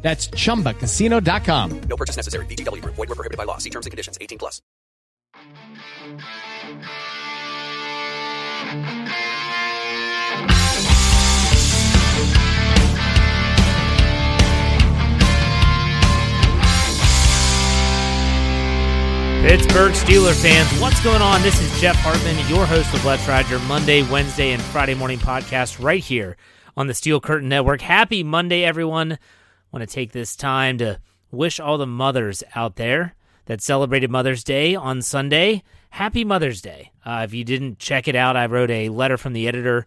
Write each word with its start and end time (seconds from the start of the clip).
That's 0.00 0.28
chumbacasino.com. 0.28 1.80
No 1.80 1.96
purchase 1.96 2.16
necessary. 2.16 2.46
VGW 2.46 2.82
Group. 2.82 2.94
Void 2.94 3.08
were 3.08 3.14
prohibited 3.14 3.36
by 3.36 3.44
law. 3.44 3.58
See 3.58 3.70
terms 3.70 3.84
and 3.84 3.90
conditions. 3.90 4.16
18 4.20 4.38
plus. 4.38 4.62
Pittsburgh 19.48 19.92
Steeler 19.92 20.34
fans, 20.34 20.68
what's 20.80 21.00
going 21.02 21.22
on? 21.22 21.40
This 21.42 21.58
is 21.60 21.80
Jeff 21.80 21.96
Hartman, 22.00 22.36
your 22.50 22.66
host 22.66 22.92
of 22.92 23.04
Let's 23.04 23.26
Ride, 23.26 23.48
your 23.48 23.60
Monday, 23.60 24.02
Wednesday, 24.02 24.50
and 24.50 24.60
Friday 24.60 24.94
morning 24.94 25.18
podcast 25.18 25.82
right 25.82 26.02
here 26.02 26.36
on 26.76 26.86
the 26.86 26.92
Steel 26.92 27.20
Curtain 27.20 27.48
Network. 27.48 27.80
Happy 27.80 28.22
Monday, 28.22 28.64
everyone. 28.64 29.18
Want 29.72 29.88
to 29.88 29.94
take 29.94 30.12
this 30.12 30.36
time 30.36 30.78
to 30.78 31.00
wish 31.30 31.60
all 31.60 31.78
the 31.78 31.86
mothers 31.86 32.42
out 32.54 32.76
there 32.76 33.14
that 33.46 33.60
celebrated 33.62 34.10
Mother's 34.10 34.44
Day 34.44 34.74
on 34.74 35.02
Sunday. 35.02 35.62
Happy 35.90 36.24
Mother's 36.24 36.60
Day. 36.60 36.92
Uh, 37.04 37.22
if 37.24 37.34
you 37.34 37.44
didn't 37.44 37.78
check 37.78 38.08
it 38.08 38.16
out, 38.16 38.36
I 38.36 38.46
wrote 38.46 38.70
a 38.70 38.88
letter 38.88 39.16
from 39.16 39.32
the 39.32 39.48
editor, 39.48 39.86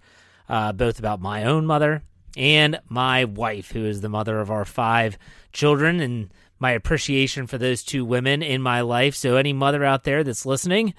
uh, 0.50 0.72
both 0.72 1.00
about 1.00 1.22
my 1.22 1.44
own 1.44 1.66
mother 1.66 2.04
and 2.38 2.80
my 2.88 3.26
wife, 3.26 3.72
who 3.72 3.86
is 3.86 4.02
the 4.02 4.10
mother 4.10 4.40
of 4.40 4.50
our 4.50 4.66
five 4.66 5.18
children, 5.52 6.00
and 6.00 6.34
my 6.60 6.72
appreciation 6.72 7.48
for 7.48 7.58
those 7.58 7.84
two 7.84 8.06
women 8.06 8.42
in 8.42 8.62
my 8.62 8.82
life. 8.82 9.16
So, 9.16 9.36
any 9.36 9.54
mother 9.54 9.84
out 9.84 10.04
there 10.04 10.24
that's 10.24 10.46
listening, 10.46 10.94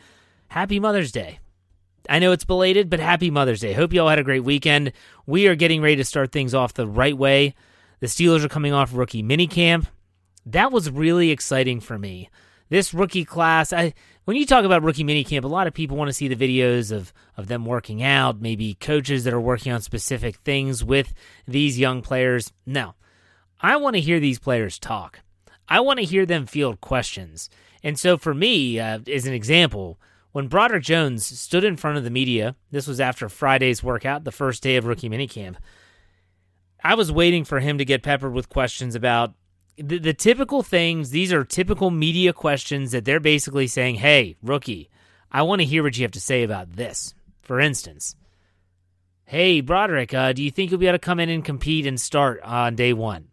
happy 0.49 0.79
Mother's 0.79 1.13
Day. 1.13 1.39
I 2.09 2.19
know 2.19 2.33
it's 2.33 2.45
belated, 2.45 2.91
but 2.91 3.01
happy 3.01 3.31
Mother's 3.31 3.61
Day. 3.61 3.73
Hope 3.73 3.93
you 3.93 4.03
all 4.03 4.09
had 4.09 4.19
a 4.19 4.25
great 4.25 4.45
weekend. 4.45 4.93
We 5.25 5.47
are 5.47 5.55
getting 5.55 5.81
ready 5.81 5.97
to 5.97 6.05
start 6.05 6.33
things 6.33 6.55
off 6.55 6.75
the 6.75 6.87
right 6.87 7.17
way. 7.17 7.55
The 8.03 8.09
Steelers 8.09 8.43
are 8.43 8.49
coming 8.49 8.73
off 8.73 8.93
rookie 8.93 9.23
minicamp. 9.23 9.87
That 10.45 10.73
was 10.73 10.91
really 10.91 11.31
exciting 11.31 11.79
for 11.79 11.97
me. 11.97 12.31
This 12.69 12.93
rookie 12.93 13.25
class, 13.25 13.73
I 13.73 13.95
when 14.25 14.37
you 14.37 14.45
talk 14.45 14.65
about 14.65 14.83
rookie 14.83 15.05
minicamp, 15.05 15.45
a 15.45 15.47
lot 15.47 15.69
of 15.69 15.73
people 15.73 15.97
want 15.97 16.09
to 16.09 16.13
see 16.13 16.27
the 16.27 16.35
videos 16.35 16.91
of 16.91 17.13
of 17.37 17.47
them 17.47 17.65
working 17.65 18.03
out, 18.03 18.41
maybe 18.41 18.75
coaches 18.75 19.23
that 19.23 19.33
are 19.33 19.41
working 19.41 19.71
on 19.71 19.83
specific 19.83 20.35
things 20.39 20.83
with 20.83 21.15
these 21.47 21.79
young 21.79 22.03
players. 22.03 22.53
No. 22.67 22.95
I 23.61 23.77
want 23.77 23.95
to 23.95 24.01
hear 24.01 24.19
these 24.19 24.41
players 24.41 24.81
talk. 24.81 25.21
I 25.69 25.79
want 25.79 26.01
to 26.01 26.05
hear 26.05 26.27
them 26.27 26.47
field 26.47 26.81
questions. 26.81 27.49
And 27.85 27.97
so 27.97 28.19
for 28.19 28.35
me, 28.35 28.81
uh, 28.81 28.99
as 29.07 29.29
an 29.29 29.33
example, 29.33 30.01
when 30.33 30.49
Broderick 30.49 30.83
Jones 30.83 31.25
stood 31.25 31.63
in 31.63 31.77
front 31.77 31.99
of 31.99 32.03
the 32.03 32.11
media, 32.11 32.57
this 32.73 32.89
was 32.89 32.99
after 32.99 33.29
Friday's 33.29 33.81
workout, 33.81 34.25
the 34.25 34.33
first 34.33 34.61
day 34.61 34.75
of 34.75 34.87
rookie 34.87 35.09
minicamp. 35.09 35.55
I 36.85 36.95
was 36.95 37.13
waiting 37.13 37.45
for 37.45 37.61
him 37.61 37.79
to 37.79 37.85
get 37.85 38.03
peppered 38.03 38.33
with 38.33 38.49
questions 38.49 38.95
about 38.95 39.35
the, 39.77 39.99
the 39.99 40.15
typical 40.15 40.63
things. 40.63 41.11
These 41.11 41.33
are 41.33 41.45
typical 41.45 41.91
media 41.91 42.33
questions 42.33 42.93
that 42.93 43.05
they're 43.05 43.21
basically 43.21 43.67
saying, 43.67 43.97
hey, 43.97 44.37
rookie, 44.43 44.91
I 45.31 45.43
want 45.43 45.61
to 45.61 45.67
hear 45.67 45.83
what 45.83 45.97
you 45.97 46.03
have 46.03 46.13
to 46.13 46.21
say 46.21 46.43
about 46.43 46.77
this. 46.77 47.15
For 47.41 47.61
instance, 47.61 48.17
hey, 49.25 49.61
Broderick, 49.61 50.13
uh, 50.13 50.33
do 50.33 50.43
you 50.43 50.51
think 50.51 50.71
you'll 50.71 50.81
be 50.81 50.87
able 50.87 50.99
to 50.99 51.05
come 51.05 51.21
in 51.21 51.29
and 51.29 51.45
compete 51.45 51.87
and 51.87 52.01
start 52.01 52.41
on 52.43 52.75
day 52.75 52.93
one? 52.93 53.29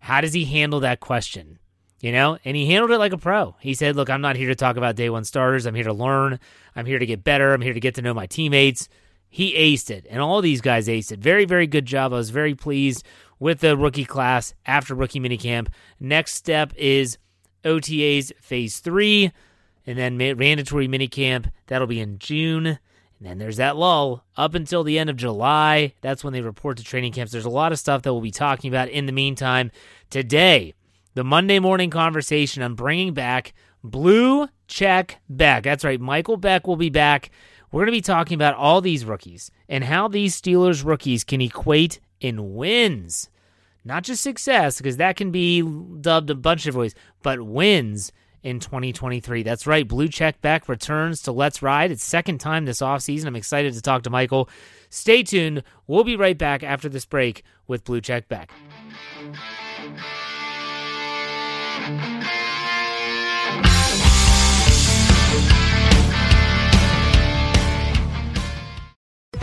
How 0.00 0.20
does 0.20 0.32
he 0.32 0.44
handle 0.44 0.80
that 0.80 1.00
question? 1.00 1.58
You 2.00 2.12
know, 2.12 2.38
and 2.44 2.56
he 2.56 2.70
handled 2.70 2.92
it 2.92 2.98
like 2.98 3.12
a 3.12 3.18
pro. 3.18 3.56
He 3.58 3.74
said, 3.74 3.96
Look, 3.96 4.08
I'm 4.08 4.20
not 4.20 4.36
here 4.36 4.46
to 4.48 4.54
talk 4.54 4.76
about 4.76 4.94
day 4.94 5.10
one 5.10 5.24
starters. 5.24 5.66
I'm 5.66 5.74
here 5.74 5.84
to 5.84 5.92
learn. 5.92 6.38
I'm 6.76 6.86
here 6.86 7.00
to 7.00 7.06
get 7.06 7.24
better. 7.24 7.52
I'm 7.52 7.60
here 7.60 7.74
to 7.74 7.80
get 7.80 7.96
to 7.96 8.02
know 8.02 8.14
my 8.14 8.26
teammates. 8.26 8.88
He 9.28 9.54
aced 9.54 9.90
it, 9.90 10.06
and 10.08 10.20
all 10.20 10.40
these 10.40 10.60
guys 10.60 10.88
aced 10.88 11.12
it. 11.12 11.20
Very, 11.20 11.44
very 11.44 11.66
good 11.66 11.86
job. 11.86 12.12
I 12.12 12.16
was 12.16 12.30
very 12.30 12.54
pleased 12.54 13.04
with 13.38 13.60
the 13.60 13.76
rookie 13.76 14.04
class 14.04 14.54
after 14.66 14.94
rookie 14.94 15.20
minicamp. 15.20 15.68
Next 16.00 16.34
step 16.34 16.72
is 16.76 17.18
OTAs 17.64 18.32
phase 18.40 18.80
three, 18.80 19.32
and 19.86 19.98
then 19.98 20.16
mandatory 20.16 20.88
minicamp. 20.88 21.50
That'll 21.66 21.86
be 21.86 22.00
in 22.00 22.18
June. 22.18 22.66
And 22.66 23.28
then 23.28 23.38
there's 23.38 23.56
that 23.56 23.76
lull 23.76 24.24
up 24.36 24.54
until 24.54 24.84
the 24.84 24.98
end 24.98 25.10
of 25.10 25.16
July. 25.16 25.94
That's 26.02 26.22
when 26.22 26.32
they 26.32 26.40
report 26.40 26.76
to 26.76 26.84
training 26.84 27.12
camps. 27.12 27.32
There's 27.32 27.44
a 27.44 27.50
lot 27.50 27.72
of 27.72 27.78
stuff 27.78 28.02
that 28.02 28.12
we'll 28.12 28.22
be 28.22 28.30
talking 28.30 28.68
about 28.70 28.88
in 28.88 29.06
the 29.06 29.12
meantime. 29.12 29.72
Today, 30.08 30.74
the 31.14 31.24
Monday 31.24 31.58
morning 31.58 31.90
conversation, 31.90 32.62
I'm 32.62 32.76
bringing 32.76 33.14
back 33.14 33.54
Blue 33.82 34.48
Check 34.68 35.20
Beck. 35.28 35.64
That's 35.64 35.84
right, 35.84 36.00
Michael 36.00 36.36
Beck 36.36 36.66
will 36.66 36.76
be 36.76 36.90
back. 36.90 37.30
We're 37.70 37.80
going 37.80 37.92
to 37.92 37.98
be 37.98 38.00
talking 38.00 38.34
about 38.34 38.54
all 38.54 38.80
these 38.80 39.04
rookies 39.04 39.50
and 39.68 39.84
how 39.84 40.08
these 40.08 40.40
Steelers 40.40 40.84
rookies 40.84 41.24
can 41.24 41.40
equate 41.40 42.00
in 42.20 42.54
wins. 42.54 43.28
Not 43.84 44.04
just 44.04 44.22
success, 44.22 44.78
because 44.78 44.96
that 44.96 45.16
can 45.16 45.30
be 45.30 45.62
dubbed 45.62 46.30
a 46.30 46.34
bunch 46.34 46.66
of 46.66 46.76
ways, 46.76 46.94
but 47.22 47.40
wins 47.42 48.12
in 48.42 48.60
2023. 48.60 49.42
That's 49.42 49.66
right. 49.66 49.86
Blue 49.86 50.08
Check 50.08 50.40
Beck 50.40 50.68
returns 50.68 51.22
to 51.22 51.32
Let's 51.32 51.62
Ride. 51.62 51.90
It's 51.90 52.04
second 52.04 52.38
time 52.38 52.64
this 52.64 52.80
offseason. 52.80 53.26
I'm 53.26 53.36
excited 53.36 53.74
to 53.74 53.82
talk 53.82 54.02
to 54.02 54.10
Michael. 54.10 54.48
Stay 54.90 55.22
tuned. 55.22 55.62
We'll 55.86 56.04
be 56.04 56.16
right 56.16 56.36
back 56.36 56.62
after 56.62 56.88
this 56.88 57.04
break 57.04 57.44
with 57.66 57.84
Blue 57.84 58.00
Check 58.00 58.28
Beck. 58.28 58.50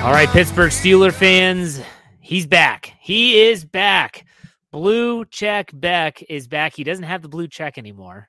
All 0.00 0.12
right, 0.12 0.28
Pittsburgh 0.28 0.70
Steeler 0.70 1.12
fans, 1.12 1.80
he's 2.20 2.46
back. 2.46 2.94
He 3.00 3.40
is 3.40 3.64
back. 3.64 4.24
Blue 4.70 5.24
Check 5.24 5.70
Beck 5.74 6.22
is 6.28 6.46
back. 6.46 6.72
He 6.72 6.84
doesn't 6.84 7.04
have 7.04 7.20
the 7.20 7.28
blue 7.28 7.48
check 7.48 7.78
anymore, 7.78 8.28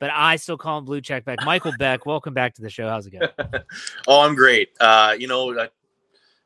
but 0.00 0.10
I 0.10 0.36
still 0.36 0.56
call 0.56 0.78
him 0.78 0.86
Blue 0.86 1.02
Check 1.02 1.26
Beck. 1.26 1.38
Michael 1.44 1.74
Beck, 1.78 2.06
welcome 2.06 2.32
back 2.32 2.54
to 2.54 2.62
the 2.62 2.70
show. 2.70 2.88
How's 2.88 3.06
it 3.06 3.10
going? 3.10 3.28
oh, 4.08 4.22
I'm 4.22 4.34
great. 4.34 4.70
Uh, 4.80 5.14
you 5.16 5.28
know, 5.28 5.56
uh, 5.56 5.66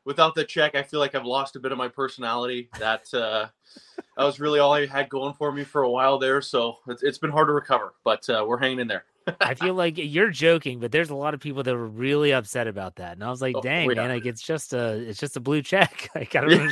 without 0.03 0.35
the 0.35 0.43
check, 0.43 0.75
I 0.75 0.83
feel 0.83 0.99
like 0.99 1.15
I've 1.15 1.25
lost 1.25 1.55
a 1.55 1.61
bit 1.61 1.71
of 1.71 1.77
my 1.77 1.87
personality. 1.87 2.69
That 2.77 3.11
uh, 3.13 3.47
that 4.17 4.23
was 4.23 4.41
really 4.41 4.59
all 4.59 4.73
I 4.73 4.85
had 4.85 5.07
going 5.07 5.33
for 5.33 5.51
me 5.53 5.63
for 5.63 5.83
a 5.83 5.89
while 5.89 6.19
there. 6.19 6.41
So 6.41 6.79
it's, 6.87 7.03
it's 7.03 7.17
been 7.17 7.31
hard 7.31 7.47
to 7.47 7.53
recover, 7.53 7.93
but 8.03 8.29
uh, 8.29 8.43
we're 8.45 8.59
hanging 8.59 8.79
in 8.79 8.87
there. 8.87 9.05
I 9.41 9.53
feel 9.53 9.73
like 9.73 9.95
you're 9.97 10.29
joking, 10.29 10.79
but 10.79 10.91
there's 10.91 11.09
a 11.09 11.15
lot 11.15 11.33
of 11.33 11.39
people 11.39 11.63
that 11.63 11.73
were 11.75 11.87
really 11.87 12.31
upset 12.33 12.67
about 12.67 12.95
that, 12.95 13.13
and 13.13 13.23
I 13.23 13.29
was 13.29 13.41
like, 13.41 13.55
Oh, 13.55 13.61
"Dang, 13.61 13.87
man! 13.87 14.09
Like 14.09 14.25
it's 14.25 14.41
just 14.41 14.73
a, 14.73 14.93
it's 14.93 15.19
just 15.19 15.35
a 15.37 15.39
blue 15.39 15.61
check." 15.61 16.09
Like 16.15 16.35
I 16.35 16.41
don't 16.41 16.71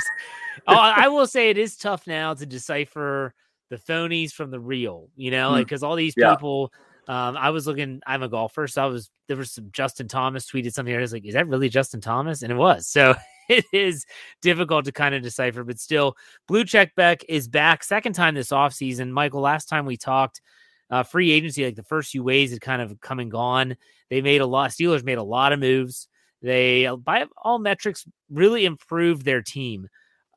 oh, 0.67 0.73
I 0.75 1.07
will 1.07 1.27
say 1.27 1.49
it 1.49 1.57
is 1.57 1.75
tough 1.77 2.07
now 2.07 2.33
to 2.33 2.45
decipher 2.45 3.33
the 3.69 3.77
phonies 3.77 4.31
from 4.31 4.51
the 4.51 4.59
real. 4.59 5.09
You 5.15 5.31
know, 5.31 5.51
like 5.51 5.61
Mm. 5.63 5.65
because 5.65 5.83
all 5.83 5.95
these 5.95 6.13
Yeah. 6.17 6.35
people. 6.35 6.71
Um, 7.07 7.37
I 7.37 7.51
was 7.51 7.67
looking. 7.67 8.01
I'm 8.07 8.23
a 8.23 8.27
golfer, 8.29 8.67
so 8.67 8.83
I 8.83 8.87
was. 8.87 9.11
There 9.27 9.37
was 9.37 9.51
some 9.51 9.69
Justin 9.71 10.07
Thomas 10.07 10.49
tweeted 10.49 10.73
something. 10.73 10.95
I 10.95 10.99
was 10.99 11.13
like, 11.13 11.23
"Is 11.25 11.35
that 11.35 11.47
really 11.47 11.69
Justin 11.69 12.01
Thomas?" 12.01 12.41
And 12.41 12.51
it 12.51 12.55
was. 12.55 12.87
So 12.87 13.13
it 13.49 13.63
is 13.71 14.05
difficult 14.41 14.85
to 14.85 14.91
kind 14.91 15.13
of 15.13 15.21
decipher, 15.21 15.63
but 15.63 15.79
still, 15.79 16.15
Blue 16.47 16.63
Check 16.63 16.95
Beck 16.95 17.23
is 17.29 17.47
back, 17.47 17.83
second 17.83 18.13
time 18.13 18.33
this 18.33 18.49
offseason. 18.49 19.11
Michael, 19.11 19.41
last 19.41 19.69
time 19.69 19.85
we 19.85 19.97
talked, 19.97 20.41
uh, 20.89 21.03
free 21.03 21.31
agency, 21.31 21.65
like 21.65 21.75
the 21.75 21.83
first 21.83 22.11
few 22.11 22.23
waves 22.23 22.51
had 22.51 22.61
kind 22.61 22.81
of 22.81 22.99
come 23.01 23.19
and 23.19 23.31
gone. 23.31 23.75
They 24.09 24.21
made 24.21 24.41
a 24.41 24.45
lot. 24.45 24.71
Steelers 24.71 25.03
made 25.03 25.17
a 25.17 25.23
lot 25.23 25.53
of 25.53 25.59
moves. 25.59 26.07
They, 26.41 26.87
by 27.03 27.25
all 27.37 27.59
metrics, 27.59 28.05
really 28.29 28.65
improved 28.65 29.25
their 29.25 29.41
team. 29.41 29.87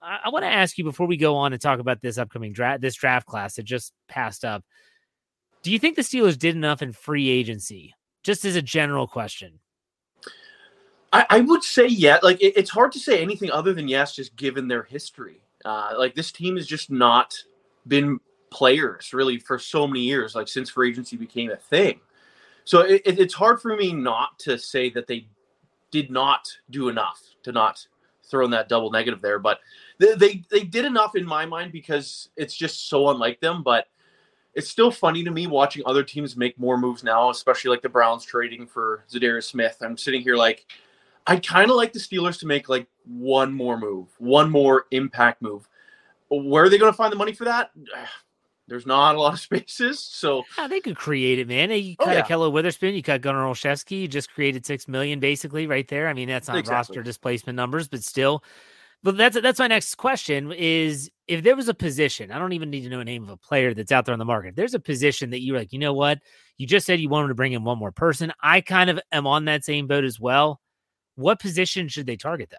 I, 0.03 0.21
I 0.25 0.29
want 0.31 0.45
to 0.45 0.51
ask 0.53 0.79
you 0.79 0.85
before 0.85 1.07
we 1.07 1.17
go 1.17 1.37
on 1.37 1.53
and 1.53 1.61
talk 1.61 1.81
about 1.81 2.01
this 2.01 2.19
upcoming 2.19 2.53
draft, 2.53 2.81
this 2.81 2.95
draft 2.95 3.27
class 3.27 3.57
that 3.57 3.65
just 3.65 3.93
passed 4.09 4.45
up. 4.45 4.65
Do 5.63 5.71
you 5.71 5.79
think 5.79 5.97
the 5.97 6.03
Steelers 6.03 6.39
did 6.39 6.55
enough 6.55 6.83
in 6.83 6.93
free 6.93 7.29
agency? 7.29 7.95
Just 8.23 8.45
as 8.45 8.57
a 8.57 8.63
general 8.63 9.07
question. 9.07 9.61
I, 11.13 11.27
I 11.31 11.41
would 11.41 11.63
say 11.63 11.87
yeah. 11.87 12.19
Like 12.23 12.41
it, 12.41 12.55
it's 12.57 12.71
hard 12.71 12.93
to 12.93 12.99
say 12.99 13.21
anything 13.23 13.51
other 13.51 13.73
than 13.73 13.89
yes, 13.89 14.15
just 14.15 14.37
given 14.37 14.69
their 14.69 14.83
history. 14.83 15.41
Uh, 15.65 15.95
like 15.97 16.15
this 16.15 16.33
team 16.33 16.57
has 16.57 16.67
just 16.67 16.91
not 16.91 17.35
been 17.87 18.21
players 18.51 19.13
really 19.13 19.39
for 19.39 19.59
so 19.59 19.87
many 19.87 20.01
years, 20.01 20.35
like 20.35 20.49
since 20.49 20.71
free 20.71 20.91
agency 20.91 21.17
became 21.17 21.51
a 21.51 21.57
thing. 21.57 22.01
So 22.65 22.81
it, 22.81 23.03
it- 23.05 23.19
it's 23.19 23.35
hard 23.35 23.61
for 23.61 23.77
me 23.77 23.93
not 23.93 24.39
to 24.41 24.59
say 24.59 24.91
that 24.91 25.07
they 25.07 25.27
did 25.91 26.11
not 26.11 26.49
do 26.71 26.89
enough 26.89 27.23
to 27.43 27.53
not 27.53 27.87
throw 28.25 28.45
in 28.45 28.51
that 28.51 28.69
double 28.69 28.91
negative 28.91 29.23
there. 29.23 29.39
But 29.39 29.61
they, 29.99 30.15
they 30.15 30.45
they 30.51 30.65
did 30.65 30.85
enough 30.85 31.17
in 31.17 31.25
my 31.25 31.47
mind 31.47 31.73
because 31.73 32.29
it's 32.37 32.55
just 32.55 32.89
so 32.91 33.09
unlike 33.09 33.41
them. 33.41 33.63
But 33.63 33.87
it's 34.55 34.69
still 34.69 34.91
funny 34.91 35.23
to 35.25 35.31
me 35.31 35.47
watching 35.47 35.83
other 35.87 36.03
teams 36.03 36.37
make 36.37 36.59
more 36.59 36.77
moves 36.77 37.05
now, 37.05 37.31
especially 37.31 37.71
like 37.71 37.83
the 37.83 37.89
Browns 37.89 38.25
trading 38.25 38.67
for 38.67 39.05
Za'Darius 39.11 39.45
Smith. 39.45 39.77
I'm 39.81 39.97
sitting 39.97 40.21
here 40.21 40.37
like, 40.37 40.67
I 41.27 41.37
kind 41.37 41.71
of 41.71 41.77
like 41.77 41.93
the 41.93 41.99
Steelers 42.01 42.39
to 42.41 42.47
make 42.47 42.69
like 42.69 42.87
one 43.07 43.53
more 43.53 43.79
move, 43.79 44.09
one 44.19 44.51
more 44.51 44.87
impact 44.91 45.43
move. 45.43 45.69
Where 46.29 46.65
are 46.65 46.69
they 46.69 46.79
going 46.79 46.93
to 46.93 46.97
find 46.97 47.13
the 47.13 47.17
money 47.17 47.33
for 47.33 47.45
that? 47.45 47.71
There's 48.69 48.87
not 48.87 49.15
a 49.15 49.19
lot 49.21 49.33
of 49.35 49.41
spaces, 49.49 50.01
so 50.05 50.45
Yeah, 50.57 50.69
they 50.69 50.81
could 50.81 50.97
create 50.97 51.39
it, 51.39 51.49
man. 51.49 51.71
You 51.71 51.97
Oh, 51.99 52.05
cut 52.05 52.15
yeah. 52.17 52.23
Ahkello 52.23 52.53
Witherspoon, 52.53 52.95
you 52.95 53.03
cut 53.03 53.21
Gunnar 53.23 53.45
Olszewski, 53.45 54.03
you 54.03 54.09
just 54.09 54.33
created 54.33 54.65
six 54.65 54.87
million 54.87 55.19
basically 55.21 55.67
right 55.67 55.89
there. 55.89 56.09
I 56.09 56.13
mean, 56.13 56.29
that's 56.29 56.49
not 56.49 56.59
Exactly. 56.59 56.95
roster 56.95 57.03
displacement 57.03 57.57
numbers, 57.57 57.89
but 57.89 58.05
still. 58.05 58.45
But 59.03 59.17
that's 59.17 59.41
that's 59.41 59.61
my 59.61 59.69
next 59.69 59.95
question 59.95 60.53
is 60.53 61.09
if 61.29 61.45
there 61.45 61.55
was 61.55 61.69
a 61.69 61.75
position, 61.75 62.33
I 62.33 62.39
don't 62.39 62.53
even 62.53 62.69
need 62.69 62.83
to 62.83 62.89
know 62.89 62.99
a 63.01 63.05
name 63.05 63.23
of 63.23 63.29
a 63.29 63.37
player 63.37 63.73
that's 63.73 63.93
out 63.93 64.05
there 64.05 64.13
on 64.13 64.19
the 64.19 64.25
market. 64.25 64.49
If 64.51 64.55
there's 64.57 64.75
a 64.75 64.81
position 64.81 65.31
that 65.31 65.41
you're 65.41 65.57
like, 65.57 65.73
you 65.73 65.79
know 65.79 65.95
what? 65.95 66.19
You 66.57 66.67
just 66.67 66.85
said 66.85 66.99
you 66.99 67.09
wanted 67.09 67.29
to 67.29 67.35
bring 67.37 67.53
in 67.53 67.63
one 67.63 67.79
more 67.79 67.93
person. 67.93 68.33
I 68.43 68.61
kind 68.61 68.91
of 68.91 68.99
am 69.13 69.27
on 69.27 69.45
that 69.45 69.65
same 69.65 69.87
boat 69.87 70.03
as 70.05 70.19
well. 70.19 70.61
What 71.15 71.39
position 71.39 71.87
should 71.87 72.07
they 72.07 72.17
target 72.17 72.51
though? 72.51 72.57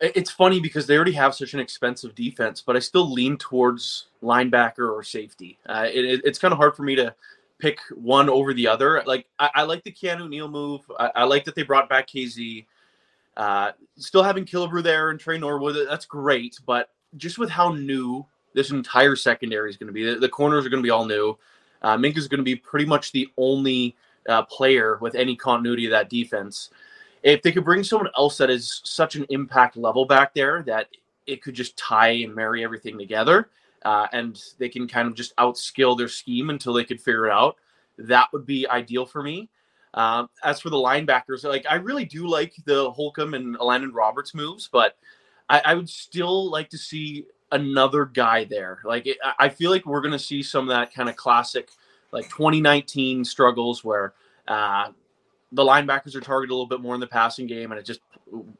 It- 0.00 0.12
It's 0.16 0.30
funny 0.30 0.60
because 0.60 0.86
they 0.86 0.96
already 0.96 1.12
have 1.12 1.34
such 1.34 1.54
an 1.54 1.60
expensive 1.60 2.14
defense, 2.14 2.62
but 2.64 2.76
I 2.76 2.78
still 2.80 3.10
lean 3.10 3.36
towards 3.38 4.06
linebacker 4.22 4.92
or 4.92 5.02
safety. 5.02 5.58
Uh, 5.66 5.86
it- 5.92 6.22
it's 6.24 6.38
kind 6.38 6.52
of 6.52 6.58
hard 6.58 6.74
for 6.76 6.82
me 6.82 6.94
to 6.96 7.14
pick 7.58 7.78
one 7.94 8.28
over 8.28 8.52
the 8.52 8.66
other. 8.66 9.02
Like 9.06 9.26
I, 9.38 9.50
I 9.54 9.62
like 9.62 9.84
the 9.84 9.92
Keanu 9.92 10.28
Neal 10.28 10.48
move. 10.48 10.80
I, 10.98 11.10
I 11.16 11.24
like 11.24 11.44
that 11.44 11.54
they 11.54 11.62
brought 11.62 11.88
back 11.88 12.08
KZ. 12.08 12.66
Uh, 13.36 13.72
still 13.96 14.22
having 14.22 14.44
Killebrew 14.44 14.82
there 14.82 15.10
and 15.10 15.18
Tre 15.18 15.38
Norwood, 15.38 15.88
that's 15.88 16.04
great. 16.06 16.58
But 16.66 16.90
just 17.16 17.38
with 17.38 17.50
how 17.50 17.72
new 17.72 18.24
this 18.54 18.70
entire 18.70 19.16
secondary 19.16 19.70
is 19.70 19.76
going 19.76 19.88
to 19.88 19.92
be, 19.92 20.04
the, 20.04 20.16
the 20.20 20.28
corners 20.28 20.64
are 20.64 20.68
going 20.68 20.82
to 20.82 20.86
be 20.86 20.90
all 20.90 21.04
new. 21.04 21.36
Uh, 21.82 21.96
Minkah's 21.96 22.28
going 22.28 22.38
to 22.38 22.44
be 22.44 22.54
pretty 22.56 22.86
much 22.86 23.10
the 23.12 23.28
only 23.36 23.96
uh, 24.28 24.42
player 24.44 24.98
with 25.00 25.14
any 25.16 25.34
continuity 25.36 25.84
of 25.86 25.90
that 25.90 26.08
defense 26.08 26.70
if 27.24 27.42
they 27.42 27.50
could 27.50 27.64
bring 27.64 27.82
someone 27.82 28.10
else 28.16 28.36
that 28.36 28.50
is 28.50 28.80
such 28.84 29.16
an 29.16 29.26
impact 29.30 29.76
level 29.76 30.04
back 30.04 30.32
there 30.34 30.62
that 30.62 30.88
it 31.26 31.42
could 31.42 31.54
just 31.54 31.76
tie 31.76 32.10
and 32.10 32.34
marry 32.34 32.62
everything 32.62 32.96
together 32.98 33.50
uh, 33.84 34.06
and 34.12 34.40
they 34.58 34.68
can 34.68 34.86
kind 34.86 35.08
of 35.08 35.14
just 35.14 35.34
outskill 35.36 35.98
their 35.98 36.08
scheme 36.08 36.50
until 36.50 36.72
they 36.72 36.84
could 36.84 37.00
figure 37.00 37.26
it 37.26 37.32
out 37.32 37.56
that 37.98 38.28
would 38.32 38.44
be 38.46 38.68
ideal 38.68 39.06
for 39.06 39.22
me. 39.22 39.48
Um, 39.94 40.28
as 40.42 40.60
for 40.60 40.70
the 40.70 40.76
linebackers 40.76 41.44
like 41.44 41.64
i 41.70 41.76
really 41.76 42.04
do 42.04 42.26
like 42.26 42.52
the 42.64 42.90
holcomb 42.90 43.34
and 43.34 43.56
Landon 43.60 43.92
roberts 43.92 44.34
moves 44.34 44.68
but 44.72 44.96
I, 45.48 45.62
I 45.66 45.74
would 45.74 45.88
still 45.88 46.50
like 46.50 46.68
to 46.70 46.78
see 46.78 47.26
another 47.52 48.06
guy 48.06 48.44
there. 48.44 48.80
Like 48.84 49.06
it, 49.06 49.18
I- 49.24 49.46
i 49.46 49.48
feel 49.48 49.70
like 49.70 49.86
we're 49.86 50.00
going 50.00 50.12
to 50.12 50.18
see 50.18 50.42
some 50.42 50.68
of 50.68 50.76
that 50.76 50.92
kind 50.92 51.08
of 51.08 51.16
classic 51.16 51.68
like 52.12 52.24
2019 52.28 53.24
struggles 53.24 53.84
where 53.84 54.14
uh, 54.48 54.88
the 55.54 55.64
linebackers 55.64 56.14
are 56.14 56.20
targeted 56.20 56.50
a 56.50 56.54
little 56.54 56.66
bit 56.68 56.80
more 56.80 56.94
in 56.94 57.00
the 57.00 57.06
passing 57.06 57.46
game, 57.46 57.72
and 57.72 57.78
it 57.78 57.86
just 57.86 58.00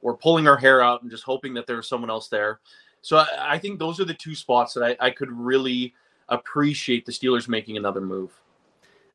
we're 0.00 0.16
pulling 0.16 0.46
our 0.46 0.56
hair 0.56 0.80
out 0.80 1.02
and 1.02 1.10
just 1.10 1.24
hoping 1.24 1.54
that 1.54 1.66
there's 1.66 1.88
someone 1.88 2.10
else 2.10 2.28
there. 2.28 2.60
So 3.02 3.18
I, 3.18 3.54
I 3.54 3.58
think 3.58 3.78
those 3.78 4.00
are 4.00 4.04
the 4.04 4.14
two 4.14 4.34
spots 4.34 4.74
that 4.74 4.84
I, 4.84 5.06
I 5.06 5.10
could 5.10 5.30
really 5.30 5.94
appreciate 6.28 7.04
the 7.04 7.12
Steelers 7.12 7.48
making 7.48 7.76
another 7.76 8.00
move. 8.00 8.32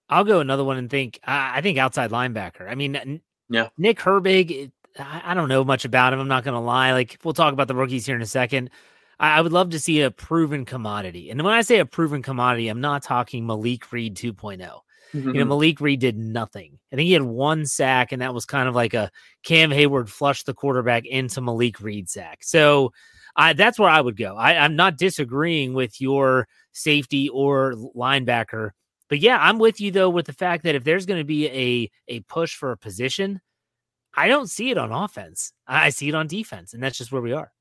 I'll 0.09 0.23
go 0.23 0.39
another 0.39 0.63
one 0.63 0.77
and 0.77 0.89
think. 0.89 1.19
I 1.23 1.57
I 1.57 1.61
think 1.61 1.77
outside 1.77 2.11
linebacker. 2.11 2.69
I 2.69 2.75
mean, 2.75 3.21
Yeah. 3.49 3.69
Nick 3.77 3.99
Herbig. 3.99 4.71
I 4.99 5.21
I 5.25 5.33
don't 5.33 5.49
know 5.49 5.63
much 5.63 5.85
about 5.85 6.13
him. 6.13 6.19
I'm 6.19 6.27
not 6.27 6.43
going 6.43 6.55
to 6.55 6.59
lie. 6.59 6.91
Like 6.93 7.19
we'll 7.23 7.33
talk 7.33 7.53
about 7.53 7.67
the 7.67 7.75
rookies 7.75 8.05
here 8.05 8.15
in 8.15 8.21
a 8.21 8.27
second. 8.27 8.69
I 9.19 9.37
I 9.37 9.41
would 9.41 9.53
love 9.53 9.69
to 9.71 9.79
see 9.79 10.01
a 10.01 10.11
proven 10.11 10.65
commodity. 10.65 11.29
And 11.29 11.41
when 11.43 11.53
I 11.53 11.61
say 11.61 11.79
a 11.79 11.85
proven 11.85 12.21
commodity, 12.21 12.67
I'm 12.67 12.81
not 12.81 13.03
talking 13.03 13.45
Malik 13.45 13.91
Reed 13.91 14.15
2.0. 14.15 14.81
Mm-hmm. 15.13 15.27
You 15.29 15.39
know. 15.39 15.45
Malik 15.45 15.81
Reed 15.81 15.99
did 15.99 16.17
nothing. 16.17 16.79
I 16.91 16.95
think 16.95 17.07
he 17.07 17.13
had 17.13 17.23
one 17.23 17.65
sack, 17.65 18.11
and 18.11 18.21
that 18.21 18.33
was 18.33 18.45
kind 18.45 18.69
of 18.69 18.75
like 18.75 18.93
a 18.93 19.11
Cam 19.43 19.71
Heyward 19.71 20.09
flushed 20.09 20.45
the 20.45 20.53
quarterback 20.53 21.05
into 21.05 21.41
Malik 21.41 21.79
Reed 21.81 22.09
sack. 22.09 22.39
So 22.43 22.91
I, 23.35 23.53
that's 23.53 23.79
where 23.79 23.89
I 23.89 24.01
would 24.01 24.17
go. 24.17 24.35
I, 24.35 24.57
I'm 24.57 24.75
not 24.75 24.97
disagreeing 24.97 25.73
with 25.73 25.99
your 26.01 26.47
safety 26.71 27.29
or 27.29 27.73
linebacker, 27.95 28.71
but 29.07 29.19
yeah, 29.19 29.37
I'm 29.39 29.59
with 29.59 29.81
you 29.81 29.91
though 29.91 30.09
with 30.09 30.25
the 30.25 30.33
fact 30.33 30.63
that 30.63 30.75
if 30.75 30.83
there's 30.83 31.05
going 31.05 31.19
to 31.19 31.25
be 31.25 31.47
a 31.47 31.91
a 32.07 32.19
push 32.21 32.55
for 32.55 32.71
a 32.71 32.77
position, 32.77 33.41
I 34.13 34.27
don't 34.27 34.49
see 34.49 34.71
it 34.71 34.77
on 34.77 34.91
offense. 34.91 35.53
I 35.67 35.89
see 35.89 36.09
it 36.09 36.15
on 36.15 36.27
defense, 36.27 36.73
and 36.73 36.83
that's 36.83 36.97
just 36.97 37.11
where 37.11 37.21
we 37.21 37.33
are 37.33 37.51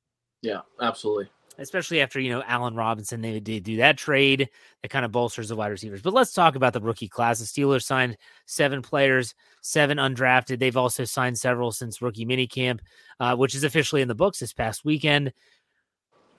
Yeah, 0.43 0.61
absolutely. 0.81 1.31
Especially 1.59 2.01
after 2.01 2.21
you 2.21 2.31
know 2.31 2.43
Allen 2.47 2.75
Robinson. 2.75 3.21
They 3.21 3.41
did 3.41 3.65
do 3.65 3.77
that 3.79 3.99
trade 3.99 4.49
that 4.83 4.89
kind 4.89 5.05
of 5.05 5.13
bolsters 5.13 5.49
the 5.49 5.57
wide 5.57 5.69
receivers. 5.69 6.03
But 6.03 6.15
let's 6.15 6.33
talk 6.33 6.55
about 6.55 6.73
the 6.73 6.81
rookie 6.81 7.09
class. 7.09 7.39
The 7.41 7.45
Steelers 7.45 7.85
signed 7.85 8.17
seven 8.47 8.83
players, 8.83 9.35
seven 9.61 9.99
undrafted. 9.99 10.59
They've 10.59 10.77
also 10.77 11.05
signed 11.05 11.39
several 11.39 11.73
since 11.73 12.01
rookie 12.01 12.27
minicamp, 12.27 12.81
uh, 13.21 13.37
which 13.37 13.55
is 13.55 13.65
officially 13.65 14.03
in 14.03 14.09
the 14.09 14.15
books 14.15 14.39
this 14.39 14.53
past 14.53 14.85
weekend. 14.85 15.33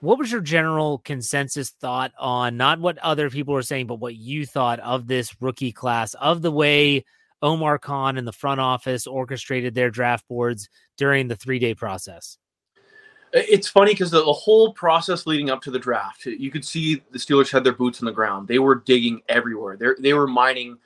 What 0.00 0.18
was 0.18 0.32
your 0.32 0.40
general 0.40 0.98
consensus 0.98 1.70
thought 1.70 2.12
on 2.18 2.56
not 2.56 2.80
what 2.80 2.96
other 2.98 3.28
people 3.28 3.52
were 3.52 3.62
saying, 3.62 3.86
but 3.86 4.00
what 4.00 4.16
you 4.16 4.46
thought 4.46 4.80
of 4.80 5.06
this 5.06 5.36
rookie 5.42 5.72
class, 5.72 6.14
of 6.14 6.40
the 6.40 6.50
way 6.50 7.04
Omar 7.42 7.78
Khan 7.78 8.16
and 8.16 8.26
the 8.26 8.32
front 8.32 8.60
office 8.60 9.06
orchestrated 9.06 9.74
their 9.74 9.90
draft 9.90 10.26
boards 10.26 10.70
during 10.96 11.28
the 11.28 11.36
three 11.36 11.58
day 11.58 11.74
process? 11.74 12.38
It's 13.32 13.68
funny 13.68 13.92
because 13.92 14.10
the, 14.10 14.24
the 14.24 14.32
whole 14.32 14.72
process 14.72 15.26
leading 15.26 15.50
up 15.50 15.62
to 15.62 15.70
the 15.70 15.78
draft, 15.78 16.26
you 16.26 16.50
could 16.50 16.64
see 16.64 17.02
the 17.12 17.18
Steelers 17.18 17.50
had 17.50 17.62
their 17.62 17.72
boots 17.72 18.00
on 18.00 18.06
the 18.06 18.12
ground. 18.12 18.48
They 18.48 18.58
were 18.58 18.74
digging 18.74 19.22
everywhere. 19.28 19.76
They 19.76 19.88
they 19.98 20.14
were 20.14 20.26
mining 20.26 20.78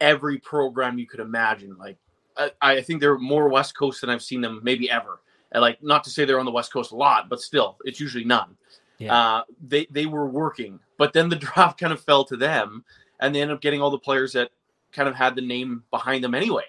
every 0.00 0.38
program 0.38 0.98
you 0.98 1.06
could 1.06 1.20
imagine. 1.20 1.76
Like 1.78 1.98
I, 2.36 2.50
I 2.60 2.80
think 2.80 3.00
they're 3.00 3.18
more 3.18 3.48
West 3.48 3.76
Coast 3.76 4.00
than 4.00 4.10
I've 4.10 4.22
seen 4.22 4.40
them 4.40 4.60
maybe 4.62 4.90
ever. 4.90 5.20
And 5.52 5.60
like 5.60 5.82
not 5.82 6.04
to 6.04 6.10
say 6.10 6.24
they're 6.24 6.40
on 6.40 6.46
the 6.46 6.52
West 6.52 6.72
Coast 6.72 6.92
a 6.92 6.96
lot, 6.96 7.28
but 7.28 7.40
still, 7.40 7.76
it's 7.84 8.00
usually 8.00 8.24
none. 8.24 8.56
Yeah. 8.98 9.14
Uh, 9.14 9.42
they 9.66 9.86
they 9.90 10.06
were 10.06 10.26
working, 10.26 10.80
but 10.98 11.12
then 11.12 11.28
the 11.28 11.36
draft 11.46 11.78
kind 11.78 11.92
of 11.92 12.00
fell 12.00 12.24
to 12.24 12.36
them, 12.36 12.84
and 13.20 13.34
they 13.34 13.42
ended 13.42 13.56
up 13.56 13.60
getting 13.60 13.82
all 13.82 13.90
the 13.90 13.98
players 13.98 14.32
that 14.32 14.50
kind 14.92 15.08
of 15.08 15.14
had 15.14 15.34
the 15.34 15.42
name 15.42 15.82
behind 15.90 16.24
them 16.24 16.34
anyway. 16.34 16.64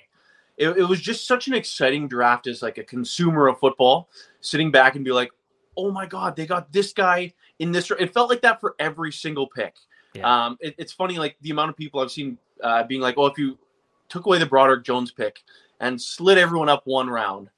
It, 0.57 0.69
it 0.77 0.83
was 0.83 1.01
just 1.01 1.27
such 1.27 1.47
an 1.47 1.53
exciting 1.53 2.07
draft 2.07 2.47
as 2.47 2.61
like 2.61 2.77
a 2.77 2.83
consumer 2.83 3.47
of 3.47 3.59
football, 3.59 4.09
sitting 4.41 4.71
back 4.71 4.95
and 4.95 5.03
be 5.03 5.11
like, 5.11 5.31
"Oh 5.75 5.91
my 5.91 6.05
God, 6.05 6.35
they 6.35 6.45
got 6.45 6.71
this 6.71 6.93
guy 6.93 7.33
in 7.59 7.71
this." 7.71 7.91
It 7.91 8.13
felt 8.13 8.29
like 8.29 8.41
that 8.41 8.61
for 8.61 8.75
every 8.79 9.11
single 9.11 9.47
pick. 9.47 9.75
Um, 10.23 10.57
it, 10.61 10.75
it's 10.77 10.93
funny, 10.93 11.17
like 11.17 11.35
the 11.41 11.51
amount 11.51 11.71
of 11.71 11.77
people 11.77 11.99
I've 11.99 12.11
seen 12.11 12.37
uh, 12.63 12.83
being 12.83 13.01
like, 13.01 13.15
"Oh, 13.17 13.25
if 13.25 13.37
you 13.37 13.57
took 14.07 14.25
away 14.25 14.37
the 14.37 14.45
Broderick 14.45 14.83
Jones 14.85 15.11
pick 15.11 15.43
and 15.81 16.01
slid 16.01 16.37
everyone 16.37 16.69
up 16.69 16.83
one 16.85 17.09
round, 17.09 17.49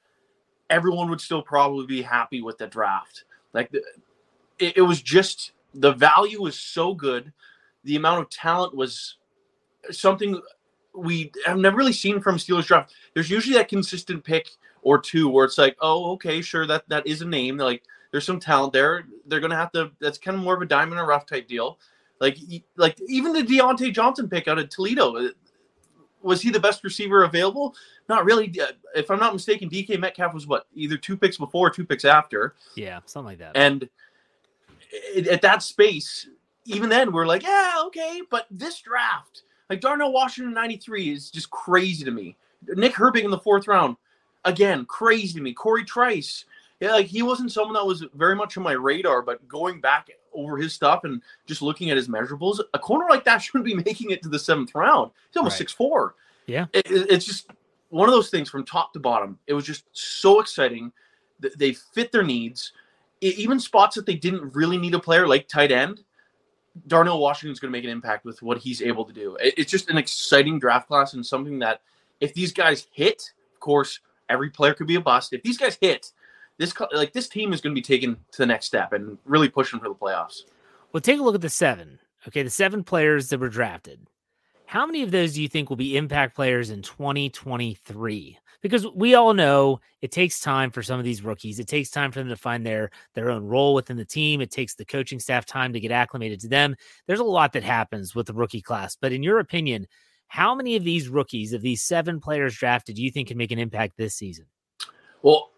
everyone 0.68 1.08
would 1.10 1.20
still 1.20 1.42
probably 1.42 1.86
be 1.86 2.02
happy 2.02 2.42
with 2.42 2.58
the 2.58 2.66
draft." 2.66 3.24
Like 3.52 3.70
the, 3.70 3.82
it, 4.58 4.78
it 4.78 4.82
was 4.82 5.00
just 5.02 5.52
the 5.74 5.92
value 5.92 6.42
was 6.42 6.58
so 6.58 6.94
good, 6.94 7.32
the 7.84 7.96
amount 7.96 8.22
of 8.22 8.30
talent 8.30 8.74
was 8.74 9.16
something 9.90 10.40
we 10.98 11.32
have 11.46 11.58
never 11.58 11.76
really 11.76 11.92
seen 11.92 12.20
from 12.20 12.36
Steelers 12.36 12.66
draft. 12.66 12.92
There's 13.14 13.30
usually 13.30 13.56
that 13.56 13.68
consistent 13.68 14.24
pick 14.24 14.48
or 14.82 14.98
two 15.00 15.28
where 15.28 15.44
it's 15.44 15.58
like, 15.58 15.76
oh, 15.80 16.12
okay, 16.12 16.40
sure, 16.42 16.66
that 16.66 16.88
that 16.88 17.06
is 17.06 17.22
a 17.22 17.26
name. 17.26 17.56
Like 17.56 17.82
there's 18.10 18.24
some 18.26 18.40
talent 18.40 18.72
there. 18.72 19.04
They're 19.26 19.40
gonna 19.40 19.56
have 19.56 19.72
to. 19.72 19.90
That's 20.00 20.18
kind 20.18 20.36
of 20.36 20.42
more 20.42 20.54
of 20.54 20.62
a 20.62 20.66
diamond 20.66 21.00
a 21.00 21.04
rough 21.04 21.26
type 21.26 21.46
deal. 21.48 21.78
Like 22.20 22.36
like 22.76 22.98
even 23.08 23.32
the 23.32 23.42
Diontae 23.42 23.92
Johnson 23.92 24.28
pick 24.28 24.48
out 24.48 24.58
of 24.58 24.68
Toledo. 24.70 25.16
uh, 25.16 25.28
Was 26.22 26.42
he 26.42 26.50
the 26.50 26.60
best 26.60 26.82
receiver 26.84 27.24
available? 27.24 27.74
Not 28.08 28.24
really. 28.24 28.52
Uh, 28.60 28.72
If 28.94 29.10
I'm 29.10 29.20
not 29.20 29.32
mistaken, 29.34 29.68
DK 29.70 29.98
Metcalf 30.00 30.34
was 30.34 30.46
what 30.46 30.66
either 30.74 30.96
two 30.96 31.16
picks 31.16 31.36
before, 31.36 31.68
or 31.68 31.70
two 31.70 31.84
picks 31.84 32.04
after. 32.04 32.54
Yeah, 32.74 33.00
something 33.06 33.26
like 33.26 33.38
that. 33.38 33.56
And 33.56 33.88
at 35.30 35.42
that 35.42 35.62
space, 35.62 36.28
even 36.64 36.88
then, 36.88 37.12
we're 37.12 37.26
like, 37.26 37.42
yeah, 37.42 37.74
okay. 37.86 38.22
But 38.30 38.46
this 38.50 38.80
draft, 38.80 39.42
like 39.70 39.80
Darnell 39.80 40.12
Washington 40.12 40.54
93 40.54 41.12
is 41.12 41.30
just 41.30 41.50
crazy 41.50 42.04
to 42.04 42.10
me. 42.10 42.36
Nick 42.66 42.94
Herbig 42.94 43.24
in 43.24 43.30
the 43.30 43.38
fourth 43.38 43.68
round, 43.68 43.96
again, 44.44 44.84
crazy 44.86 45.34
to 45.34 45.40
me. 45.42 45.52
Corey 45.52 45.84
Trice, 45.84 46.44
yeah, 46.80 46.92
like 46.92 47.06
he 47.06 47.22
wasn't 47.22 47.52
someone 47.52 47.74
that 47.74 47.86
was 47.86 48.04
very 48.14 48.34
much 48.34 48.56
on 48.56 48.62
my 48.62 48.72
radar, 48.72 49.22
but 49.22 49.46
going 49.48 49.80
back 49.80 50.08
over 50.34 50.56
his 50.56 50.72
stuff 50.72 51.04
and 51.04 51.22
just 51.46 51.62
looking 51.62 51.90
at 51.90 51.96
his 51.96 52.08
measurables, 52.08 52.60
a 52.74 52.78
corner 52.78 53.06
like 53.08 53.24
that 53.24 53.38
shouldn't 53.42 53.64
be 53.64 53.74
making 53.74 54.10
it 54.10 54.22
to 54.22 54.28
the 54.28 54.38
seventh 54.38 54.74
round. 54.74 55.10
He's 55.30 55.36
almost 55.36 55.54
Right. 55.54 55.58
six 55.58 55.72
four. 55.72 56.14
Yeah. 56.46 56.66
It, 56.72 56.90
it- 56.90 57.10
it's 57.10 57.24
just 57.26 57.50
one 57.90 58.08
of 58.08 58.14
those 58.14 58.28
things 58.30 58.50
from 58.50 58.64
top 58.64 58.92
to 58.92 59.00
bottom. 59.00 59.38
It 59.46 59.54
was 59.54 59.64
just 59.64 59.84
so 59.92 60.40
exciting. 60.40 60.92
Th- 61.40 61.54
They 61.54 61.72
fit 61.72 62.12
their 62.12 62.22
needs. 62.22 62.72
Even 63.20 63.58
spots 63.58 63.96
that 63.96 64.06
they 64.06 64.14
didn't 64.14 64.54
really 64.54 64.76
need 64.78 64.94
a 64.94 65.00
player 65.00 65.26
like 65.26 65.48
tight 65.48 65.72
end, 65.72 66.04
Darnell 66.86 67.18
Washington's 67.20 67.60
going 67.60 67.72
to 67.72 67.76
make 67.76 67.84
an 67.84 67.90
impact 67.90 68.24
with 68.24 68.42
what 68.42 68.58
he's 68.58 68.80
able 68.82 69.04
to 69.04 69.12
do. 69.12 69.36
It- 69.36 69.54
It's 69.58 69.70
just 69.70 69.90
an 69.90 69.98
exciting 69.98 70.58
draft 70.58 70.88
class 70.88 71.14
and 71.14 71.24
something 71.24 71.58
that 71.60 71.82
if 72.20 72.34
these 72.34 72.52
guys 72.52 72.86
hit, 72.92 73.32
of 73.54 73.60
course, 73.60 74.00
every 74.28 74.50
player 74.50 74.74
could 74.74 74.86
be 74.86 74.96
a 74.96 75.00
bust. 75.00 75.32
If 75.32 75.42
these 75.42 75.58
guys 75.58 75.76
hit, 75.80 76.12
this 76.58 76.74
like 76.92 77.12
this 77.12 77.28
team 77.28 77.52
is 77.52 77.60
going 77.60 77.74
to 77.74 77.78
be 77.78 77.82
taken 77.84 78.16
to 78.32 78.38
the 78.38 78.46
next 78.46 78.66
step 78.66 78.92
and 78.92 79.18
really 79.24 79.48
pushing 79.48 79.78
for 79.80 79.88
the 79.88 79.94
playoffs. 79.94 80.42
Well, 80.92 81.00
take 81.00 81.20
a 81.20 81.22
look 81.22 81.34
at 81.36 81.40
the 81.40 81.48
seven. 81.48 81.98
Okay, 82.26 82.42
the 82.42 82.50
seven 82.50 82.82
players 82.82 83.28
that 83.28 83.38
were 83.38 83.48
drafted. 83.48 84.00
How 84.68 84.84
many 84.84 85.02
of 85.02 85.10
those 85.10 85.32
do 85.32 85.40
you 85.40 85.48
think 85.48 85.70
will 85.70 85.78
be 85.78 85.96
impact 85.96 86.36
players 86.36 86.68
in 86.68 86.82
2023? 86.82 88.38
Because 88.60 88.86
we 88.94 89.14
all 89.14 89.32
know 89.32 89.80
it 90.02 90.12
takes 90.12 90.40
time 90.40 90.70
for 90.70 90.82
some 90.82 90.98
of 90.98 91.06
these 91.06 91.24
rookies. 91.24 91.58
It 91.58 91.66
takes 91.66 91.88
time 91.88 92.12
for 92.12 92.18
them 92.18 92.28
to 92.28 92.36
find 92.36 92.66
their 92.66 92.90
their 93.14 93.30
own 93.30 93.46
role 93.46 93.72
within 93.72 93.96
the 93.96 94.04
team. 94.04 94.42
It 94.42 94.50
takes 94.50 94.74
the 94.74 94.84
coaching 94.84 95.20
staff 95.20 95.46
time 95.46 95.72
to 95.72 95.80
get 95.80 95.90
acclimated 95.90 96.40
to 96.40 96.48
them. 96.48 96.76
There's 97.06 97.18
a 97.18 97.24
lot 97.24 97.54
that 97.54 97.62
happens 97.62 98.14
with 98.14 98.26
the 98.26 98.34
rookie 98.34 98.60
class. 98.60 98.94
But 98.94 99.12
in 99.12 99.22
your 99.22 99.38
opinion, 99.38 99.86
how 100.26 100.54
many 100.54 100.76
of 100.76 100.84
these 100.84 101.08
rookies, 101.08 101.54
of 101.54 101.62
these 101.62 101.80
seven 101.80 102.20
players 102.20 102.54
drafted, 102.54 102.96
do 102.96 103.02
you 103.02 103.10
think 103.10 103.28
can 103.28 103.38
make 103.38 103.52
an 103.52 103.58
impact 103.58 103.94
this 103.96 104.16
season? 104.16 104.44
Well, 105.22 105.50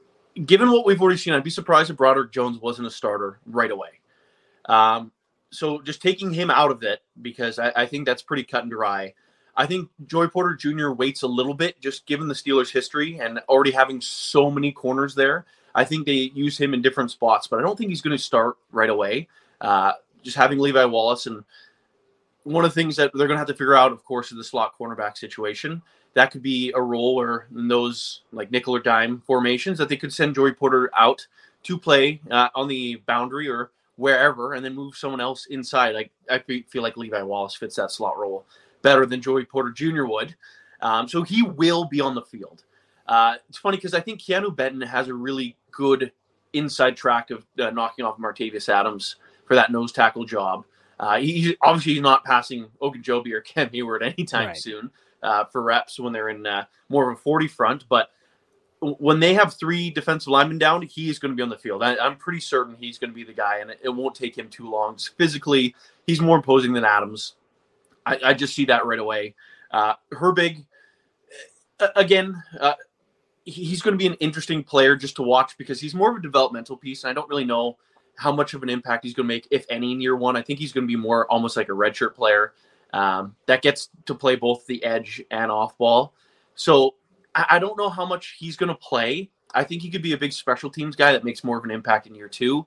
given 0.47 0.71
what 0.71 0.87
we've 0.87 1.03
already 1.03 1.19
seen, 1.19 1.35
I'd 1.35 1.43
be 1.43 1.51
surprised 1.51 1.91
if 1.91 1.97
Broderick 1.97 2.31
Jones 2.31 2.61
wasn't 2.61 2.87
a 2.87 2.93
starter 2.93 3.41
right 3.45 3.73
away. 3.73 3.89
Um, 4.67 5.11
so 5.51 5.81
just 5.81 6.01
taking 6.01 6.33
him 6.33 6.51
out 6.51 6.71
of 6.71 6.83
it 6.83 7.03
because 7.23 7.59
I, 7.59 7.73
I 7.77 7.87
think 7.87 8.07
that's 8.07 8.23
pretty 8.23 8.45
cut 8.45 8.63
and 8.63 8.71
dry. 8.71 9.15
I 9.57 9.67
think 9.67 9.91
Joey 10.07 10.29
Porter 10.29 10.55
Jr. 10.55 10.91
waits 10.91 11.23
a 11.23 11.27
little 11.27 11.55
bit, 11.55 11.81
just 11.81 12.07
given 12.07 12.29
the 12.29 12.35
Steelers' 12.35 12.71
history 12.71 13.19
and 13.19 13.41
already 13.49 13.73
having 13.73 14.01
so 14.01 14.51
many 14.51 14.73
corners 14.73 15.15
there. 15.15 15.45
I 15.75 15.85
think 15.85 16.07
they 16.07 16.31
use 16.35 16.59
him 16.59 16.73
in 16.73 16.83
different 16.83 17.11
spots, 17.11 17.47
but 17.47 17.59
I 17.59 17.63
don't 17.63 17.77
think 17.77 17.91
he's 17.91 18.01
going 18.01 18.17
to 18.17 18.23
start 18.23 18.57
right 18.73 18.91
away. 18.91 19.29
Uh, 19.61 19.93
just 20.23 20.37
having 20.37 20.59
Levi 20.59 20.85
Wallace 20.85 21.27
and 21.27 21.45
one 22.45 22.65
of 22.65 22.75
the 22.75 22.81
things 22.81 22.97
that 22.97 23.11
they're 23.15 23.27
going 23.27 23.37
to 23.37 23.41
have 23.41 23.49
to 23.49 23.55
figure 23.55 23.77
out, 23.77 23.93
of 23.93 24.05
course, 24.05 24.31
is 24.31 24.39
the 24.39 24.45
slot 24.45 24.73
cornerback 24.79 25.17
situation. 25.17 25.83
That 26.15 26.31
could 26.31 26.43
be 26.43 26.73
a 26.75 26.81
role 26.81 27.15
where 27.15 27.47
in 27.55 27.69
those 27.69 28.23
like 28.33 28.51
nickel 28.51 28.75
or 28.75 28.81
dime 28.81 29.21
formations 29.27 29.79
that 29.79 29.89
they 29.89 29.97
could 29.97 30.13
send 30.13 30.35
Joy 30.35 30.53
Porter 30.53 30.91
out 30.97 31.27
to 31.65 31.79
play 31.79 32.21
uh, 32.31 32.49
on 32.55 32.67
the 32.67 32.97
boundary 33.07 33.49
or 33.49 33.71
wherever, 34.01 34.55
and 34.55 34.65
then 34.65 34.75
move 34.75 34.97
someone 34.97 35.21
else 35.21 35.47
inside. 35.47 35.95
Like 35.95 36.11
I 36.31 36.39
feel 36.39 36.83
like 36.83 36.97
Levi 36.97 37.23
Wallace 37.23 37.55
fits 37.55 37.77
that 37.77 37.91
slot 37.91 38.19
role 38.19 38.47
better 38.83 39.05
than 39.05 39.21
Joey 39.21 39.45
Porter 39.45 39.71
Jr. 39.71 40.05
would. 40.07 40.35
Um, 40.81 41.07
so 41.07 41.23
he 41.23 41.43
will 41.43 41.85
be 41.85 42.01
on 42.01 42.15
the 42.15 42.23
field. 42.23 42.65
Uh, 43.07 43.35
it's 43.49 43.59
funny 43.59 43.77
because 43.77 43.93
I 43.93 44.01
think 44.01 44.21
Keanu 44.21 44.55
Benton 44.57 44.81
has 44.81 45.09
a 45.09 45.15
really 45.15 45.57
good 45.71 46.13
inside 46.55 46.97
track 46.97 47.31
of 47.31 47.47
uh, 47.59 47.71
knocking 47.71 48.05
off 48.05 48.17
Montravius 48.19 48.69
Adams 48.69 49.17
for 49.45 49.55
that 49.55 49.71
nose 49.71 49.93
tackle 49.93 50.25
job. 50.25 50.65
Uh, 50.99 51.19
he 51.19 51.57
obviously 51.63 51.93
he's 51.95 52.03
not 52.03 52.25
passing 52.25 52.69
Ogunjobi 52.81 53.33
or 53.33 53.41
Cam 53.43 53.69
Heyward 53.69 54.03
anytime 54.03 54.49
Right. 54.49 54.57
soon 54.57 54.91
uh, 55.23 55.45
for 55.45 55.63
reps 55.63 56.01
when 56.01 56.13
they're 56.15 56.31
in 56.31 56.47
uh, 56.47 56.65
more 56.89 57.11
of 57.11 57.19
a 57.19 57.21
40 57.21 57.49
front. 57.49 57.85
But 57.89 58.11
when 58.81 59.21
they 59.21 59.35
have 59.35 59.55
three 59.55 59.91
defensive 59.91 60.29
linemen 60.29 60.59
down, 60.59 60.83
he 60.83 61.11
is 61.11 61.19
going 61.19 61.33
to 61.33 61.37
be 61.37 61.43
on 61.43 61.51
the 61.51 61.59
field. 61.59 61.83
I, 61.83 61.97
I'm 61.97 62.17
pretty 62.17 62.41
certain 62.41 62.75
he's 62.77 62.99
going 62.99 63.11
to 63.11 63.15
be 63.15 63.25
the 63.25 63.33
guy, 63.33 63.59
and 63.59 63.71
it, 63.71 63.81
it 63.83 63.91
won't 63.91 64.15
take 64.15 64.37
him 64.37 64.49
too 64.49 64.71
long. 64.71 64.97
Physically, 65.19 65.75
he's 66.07 66.21
more 66.21 66.37
imposing 66.37 66.73
than 66.73 66.85
Adams. 66.85 67.35
I, 68.07 68.19
I 68.25 68.35
just 68.35 68.55
see 68.55 68.65
that 68.67 68.87
right 68.87 68.99
away. 68.99 69.35
Uh, 69.71 69.95
Herbig, 70.13 70.65
again, 71.95 72.43
uh, 72.59 72.75
he- 73.45 73.65
he's 73.65 73.83
going 73.83 73.93
to 73.93 73.99
be 73.99 74.07
an 74.07 74.15
interesting 74.15 74.65
player 74.65 74.97
just 74.97 75.17
to 75.17 75.23
watch 75.23 75.59
because 75.59 75.81
he's 75.81 75.95
more 75.95 76.11
of 76.11 76.17
a 76.17 76.23
developmental 76.23 76.77
piece. 76.77 77.05
And 77.05 77.11
I 77.11 77.15
don't 77.15 77.29
really 77.29 77.45
know 77.45 77.77
how 78.17 78.33
much 78.33 78.55
of 78.55 78.63
an 78.63 78.71
impact 78.71 79.05
he's 79.05 79.15
going 79.15 79.27
to 79.27 79.35
make, 79.35 79.47
if 79.51 79.67
any, 79.69 79.93
in 79.93 80.01
year 80.01 80.17
one. 80.17 80.37
I 80.37 80.43
think 80.43 80.59
he's 80.59 80.73
going 80.73 80.85
to 80.85 80.89
be 80.89 80.97
more 80.97 81.31
almost 81.31 81.57
like 81.57 81.69
a 81.69 81.73
redshirt 81.73 82.15
player 82.15 82.55
um, 82.95 83.37
that 83.47 83.63
gets 83.63 83.91
to 84.07 84.15
play 84.15 84.37
both 84.37 84.67
the 84.67 84.83
edge 84.85 85.23
and 85.31 85.51
off 85.51 85.77
ball. 85.77 86.15
So 86.55 86.95
I, 87.35 87.47
I 87.51 87.59
don't 87.59 87.79
know 87.79 87.89
how 87.89 88.07
much 88.07 88.37
he's 88.39 88.57
going 88.57 88.69
to 88.69 88.75
play. 88.75 89.31
I 89.55 89.65
think 89.65 89.83
he 89.83 89.91
could 89.91 90.03
be 90.03 90.13
a 90.13 90.19
big 90.19 90.33
special 90.33 90.71
teams 90.71 90.97
guy 90.97 91.13
that 91.13 91.25
makes 91.25 91.43
more 91.43 91.59
of 91.59 91.65
an 91.65 91.71
impact 91.71 92.07
in 92.07 92.15
year 92.15 92.29
two. 92.29 92.67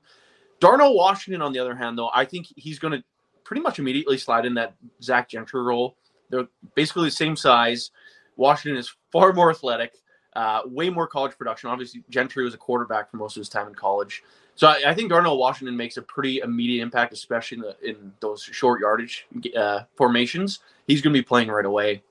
Darnell 0.60 0.96
Washington, 0.96 1.42
on 1.42 1.54
the 1.54 1.60
other 1.60 1.76
hand, 1.76 1.98
though, 1.98 2.10
I 2.14 2.26
think 2.26 2.48
he's 2.56 2.80
going 2.80 2.94
to 2.94 3.04
pretty 3.44 3.62
much 3.62 3.80
immediately 3.80 4.18
slide 4.18 4.46
in 4.46 4.54
that 4.56 4.76
Zach 5.02 5.30
Gentry 5.30 5.62
role 5.62 5.98
They're 6.30 6.48
basically 6.76 7.06
the 7.06 7.12
same 7.12 7.36
size. 7.36 7.92
Washington 8.38 8.78
is 8.78 8.96
far 9.12 9.34
more 9.34 9.52
athletic, 9.52 9.96
uh, 10.36 10.62
way 10.66 10.90
more 10.90 11.08
college 11.08 11.38
production. 11.38 11.70
Obviously, 11.70 12.04
Gentry 12.10 12.44
was 12.44 12.54
a 12.54 12.58
quarterback 12.58 13.12
for 13.12 13.18
most 13.18 13.36
of 13.38 13.42
his 13.42 13.50
time 13.50 13.68
in 13.68 13.76
college. 13.76 14.24
So 14.56 14.68
I, 14.68 14.82
I 14.88 14.94
think 14.94 15.10
Darnell 15.10 15.38
Washington 15.38 15.76
makes 15.76 15.98
a 15.98 16.02
pretty 16.02 16.40
immediate 16.40 16.82
impact, 16.82 17.14
especially 17.14 17.58
in, 17.58 17.62
the, 17.62 17.90
in 17.90 18.14
those 18.20 18.42
short 18.44 18.80
yardage 18.82 19.28
uh, 19.56 19.82
formations. 19.96 20.60
He's 20.88 21.02
going 21.02 21.14
to 21.14 21.20
be 21.20 21.24
playing 21.24 21.50
right 21.50 21.66
away. 21.66 22.04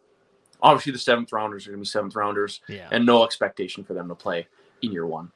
Obviously, 0.62 0.92
the 0.92 0.98
seventh 0.98 1.32
rounders 1.32 1.66
are 1.66 1.70
going 1.70 1.80
to 1.80 1.82
be 1.82 1.86
seventh 1.88 2.14
rounders, 2.16 2.60
Yeah. 2.68 2.88
and 2.92 3.04
no 3.04 3.24
expectation 3.24 3.84
for 3.84 3.94
them 3.94 4.08
to 4.08 4.14
play 4.14 4.46
in 4.80 4.92
year 4.92 5.06
one. 5.06 5.32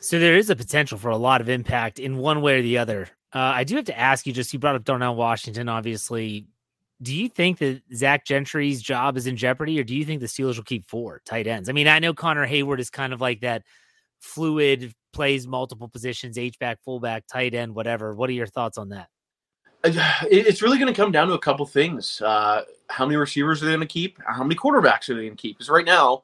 So 0.00 0.18
there 0.18 0.36
is 0.36 0.50
a 0.50 0.56
potential 0.56 0.98
for 0.98 1.10
a 1.10 1.16
lot 1.16 1.40
of 1.40 1.48
impact 1.48 1.98
in 1.98 2.16
one 2.18 2.40
way 2.42 2.58
or 2.58 2.62
the 2.62 2.78
other. 2.78 3.08
Uh, 3.34 3.38
I 3.38 3.64
do 3.64 3.76
have 3.76 3.84
to 3.86 3.98
ask 3.98 4.26
you, 4.26 4.32
just 4.32 4.52
you 4.52 4.58
brought 4.58 4.76
up 4.76 4.84
Darnell 4.84 5.14
Washington, 5.16 5.68
obviously. 5.68 6.46
Do 7.02 7.14
you 7.14 7.28
think 7.28 7.58
that 7.58 7.82
Zach 7.94 8.24
Gentry's 8.24 8.80
job 8.80 9.18
is 9.18 9.26
in 9.26 9.36
jeopardy, 9.36 9.78
or 9.78 9.84
do 9.84 9.94
you 9.94 10.04
think 10.04 10.20
the 10.20 10.26
Steelers 10.26 10.56
will 10.56 10.64
keep 10.64 10.86
four 10.86 11.20
tight 11.26 11.46
ends? 11.46 11.68
I 11.68 11.72
mean, 11.72 11.88
I 11.88 11.98
know 11.98 12.14
Connor 12.14 12.46
Heyward 12.46 12.78
is 12.78 12.88
kind 12.88 13.12
of 13.12 13.20
like 13.20 13.40
that 13.40 13.62
fluid, 14.20 14.94
plays 15.12 15.46
multiple 15.46 15.88
positions, 15.88 16.38
H 16.38 16.58
back, 16.58 16.78
fullback, 16.84 17.26
tight 17.26 17.52
end, 17.54 17.74
whatever. 17.74 18.14
What 18.14 18.30
are 18.30 18.34
your 18.34 18.46
thoughts 18.46 18.78
on 18.78 18.90
that? 18.90 19.08
It- 19.84 20.46
It's 20.46 20.62
really 20.62 20.78
going 20.78 20.92
to 20.92 21.00
come 21.00 21.12
down 21.12 21.28
to 21.28 21.34
a 21.34 21.38
couple 21.38 21.66
things. 21.66 22.20
Uh, 22.20 22.62
how 22.88 23.04
many 23.06 23.16
receivers 23.16 23.62
are 23.62 23.66
they 23.66 23.72
going 23.72 23.80
to 23.80 23.86
keep? 23.86 24.18
How 24.26 24.42
many 24.42 24.54
quarterbacks 24.54 25.08
are 25.08 25.14
they 25.14 25.22
going 25.22 25.36
to 25.36 25.40
keep? 25.42 25.56
Because 25.58 25.68
right 25.70 25.84
now, 25.84 26.22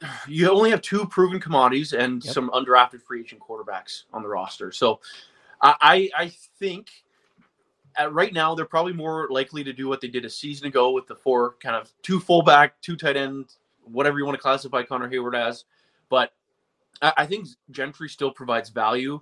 you 0.28 0.50
only 0.50 0.70
have 0.70 0.82
two 0.82 1.06
proven 1.06 1.40
commodities 1.40 1.92
and 1.92 2.22
some 2.22 2.50
undrafted 2.50 3.02
free 3.02 3.20
agent 3.20 3.40
quarterbacks 3.40 4.04
on 4.12 4.22
the 4.22 4.28
roster. 4.28 4.70
So 4.72 5.00
I, 5.62 6.10
I 6.16 6.28
think 6.58 6.88
at 7.96 8.12
right 8.12 8.32
now 8.32 8.54
they're 8.54 8.64
probably 8.66 8.92
more 8.92 9.28
likely 9.30 9.64
to 9.64 9.72
do 9.72 9.88
what 9.88 10.00
they 10.00 10.08
did 10.08 10.24
a 10.24 10.30
season 10.30 10.66
ago 10.66 10.90
with 10.90 11.06
the 11.06 11.14
four 11.14 11.54
kind 11.62 11.76
of 11.76 11.90
two 12.02 12.20
fullback, 12.20 12.80
two 12.82 12.96
tight 12.96 13.16
end, 13.16 13.54
whatever 13.84 14.18
you 14.18 14.26
want 14.26 14.36
to 14.36 14.42
classify 14.42 14.82
Connor 14.82 15.08
Heyward 15.08 15.36
as. 15.36 15.64
But 16.08 16.32
I, 17.00 17.12
I 17.18 17.26
think 17.26 17.48
Gentry 17.70 18.08
still 18.08 18.30
provides 18.30 18.68
value 18.68 19.20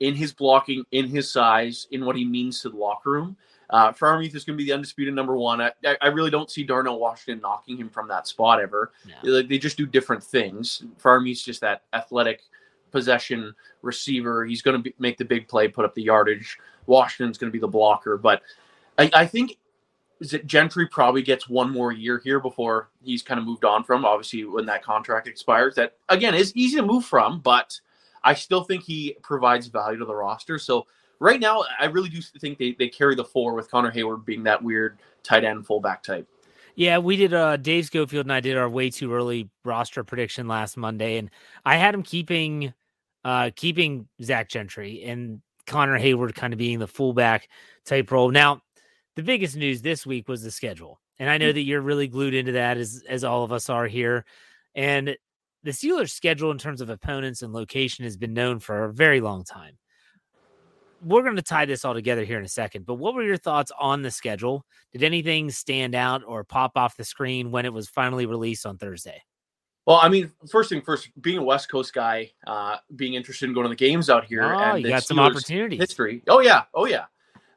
in 0.00 0.14
his 0.14 0.32
blocking, 0.32 0.84
in 0.92 1.06
his 1.06 1.30
size, 1.30 1.86
in 1.90 2.04
what 2.04 2.16
he 2.16 2.24
means 2.24 2.60
to 2.62 2.70
the 2.70 2.76
locker 2.76 3.10
room. 3.10 3.36
Uh, 3.70 3.92
Freiermuth 3.92 4.34
is 4.34 4.44
going 4.44 4.56
to 4.56 4.62
be 4.62 4.64
the 4.64 4.72
undisputed 4.72 5.12
number 5.14 5.36
one. 5.36 5.60
I, 5.60 5.72
I- 6.00 6.06
really 6.08 6.30
don't 6.30 6.50
see 6.50 6.62
Darnell 6.62 7.00
Washington 7.00 7.40
knocking 7.42 7.76
him 7.76 7.88
from 7.90 8.06
that 8.08 8.28
spot 8.28 8.60
ever. 8.60 8.92
Like 9.22 9.48
they 9.48 9.58
just 9.58 9.76
do 9.76 9.86
different 9.86 10.22
things. 10.22 10.84
Freiermuth's 11.02 11.42
just 11.42 11.60
that 11.62 11.82
athletic 11.92 12.42
possession 12.92 13.54
receiver. 13.82 14.44
He's 14.46 14.62
going 14.62 14.76
to 14.76 14.82
be, 14.82 14.94
make 14.98 15.18
the 15.18 15.24
big 15.24 15.48
play, 15.48 15.66
put 15.66 15.84
up 15.84 15.94
the 15.94 16.02
yardage. 16.02 16.58
Washington's 16.86 17.38
going 17.38 17.50
to 17.50 17.52
be 17.52 17.58
the 17.58 17.66
blocker. 17.66 18.16
But 18.16 18.42
I, 18.98 19.10
I 19.12 19.26
think 19.26 19.58
is 20.20 20.32
it 20.32 20.46
Gentry 20.46 20.86
probably 20.86 21.22
gets 21.22 21.48
one 21.48 21.70
more 21.70 21.92
year 21.92 22.20
here 22.22 22.40
before 22.40 22.88
he's 23.02 23.22
kind 23.22 23.38
of 23.38 23.46
moved 23.46 23.64
on 23.64 23.84
from. 23.84 24.04
Obviously, 24.04 24.44
when 24.44 24.64
that 24.66 24.82
contract 24.82 25.28
expires, 25.28 25.74
that 25.74 25.96
again 26.08 26.34
is 26.34 26.56
easy 26.56 26.76
to 26.76 26.82
move 26.82 27.04
from, 27.04 27.40
but 27.40 27.78
I 28.26 28.34
still 28.34 28.64
think 28.64 28.82
he 28.82 29.16
provides 29.22 29.68
value 29.68 29.98
to 30.00 30.04
the 30.04 30.14
roster. 30.14 30.58
So 30.58 30.86
right 31.20 31.38
now, 31.38 31.64
I 31.78 31.84
really 31.86 32.08
do 32.08 32.20
think 32.20 32.58
they, 32.58 32.72
they 32.72 32.88
carry 32.88 33.14
the 33.14 33.24
four 33.24 33.54
with 33.54 33.70
Connor 33.70 33.92
Heyward 33.92 34.24
being 34.24 34.42
that 34.42 34.60
weird 34.60 34.98
tight 35.22 35.44
end 35.44 35.64
fullback 35.64 36.02
type. 36.02 36.28
Yeah, 36.74 36.98
we 36.98 37.16
did. 37.16 37.32
Uh, 37.32 37.56
Dave 37.56 37.86
Schofield 37.86 38.26
and 38.26 38.32
I 38.32 38.40
did 38.40 38.56
our 38.56 38.68
way 38.68 38.90
too 38.90 39.14
early 39.14 39.48
roster 39.64 40.02
prediction 40.02 40.48
last 40.48 40.76
Monday, 40.76 41.18
and 41.18 41.30
I 41.64 41.76
had 41.76 41.94
him 41.94 42.02
keeping, 42.02 42.74
uh, 43.24 43.50
keeping 43.54 44.08
Zach 44.20 44.48
Gentry 44.48 45.04
and 45.04 45.40
Connor 45.66 45.96
Hayward 45.96 46.34
kind 46.34 46.52
of 46.52 46.58
being 46.58 46.80
the 46.80 46.88
fullback 46.88 47.48
type 47.84 48.10
role. 48.10 48.30
Now, 48.30 48.60
the 49.14 49.22
biggest 49.22 49.56
news 49.56 49.82
this 49.82 50.04
week 50.04 50.28
was 50.28 50.42
the 50.42 50.50
schedule, 50.50 51.00
and 51.18 51.30
I 51.30 51.38
know 51.38 51.52
that 51.52 51.62
you're 51.62 51.80
really 51.80 52.08
glued 52.08 52.34
into 52.34 52.52
that 52.52 52.76
as 52.76 53.04
as 53.08 53.24
all 53.24 53.44
of 53.44 53.52
us 53.52 53.70
are 53.70 53.86
here. 53.86 54.26
And 54.74 55.16
the 55.66 55.72
Steelers' 55.72 56.10
schedule 56.10 56.52
in 56.52 56.58
terms 56.58 56.80
of 56.80 56.90
opponents 56.90 57.42
and 57.42 57.52
location 57.52 58.04
has 58.04 58.16
been 58.16 58.32
known 58.32 58.60
for 58.60 58.84
a 58.84 58.92
very 58.92 59.20
long 59.20 59.42
time. 59.42 59.76
We're 61.04 61.24
going 61.24 61.34
to 61.34 61.42
tie 61.42 61.64
this 61.64 61.84
all 61.84 61.92
together 61.92 62.24
here 62.24 62.38
in 62.38 62.44
a 62.44 62.48
second, 62.48 62.86
but 62.86 62.94
what 62.94 63.14
were 63.14 63.24
your 63.24 63.36
thoughts 63.36 63.72
on 63.78 64.00
the 64.00 64.10
schedule? 64.12 64.64
Did 64.92 65.02
anything 65.02 65.50
stand 65.50 65.96
out 65.96 66.22
or 66.24 66.44
pop 66.44 66.72
off 66.76 66.96
the 66.96 67.02
screen 67.02 67.50
when 67.50 67.66
it 67.66 67.72
was 67.72 67.88
finally 67.88 68.26
released 68.26 68.64
on 68.64 68.78
Thursday? 68.78 69.20
Well, 69.86 69.96
I 69.96 70.08
mean, 70.08 70.30
first 70.48 70.70
thing 70.70 70.82
first, 70.82 71.10
being 71.20 71.38
a 71.38 71.42
West 71.42 71.68
Coast 71.68 71.92
guy, 71.92 72.30
uh, 72.46 72.76
being 72.94 73.14
interested 73.14 73.48
in 73.48 73.54
going 73.54 73.64
to 73.64 73.68
the 73.68 73.74
games 73.74 74.08
out 74.08 74.24
here, 74.24 74.44
Oh, 74.44 74.58
and 74.58 74.84
you 74.84 74.88
got 74.88 75.02
some 75.02 75.16
Steelers 75.16 75.30
opportunities. 75.30 75.80
History. 75.80 76.22
Oh 76.28 76.40
yeah, 76.40 76.62
oh 76.74 76.86
yeah. 76.86 77.06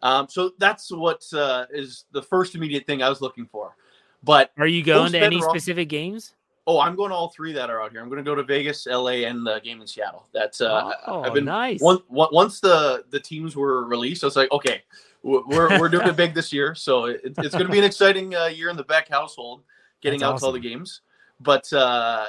Um, 0.02 0.28
so 0.30 0.52
that's 0.58 0.92
what 0.92 1.24
uh, 1.32 1.66
is 1.72 2.06
the 2.12 2.24
first 2.24 2.56
immediate 2.56 2.88
thing 2.88 3.04
I 3.04 3.10
was 3.10 3.22
looking 3.22 3.46
for. 3.46 3.76
But 4.24 4.52
Are 4.58 4.68
you 4.68 4.84
going 4.84 5.12
to 5.12 5.20
any 5.20 5.42
specific 5.42 5.90
games? 5.90 6.34
Oh, 6.68 6.80
I'm 6.80 6.96
going 6.96 7.10
to 7.10 7.16
all 7.16 7.30
three 7.30 7.52
that 7.54 7.70
are 7.70 7.82
out 7.82 7.92
here. 7.92 8.02
I'm 8.02 8.10
going 8.10 8.24
to 8.24 8.30
go 8.30 8.36
to 8.36 8.44
Vegas, 8.44 8.86
LA, 8.86 9.26
and 9.28 9.46
the 9.46 9.60
game 9.60 9.82
in 9.82 9.88
Seattle. 9.88 10.28
That's 10.34 10.62
uh, 10.62 10.94
Oh, 11.08 11.24
I've 11.24 11.34
been 11.34 11.46
nice. 11.46 11.82
One, 11.82 12.00
once 12.10 12.60
the 12.60 13.04
the 13.10 13.20
teams 13.20 13.56
were 13.56 13.86
released, 13.86 14.24
I 14.24 14.28
was 14.28 14.36
like, 14.36 14.52
okay, 14.52 14.84
we're 15.24 15.80
we're 15.80 15.90
doing 15.90 16.08
it 16.08 16.16
big 16.16 16.34
this 16.34 16.54
year. 16.54 16.76
So 16.76 17.06
it, 17.06 17.22
it's 17.24 17.56
going 17.56 17.66
to 17.66 17.72
be 17.72 17.80
an 17.80 17.86
exciting 17.86 18.36
uh, 18.36 18.46
year 18.46 18.70
in 18.70 18.78
the 18.78 18.84
Beck 18.84 19.10
household, 19.10 19.64
getting 20.02 20.20
That's 20.20 20.34
out 20.34 20.40
to 20.40 20.46
all 20.46 20.52
the 20.52 20.60
games. 20.60 21.02
But 21.40 21.72
uh, 21.74 22.26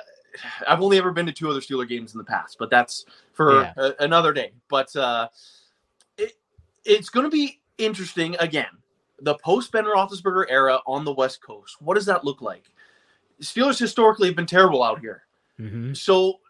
I've 0.66 0.80
only 0.80 0.98
ever 0.98 1.12
been 1.12 1.26
to 1.26 1.32
two 1.32 1.50
other 1.50 1.60
Steeler 1.60 1.88
games 1.88 2.14
in 2.14 2.18
the 2.18 2.24
past, 2.24 2.56
but 2.58 2.70
that's 2.70 3.04
for 3.32 3.62
Yeah. 3.62 3.72
a, 3.76 3.92
another 4.00 4.32
day. 4.32 4.52
But 4.68 4.94
uh, 4.96 5.28
it, 6.16 6.32
it's 6.84 7.10
going 7.10 7.24
to 7.24 7.30
be 7.30 7.60
interesting 7.78 8.36
again. 8.40 8.66
The 9.22 9.34
post 9.34 9.70
Ben 9.72 9.84
Roethlisberger 9.84 10.46
era 10.48 10.78
on 10.86 11.04
the 11.04 11.12
West 11.12 11.42
Coast. 11.42 11.76
What 11.82 11.94
does 11.94 12.06
that 12.06 12.24
look 12.24 12.40
like? 12.40 12.70
Steelers 13.42 13.78
historically 13.78 14.28
have 14.28 14.36
been 14.36 14.46
terrible 14.46 14.82
out 14.82 15.00
here. 15.00 15.22
Mm-hmm. 15.58 15.94
So, 15.94 16.40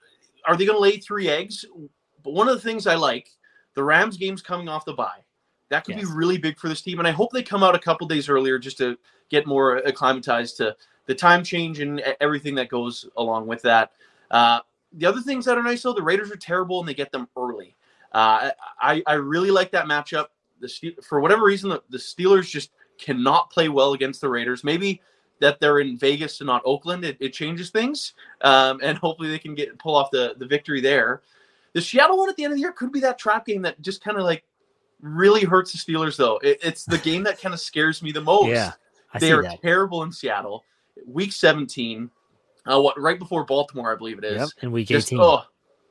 are 0.46 0.56
they 0.56 0.64
going 0.66 0.76
to 0.76 0.80
lay 0.82 0.96
three 0.98 1.28
eggs? 1.28 1.64
But 2.22 2.32
one 2.32 2.48
of 2.48 2.54
the 2.54 2.60
things 2.60 2.86
I 2.86 2.94
like, 2.94 3.28
the 3.74 3.82
Rams 3.84 4.16
game's 4.16 4.42
coming 4.42 4.68
off 4.68 4.84
the 4.84 4.92
bye. 4.94 5.20
That 5.68 5.84
could 5.84 5.96
Yes. 5.96 6.08
be 6.08 6.14
really 6.14 6.38
big 6.38 6.58
for 6.58 6.68
this 6.68 6.82
team, 6.82 6.98
and 6.98 7.06
I 7.06 7.12
hope 7.12 7.30
they 7.32 7.42
come 7.42 7.62
out 7.62 7.74
a 7.74 7.78
couple 7.78 8.06
days 8.08 8.28
earlier 8.28 8.58
just 8.58 8.78
to 8.78 8.98
get 9.28 9.46
more 9.46 9.76
acclimatized 9.86 10.56
to 10.56 10.74
the 11.06 11.14
time 11.14 11.44
change 11.44 11.78
and 11.80 12.00
everything 12.20 12.54
that 12.56 12.68
goes 12.68 13.08
along 13.16 13.46
with 13.46 13.62
that. 13.62 13.92
Uh, 14.30 14.60
the 14.92 15.06
other 15.06 15.20
things 15.20 15.44
that 15.44 15.56
are 15.56 15.62
nice 15.62 15.82
though, 15.82 15.92
the 15.92 16.02
Raiders 16.02 16.30
are 16.32 16.36
terrible 16.36 16.80
and 16.80 16.88
they 16.88 16.94
get 16.94 17.12
them 17.12 17.28
early. 17.36 17.76
Uh, 18.12 18.50
I 18.80 19.02
I 19.06 19.12
really 19.14 19.52
like 19.52 19.70
that 19.70 19.86
matchup. 19.86 20.26
The 20.58 20.68
Ste- 20.68 21.02
for 21.04 21.20
whatever 21.20 21.44
reason, 21.44 21.70
the, 21.70 21.82
the 21.90 21.98
Steelers 21.98 22.50
just 22.50 22.70
cannot 22.98 23.50
play 23.50 23.68
well 23.68 23.92
against 23.92 24.20
the 24.20 24.28
Raiders. 24.28 24.64
Maybe 24.64 25.00
that 25.40 25.60
they're 25.60 25.80
in 25.80 25.96
Vegas 25.96 26.40
and 26.40 26.46
not 26.46 26.62
Oakland, 26.64 27.04
it, 27.04 27.16
it 27.20 27.32
changes 27.32 27.70
things, 27.70 28.14
um, 28.42 28.80
and 28.82 28.96
hopefully 28.98 29.30
they 29.30 29.38
can 29.38 29.54
get 29.54 29.78
pull 29.78 29.96
off 29.96 30.10
the 30.10 30.34
the 30.38 30.46
victory 30.46 30.80
there. 30.80 31.22
The 31.72 31.80
Seattle 31.80 32.18
one 32.18 32.28
at 32.28 32.36
the 32.36 32.44
end 32.44 32.52
of 32.52 32.56
the 32.56 32.62
year 32.62 32.72
could 32.72 32.92
be 32.92 33.00
that 33.00 33.18
trap 33.18 33.46
game 33.46 33.62
that 33.62 33.80
just 33.80 34.02
kind 34.02 34.16
of 34.16 34.24
like 34.24 34.44
really 35.00 35.44
hurts 35.44 35.72
the 35.72 35.78
Steelers 35.78 36.16
though. 36.16 36.38
It, 36.38 36.58
it's 36.62 36.84
the 36.84 36.98
game 36.98 37.22
that 37.24 37.40
kind 37.40 37.54
of 37.54 37.60
scares 37.60 38.02
me 38.02 38.12
the 38.12 38.20
most. 38.20 38.48
Yeah, 38.48 38.72
I 39.12 39.18
they 39.18 39.32
are 39.32 39.42
that. 39.42 39.62
terrible 39.62 40.02
in 40.02 40.12
Seattle. 40.12 40.64
Week 41.06 41.32
17, 41.32 42.10
uh, 42.66 42.80
what 42.80 43.00
right 43.00 43.18
before 43.18 43.44
Baltimore, 43.44 43.92
I 43.92 43.96
believe 43.96 44.18
it 44.18 44.24
is. 44.24 44.38
Yep, 44.38 44.48
in 44.62 44.72
week 44.72 44.88
Just, 44.88 45.12
18. 45.12 45.20
Oh, 45.20 45.42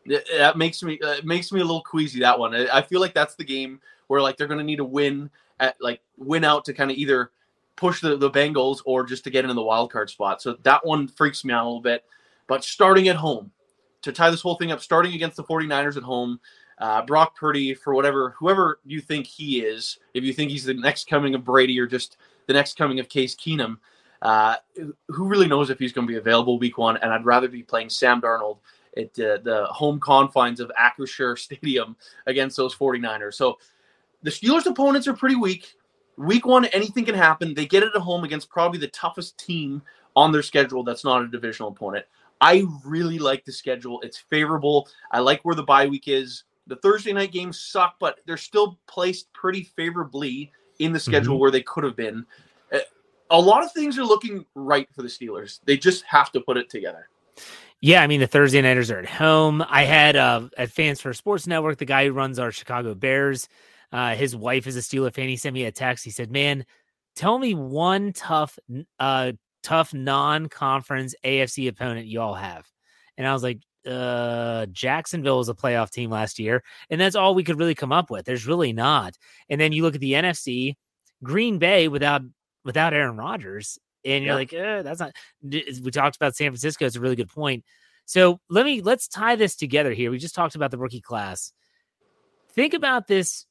that 0.06 0.58
makes 0.58 0.84
me 0.84 1.00
uh, 1.02 1.14
it 1.14 1.26
makes 1.26 1.52
me 1.52 1.62
a 1.62 1.64
little 1.64 1.82
queasy. 1.82 2.20
That 2.20 2.38
one. 2.38 2.54
I, 2.54 2.78
I 2.78 2.82
feel 2.82 3.00
like 3.00 3.14
that's 3.14 3.36
the 3.36 3.44
game 3.44 3.80
where 4.08 4.22
like 4.22 4.38
they're 4.38 4.48
going 4.48 4.60
to 4.60 4.64
need 4.64 4.80
a 4.80 4.86
win 4.86 5.30
at 5.60 5.76
like 5.80 6.02
win 6.18 6.44
out 6.44 6.66
to 6.66 6.74
kind 6.74 6.92
of 6.92 6.98
either 6.98 7.32
push 7.80 8.02
the, 8.02 8.18
the 8.18 8.30
Bengals 8.30 8.82
or 8.86 9.06
just 9.06 9.24
to 9.24 9.30
get 9.30 9.46
into 9.46 9.54
the 9.54 9.62
wild 9.62 9.92
card 9.92 10.10
spot. 10.10 10.42
So 10.42 10.58
that 10.64 10.86
one 10.86 11.08
freaks 11.08 11.46
me 11.46 11.54
out 11.54 11.64
a 11.64 11.68
little 11.68 11.82
bit. 11.82 12.04
But 12.48 12.64
starting 12.64 13.08
at 13.08 13.16
home 13.16 13.52
to 14.02 14.12
tie 14.12 14.30
this 14.30 14.42
whole 14.42 14.56
thing 14.56 14.72
up, 14.72 14.82
starting 14.82 15.14
against 15.14 15.38
the 15.38 15.44
49ers 15.44 15.96
at 15.98 16.04
home, 16.04 16.40
uh, 16.80 17.04
Brock 17.04 17.36
Purdy 17.36 17.74
for 17.74 17.94
whatever 17.94 18.36
whoever 18.38 18.80
you 18.86 19.02
think 19.02 19.28
he 19.28 19.62
is, 19.62 20.00
if 20.14 20.24
you 20.24 20.34
think 20.34 20.52
he's 20.52 20.66
the 20.66 20.74
next 20.74 21.08
coming 21.10 21.36
of 21.36 21.44
Brady 21.44 21.80
or 21.80 21.88
just 21.88 22.18
the 22.48 22.54
next 22.54 22.78
coming 22.78 23.00
of 23.00 23.10
Case 23.10 23.36
Keenum, 23.36 23.78
uh, 24.22 24.56
who 25.08 25.28
really 25.28 25.48
knows 25.48 25.70
if 25.70 25.80
he's 25.80 25.94
going 25.94 26.08
to 26.08 26.12
be 26.12 26.18
available 26.18 26.60
week 26.60 26.78
one? 26.78 26.98
And 26.98 27.12
I'd 27.12 27.26
rather 27.26 27.48
be 27.48 27.64
playing 27.64 27.90
Sam 27.90 28.22
Darnold 28.22 28.58
at 28.98 29.20
uh, 29.20 29.38
the 29.44 29.68
home 29.70 30.00
confines 30.00 30.60
of 30.60 30.72
Acrisure 30.80 31.38
Stadium 31.38 31.96
against 32.28 32.58
those 32.58 32.76
49ers. 32.76 33.36
So 33.36 33.58
the 34.24 34.30
Steelers' 34.30 34.66
opponents 34.66 35.08
are 35.08 35.14
pretty 35.14 35.36
weak. 35.36 35.76
Week 36.20 36.46
one, 36.46 36.66
anything 36.66 37.06
can 37.06 37.16
happen. 37.16 37.54
They 37.54 37.66
get 37.66 37.82
it 37.82 37.94
at 37.96 38.02
home 38.02 38.26
against 38.26 38.50
probably 38.50 38.78
the 38.78 38.90
toughest 38.90 39.38
team 39.38 39.82
on 40.18 40.34
their 40.34 40.44
schedule 40.44 40.84
that's 40.84 41.06
not 41.06 41.22
a 41.24 41.28
divisional 41.28 41.70
opponent. 41.72 42.06
I 42.42 42.66
really 42.84 43.20
like 43.20 43.46
the 43.46 43.54
schedule. 43.54 44.02
It's 44.02 44.18
favorable. 44.18 44.90
I 45.12 45.20
like 45.20 45.42
where 45.44 45.56
the 45.56 45.64
bye 45.64 45.88
week 45.88 46.08
is. 46.10 46.44
The 46.68 46.76
Thursday 46.76 47.14
night 47.14 47.32
games 47.32 47.58
suck, 47.58 47.96
but 48.00 48.20
they're 48.26 48.36
still 48.38 48.78
placed 48.86 49.32
pretty 49.32 49.64
favorably 49.64 50.52
in 50.80 50.92
the 50.92 51.00
schedule 51.00 51.38
Mhm. 51.38 51.40
where 51.40 51.52
they 51.52 51.62
could 51.62 51.86
have 51.86 51.96
been. 51.96 52.26
A 53.32 53.40
lot 53.40 53.64
of 53.64 53.72
things 53.74 53.98
are 54.00 54.04
looking 54.04 54.44
right 54.56 54.88
for 54.94 55.04
the 55.04 55.08
Steelers. 55.08 55.60
They 55.64 55.78
just 55.78 56.04
have 56.06 56.32
to 56.32 56.42
put 56.42 56.58
it 56.58 56.68
together. 56.70 57.10
Yeah, 57.80 58.02
I 58.02 58.08
mean 58.08 58.20
the 58.20 58.28
Thursday 58.28 58.60
nighters 58.62 58.90
are 58.92 58.98
at 59.00 59.06
home. 59.08 59.64
I 59.70 59.84
had 59.84 60.16
uh, 60.16 60.50
at 60.58 60.72
Fans 60.72 61.00
for 61.00 61.14
Sports 61.14 61.46
Network, 61.48 61.78
the 61.78 61.86
guy 61.86 62.08
who 62.08 62.12
runs 62.12 62.40
our 62.40 62.52
Chicago 62.52 62.94
Bears. 62.96 63.48
Uh, 63.92 64.16
his 64.16 64.36
wife 64.36 64.68
is 64.68 64.76
a 64.76 64.82
Steeler 64.82 65.14
fan. 65.14 65.30
He 65.30 65.38
sent 65.38 65.54
me 65.54 65.66
a 65.66 65.72
text. 65.72 66.04
He 66.06 66.12
said, 66.12 66.32
"Man, 66.32 66.66
tell 67.16 67.40
me 67.40 67.54
one 67.56 68.14
tough, 68.14 68.58
uh, 69.00 69.32
tough 69.64 69.94
non-conference 69.94 71.16
AFC 71.24 71.68
opponent 71.68 72.08
you 72.08 72.22
all 72.22 72.36
have. 72.36 72.66
And 73.18 73.28
I 73.28 73.34
was 73.34 73.44
like, 73.44 73.60
uh, 73.86 74.68
Jacksonville 74.68 75.38
was 75.40 75.50
a 75.50 75.54
playoff 75.54 75.90
team 75.90 76.10
last 76.12 76.40
year, 76.40 76.64
and 76.90 77.00
that's 77.02 77.16
all 77.16 77.34
we 77.36 77.44
could 77.44 77.58
really 77.58 77.76
come 77.76 77.92
up 77.92 78.10
with. 78.10 78.26
There's 78.26 78.46
really 78.48 78.74
not. 78.74 79.18
And 79.50 79.60
then 79.60 79.72
you 79.74 79.82
look 79.84 79.96
at 79.96 80.02
the 80.02 80.14
NFC, 80.14 80.76
Green 81.24 81.58
Bay 81.58 81.88
without 81.88 82.22
without 82.66 82.94
Aaron 82.94 83.18
Rodgers, 83.18 83.80
and 84.06 84.24
you're 84.24 84.34
Yeah. 84.34 84.36
like, 84.36 84.54
eh, 84.54 84.82
that's 84.84 85.00
not. 85.00 85.16
We 85.42 85.92
talked 85.92 86.16
about 86.18 86.36
San 86.36 86.52
Francisco. 86.52 86.86
It's 86.86 86.96
a 86.96 87.00
really 87.02 87.16
good 87.16 87.30
point. 87.30 87.64
So 88.06 88.40
let 88.50 88.66
me 88.66 88.82
let's 88.82 89.08
tie 89.08 89.36
this 89.36 89.56
together 89.56 89.92
here. 89.94 90.12
We 90.12 90.18
just 90.20 90.36
talked 90.36 90.56
about 90.56 90.72
the 90.72 90.78
rookie 90.78 91.02
class. 91.02 91.52
Think 92.54 92.74
about 92.74 93.08
this, 93.08 93.46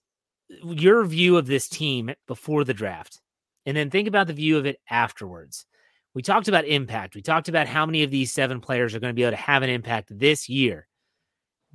your 0.49 1.05
view 1.05 1.37
of 1.37 1.47
this 1.47 1.69
team 1.69 2.11
before 2.27 2.65
the 2.65 2.75
draft, 2.75 3.21
and 3.67 3.77
then 3.77 3.91
think 3.91 4.09
about 4.09 4.27
the 4.27 4.33
view 4.33 4.57
of 4.57 4.67
it 4.67 4.81
afterwards. 4.89 5.67
We 6.15 6.23
talked 6.23 6.49
about 6.49 6.65
impact. 6.65 7.15
We 7.15 7.23
talked 7.23 7.49
about 7.49 7.67
how 7.67 7.87
many 7.87 8.03
of 8.03 8.11
these 8.11 8.33
seven 8.33 8.61
players 8.61 8.95
are 8.95 9.01
going 9.01 9.11
to 9.11 9.15
be 9.15 9.23
able 9.23 9.37
to 9.37 9.43
have 9.43 9.63
an 9.63 9.71
impact 9.71 10.19
this 10.19 10.49
year. 10.49 10.89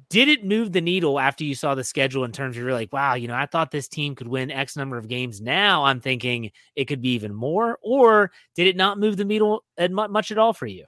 Did 0.09 0.27
it 0.27 0.43
move 0.43 0.71
the 0.71 0.81
needle 0.81 1.19
after 1.19 1.43
you 1.43 1.55
saw 1.55 1.75
the 1.75 1.83
schedule 1.83 2.23
in 2.23 2.31
terms 2.31 2.57
of 2.57 2.63
you're 2.63 2.73
like, 2.73 2.91
wow, 2.91 3.13
you 3.13 3.27
know, 3.27 3.35
I 3.35 3.45
thought 3.45 3.71
this 3.71 3.87
team 3.87 4.15
could 4.15 4.27
win 4.27 4.51
X 4.51 4.75
number 4.75 4.97
of 4.97 5.07
games. 5.07 5.39
Now 5.39 5.85
I'm 5.85 6.01
thinking 6.01 6.51
it 6.75 6.85
could 6.85 7.01
be 7.01 7.13
even 7.13 7.33
more. 7.33 7.77
Or 7.81 8.31
did 8.55 8.67
it 8.67 8.75
not 8.75 8.99
move 8.99 9.17
the 9.17 9.23
needle 9.23 9.63
much 9.79 10.31
at 10.31 10.37
all 10.39 10.51
for 10.51 10.65
you? 10.65 10.85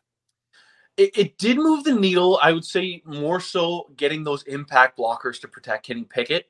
It, 0.98 1.18
it 1.18 1.38
did 1.38 1.58
move 1.58 1.84
the 1.84 1.94
needle. 1.94 2.40
I 2.42 2.52
would 2.52 2.66
say 2.66 3.04
more 3.06 3.40
so 3.40 3.92
getting 3.96 4.24
those 4.24 4.44
impact 4.44 4.98
blockers 4.98 5.40
to 5.42 5.48
protect 5.48 5.86
Kenny 5.86 6.04
Pickett. 6.04 6.50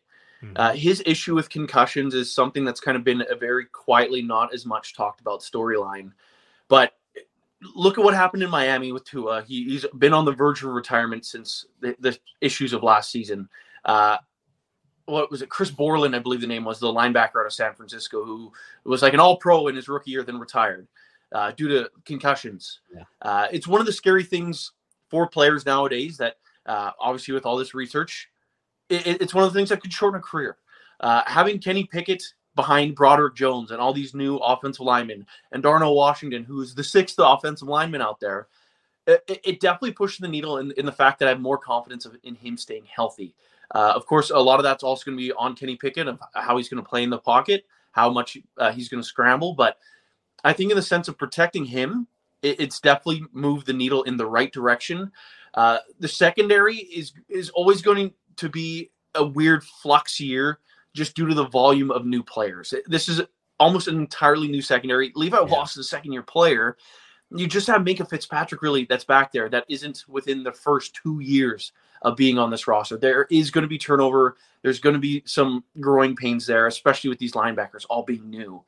Uh, 0.55 0.73
his 0.73 1.01
issue 1.05 1.35
with 1.35 1.49
concussions 1.49 2.13
is 2.13 2.33
something 2.33 2.65
that's 2.65 2.79
kind 2.79 2.97
of 2.97 3.03
been 3.03 3.23
a 3.29 3.35
very 3.35 3.65
quietly, 3.65 4.21
not 4.21 4.53
as 4.53 4.65
much 4.65 4.95
talked 4.95 5.21
about 5.21 5.41
storyline. 5.41 6.11
But 6.67 6.93
look 7.75 7.97
at 7.97 8.03
what 8.03 8.13
happened 8.13 8.43
in 8.43 8.49
Miami 8.49 8.91
with 8.91 9.05
Tua. 9.05 9.43
He, 9.43 9.63
he's 9.65 9.85
been 9.97 10.13
on 10.13 10.25
the 10.25 10.31
verge 10.31 10.63
of 10.63 10.69
retirement 10.69 11.25
since 11.25 11.65
the, 11.79 11.95
the 11.99 12.17
issues 12.41 12.73
of 12.73 12.83
last 12.83 13.11
season. 13.11 13.49
Uh, 13.83 14.17
what 15.05 15.29
was 15.29 15.41
it? 15.41 15.49
Chris 15.49 15.69
Borland, 15.69 16.15
I 16.15 16.19
believe 16.19 16.41
the 16.41 16.47
name 16.47 16.63
was, 16.63 16.79
the 16.79 16.87
linebacker 16.87 17.39
out 17.39 17.45
of 17.45 17.53
San 17.53 17.73
Francisco, 17.73 18.25
who 18.25 18.51
was 18.83 19.01
like 19.01 19.13
an 19.13 19.19
all 19.19 19.37
pro 19.37 19.67
in 19.67 19.75
his 19.75 19.87
rookie 19.87 20.11
year, 20.11 20.23
then 20.23 20.39
retired 20.39 20.87
uh, 21.31 21.51
due 21.51 21.67
to 21.67 21.89
concussions. 22.05 22.79
Uh, 23.21 23.47
it's 23.51 23.67
one 23.67 23.79
of 23.79 23.85
the 23.85 23.93
scary 23.93 24.23
things 24.23 24.71
for 25.09 25.27
players 25.27 25.65
nowadays 25.65 26.17
that 26.17 26.37
uh, 26.65 26.91
obviously 26.99 27.33
with 27.33 27.45
all 27.45 27.57
this 27.57 27.75
research, 27.75 28.29
it, 28.89 29.07
it- 29.07 29.21
it's 29.21 29.33
one 29.33 29.43
of 29.43 29.53
the 29.53 29.57
things 29.57 29.69
that 29.69 29.81
could 29.81 29.93
shorten 29.93 30.19
a 30.19 30.23
career. 30.23 30.57
Uh, 30.99 31.21
having 31.25 31.59
Kenny 31.59 31.83
Pickett 31.83 32.23
behind 32.55 32.95
Broderick 32.95 33.35
Jones 33.35 33.71
and 33.71 33.81
all 33.81 33.93
these 33.93 34.13
new 34.15 34.37
offensive 34.37 34.85
linemen 34.85 35.25
and 35.51 35.61
Darnell 35.61 35.95
Washington, 35.95 36.43
who's 36.45 36.73
the 36.73 36.83
sixth 36.83 37.15
offensive 37.19 37.67
lineman 37.67 38.01
out 38.01 38.19
there, 38.19 38.47
it, 39.07 39.23
it- 39.27 39.41
it 39.43 39.59
definitely 39.59 39.91
pushed 39.91 40.21
the 40.21 40.27
needle 40.27 40.57
in, 40.59 40.71
in 40.77 40.85
the 40.85 40.91
fact 40.91 41.19
that 41.19 41.27
I 41.27 41.29
have 41.31 41.41
more 41.41 41.57
confidence 41.57 42.05
of, 42.05 42.15
in 42.23 42.35
him 42.35 42.57
staying 42.57 42.85
healthy. 42.85 43.35
Uh, 43.73 43.93
of 43.95 44.05
course, 44.05 44.29
a 44.29 44.37
lot 44.39 44.59
of 44.59 44.63
that's 44.63 44.83
also 44.83 45.03
going 45.05 45.17
to 45.17 45.21
be 45.23 45.31
on 45.33 45.55
Kenny 45.55 45.75
Pickett 45.75 46.07
of 46.07 46.19
how 46.35 46.55
he's 46.57 46.69
going 46.69 46.81
to 46.81 46.87
play 46.87 47.03
in 47.03 47.09
the 47.09 47.17
pocket, 47.17 47.65
how 47.91 48.09
much 48.09 48.37
uh, 48.57 48.71
he's 48.71 48.89
going 48.89 49.01
to 49.01 49.07
scramble. 49.07 49.53
But 49.55 49.77
I 50.43 50.53
think 50.53 50.69
in 50.71 50.75
the 50.77 50.83
sense 50.83 51.07
of 51.07 51.17
protecting 51.17 51.65
him, 51.65 52.07
it, 52.43 52.59
it's 52.59 52.79
definitely 52.79 53.23
moved 53.33 53.65
the 53.65 53.73
needle 53.73 54.03
in 54.03 54.17
the 54.17 54.25
right 54.25 54.51
direction. 54.53 55.11
Uh, 55.55 55.79
the 55.99 56.07
secondary 56.07 56.75
is 56.77 57.13
is 57.27 57.49
always 57.51 57.81
going 57.81 58.13
to 58.37 58.49
be 58.49 58.91
a 59.15 59.25
weird 59.25 59.63
flux 59.63 60.19
year 60.19 60.59
just 60.93 61.15
due 61.15 61.27
to 61.27 61.33
the 61.35 61.47
volume 61.47 61.91
of 61.91 62.05
new 62.05 62.23
players. 62.23 62.73
This 62.87 63.09
is 63.09 63.21
almost 63.59 63.87
an 63.87 63.97
entirely 63.97 64.47
new 64.47 64.61
secondary. 64.61 65.11
Levi 65.15 65.39
Wallace 65.39 65.71
is 65.71 65.85
a 65.85 65.89
second 65.89 66.13
year 66.13 66.23
player. 66.23 66.77
You 67.31 67.47
just 67.47 67.67
have 67.67 67.81
Minkah 67.81 68.09
Fitzpatrick 68.09 68.61
really 68.61 68.85
that's 68.85 69.03
back 69.03 69.31
there 69.31 69.49
that 69.49 69.65
isn't 69.67 70.05
within 70.07 70.43
the 70.43 70.51
first 70.51 70.95
two 71.01 71.19
years 71.21 71.71
of 72.03 72.15
being 72.15 72.37
on 72.37 72.51
this 72.51 72.67
roster. 72.67 72.97
There 72.97 73.27
is 73.31 73.51
going 73.51 73.63
to 73.63 73.67
be 73.67 73.77
turnover. 73.77 74.37
There's 74.61 74.79
going 74.79 74.93
to 74.93 74.99
be 74.99 75.23
some 75.25 75.63
growing 75.79 76.15
pains 76.15 76.45
there, 76.45 76.67
especially 76.67 77.09
with 77.09 77.19
these 77.19 77.33
linebackers 77.33 77.85
all 77.89 78.03
being 78.03 78.29
new. 78.29 78.63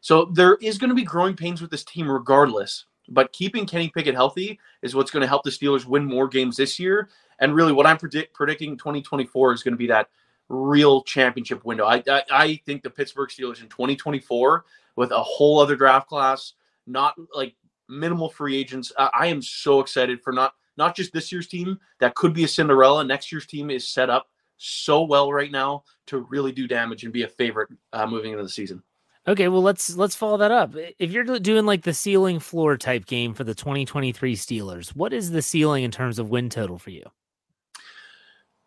So 0.00 0.26
there 0.26 0.56
is 0.56 0.78
going 0.78 0.90
to 0.90 0.96
be 0.96 1.04
growing 1.04 1.34
pains 1.34 1.62
with 1.62 1.70
this 1.70 1.84
team 1.84 2.10
regardless. 2.10 2.84
But 3.12 3.32
keeping 3.32 3.66
Kenny 3.66 3.90
Pickett 3.90 4.14
healthy 4.14 4.58
is 4.80 4.94
what's 4.94 5.10
going 5.10 5.20
to 5.20 5.28
help 5.28 5.44
the 5.44 5.50
Steelers 5.50 5.84
win 5.84 6.04
more 6.04 6.26
games 6.26 6.56
this 6.56 6.78
year. 6.78 7.10
And 7.38 7.54
really, 7.54 7.72
what 7.72 7.86
I'm 7.86 7.98
predict- 7.98 8.34
predicting 8.34 8.76
2024 8.76 9.52
is 9.52 9.62
going 9.62 9.74
to 9.74 9.78
be 9.78 9.86
that 9.88 10.08
real 10.48 11.02
championship 11.02 11.64
window. 11.64 11.84
I, 11.84 12.02
I 12.08 12.22
I 12.30 12.60
think 12.66 12.82
the 12.82 12.90
Pittsburgh 12.90 13.28
Steelers 13.28 13.62
in 13.62 13.68
2024 13.68 14.64
with 14.96 15.10
a 15.10 15.22
whole 15.22 15.60
other 15.60 15.76
draft 15.76 16.08
class, 16.08 16.54
not 16.86 17.14
like 17.34 17.54
minimal 17.88 18.28
free 18.28 18.56
agents. 18.56 18.92
I, 18.98 19.10
I 19.14 19.26
am 19.26 19.42
so 19.42 19.80
excited 19.80 20.22
for 20.22 20.32
not 20.32 20.54
not 20.76 20.96
just 20.96 21.12
this 21.12 21.30
year's 21.30 21.48
team 21.48 21.78
that 22.00 22.14
could 22.14 22.32
be 22.32 22.44
a 22.44 22.48
Cinderella. 22.48 23.04
Next 23.04 23.30
year's 23.30 23.46
team 23.46 23.70
is 23.70 23.86
set 23.86 24.10
up 24.10 24.28
so 24.56 25.02
well 25.02 25.32
right 25.32 25.50
now 25.50 25.84
to 26.06 26.20
really 26.30 26.52
do 26.52 26.68
damage 26.68 27.04
and 27.04 27.12
be 27.12 27.24
a 27.24 27.28
favorite 27.28 27.68
uh, 27.92 28.06
moving 28.06 28.32
into 28.32 28.44
the 28.44 28.48
season. 28.48 28.82
Okay, 29.26 29.46
well 29.48 29.62
let's 29.62 29.96
let's 29.96 30.16
follow 30.16 30.36
that 30.38 30.50
up. 30.50 30.74
If 30.98 31.12
you're 31.12 31.38
doing 31.38 31.64
like 31.64 31.82
the 31.82 31.94
ceiling 31.94 32.40
floor 32.40 32.76
type 32.76 33.06
game 33.06 33.34
for 33.34 33.44
the 33.44 33.54
2023 33.54 34.34
Steelers, 34.34 34.88
what 34.96 35.12
is 35.12 35.30
the 35.30 35.42
ceiling 35.42 35.84
in 35.84 35.90
terms 35.92 36.18
of 36.18 36.28
win 36.28 36.50
total 36.50 36.78
for 36.78 36.90
you? 36.90 37.04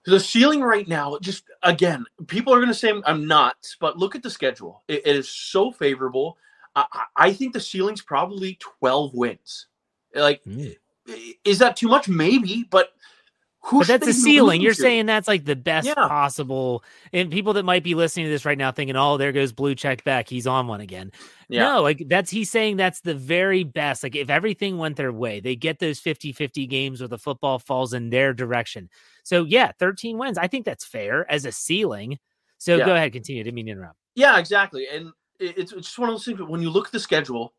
The 0.05 0.19
ceiling 0.19 0.61
right 0.61 0.87
now, 0.87 1.17
just 1.19 1.43
again, 1.63 2.05
people 2.27 2.53
are 2.53 2.57
going 2.59 2.69
to 2.69 2.73
say 2.75 2.93
I'm 3.05 3.27
nuts, 3.27 3.75
but 3.79 3.97
look 3.97 4.15
at 4.15 4.23
the 4.23 4.29
schedule. 4.29 4.83
it, 4.87 5.01
it 5.05 5.15
is 5.15 5.27
so 5.27 5.71
favorable. 5.71 6.37
I, 6.75 6.85
I- 6.91 7.05
I 7.17 7.33
think 7.33 7.53
the 7.53 7.59
ceiling's 7.59 8.01
probably 8.01 8.57
12 8.59 9.13
wins. 9.13 9.67
Like, 10.13 10.43
hmm. 10.43 10.67
is 11.43 11.59
that 11.59 11.75
too 11.75 11.87
much? 11.89 12.07
Maybe, 12.07 12.65
but 12.69 12.89
who? 13.65 13.79
But 13.79 13.87
that's 13.87 14.07
a 14.07 14.13
ceiling. 14.13 14.61
You're 14.61 14.73
to? 14.73 14.81
saying 14.81 15.05
that's 15.07 15.27
like 15.27 15.45
the 15.45 15.55
best 15.55 15.87
Yeah. 15.87 15.95
possible. 15.95 16.83
And 17.11 17.31
people 17.31 17.53
that 17.53 17.63
might 17.63 17.83
be 17.83 17.95
listening 17.95 18.25
to 18.27 18.29
this 18.29 18.45
right 18.45 18.57
now 18.57 18.71
thinking, 18.71 18.95
"Oh, 18.95 19.17
there 19.17 19.31
goes 19.31 19.51
blue 19.53 19.73
check 19.75 20.03
Beck. 20.03 20.29
He's 20.29 20.45
on 20.47 20.67
one 20.67 20.81
again." 20.81 21.11
Yeah. 21.49 21.63
No, 21.63 21.81
like 21.81 22.03
that's 22.07 22.29
he's 22.29 22.51
saying 22.51 22.77
that's 22.77 23.01
the 23.01 23.15
very 23.15 23.63
best. 23.63 24.03
Like 24.03 24.15
if 24.15 24.29
everything 24.29 24.77
went 24.77 24.97
their 24.97 25.11
way, 25.11 25.39
they 25.39 25.55
get 25.55 25.79
those 25.79 25.99
50-50 25.99 26.67
games 26.69 27.01
where 27.01 27.07
the 27.07 27.17
football 27.17 27.59
falls 27.59 27.93
in 27.93 28.09
their 28.09 28.33
direction. 28.33 28.89
So 29.23 29.43
yeah, 29.43 29.71
13 29.79 30.17
wins. 30.17 30.37
I 30.37 30.47
think 30.47 30.65
that's 30.65 30.85
fair 30.85 31.29
as 31.31 31.45
a 31.45 31.51
ceiling. 31.51 32.19
So 32.57 32.75
Yeah. 32.77 32.85
go 32.85 32.95
ahead, 32.95 33.13
continue. 33.13 33.43
Didn't 33.43 33.55
mean 33.55 33.65
to 33.65 33.71
interrupt. 33.73 33.97
Yeah, 34.15 34.37
exactly. 34.39 34.87
And 34.87 35.11
it's, 35.39 35.71
it's 35.73 35.87
just 35.87 35.99
one 35.99 36.09
of 36.09 36.13
those 36.15 36.25
things. 36.25 36.37
But 36.39 36.49
when 36.49 36.61
you 36.61 36.69
look 36.69 36.85
at 36.87 36.91
the 36.93 36.99
schedule, 36.99 37.53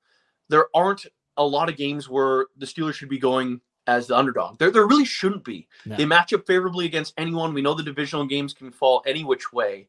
there 0.48 0.66
aren't 0.74 1.04
a 1.36 1.44
lot 1.44 1.68
of 1.68 1.76
games 1.76 2.08
where 2.08 2.46
the 2.56 2.64
Steelers 2.66 2.94
should 2.94 3.08
be 3.10 3.18
going 3.18 3.60
as 3.86 4.06
the 4.06 4.16
underdog. 4.16 4.58
There, 4.58 4.70
there 4.70 4.86
really 4.86 5.04
shouldn't 5.04 5.44
be. 5.44 5.68
No. 5.84 5.96
They 5.96 6.04
match 6.04 6.32
up 6.32 6.46
favorably 6.46 6.86
against 6.86 7.14
anyone. 7.16 7.54
We 7.54 7.62
know 7.62 7.74
the 7.74 7.82
divisional 7.82 8.26
games 8.26 8.52
can 8.52 8.70
fall 8.70 9.02
any 9.06 9.24
which 9.24 9.52
way. 9.52 9.88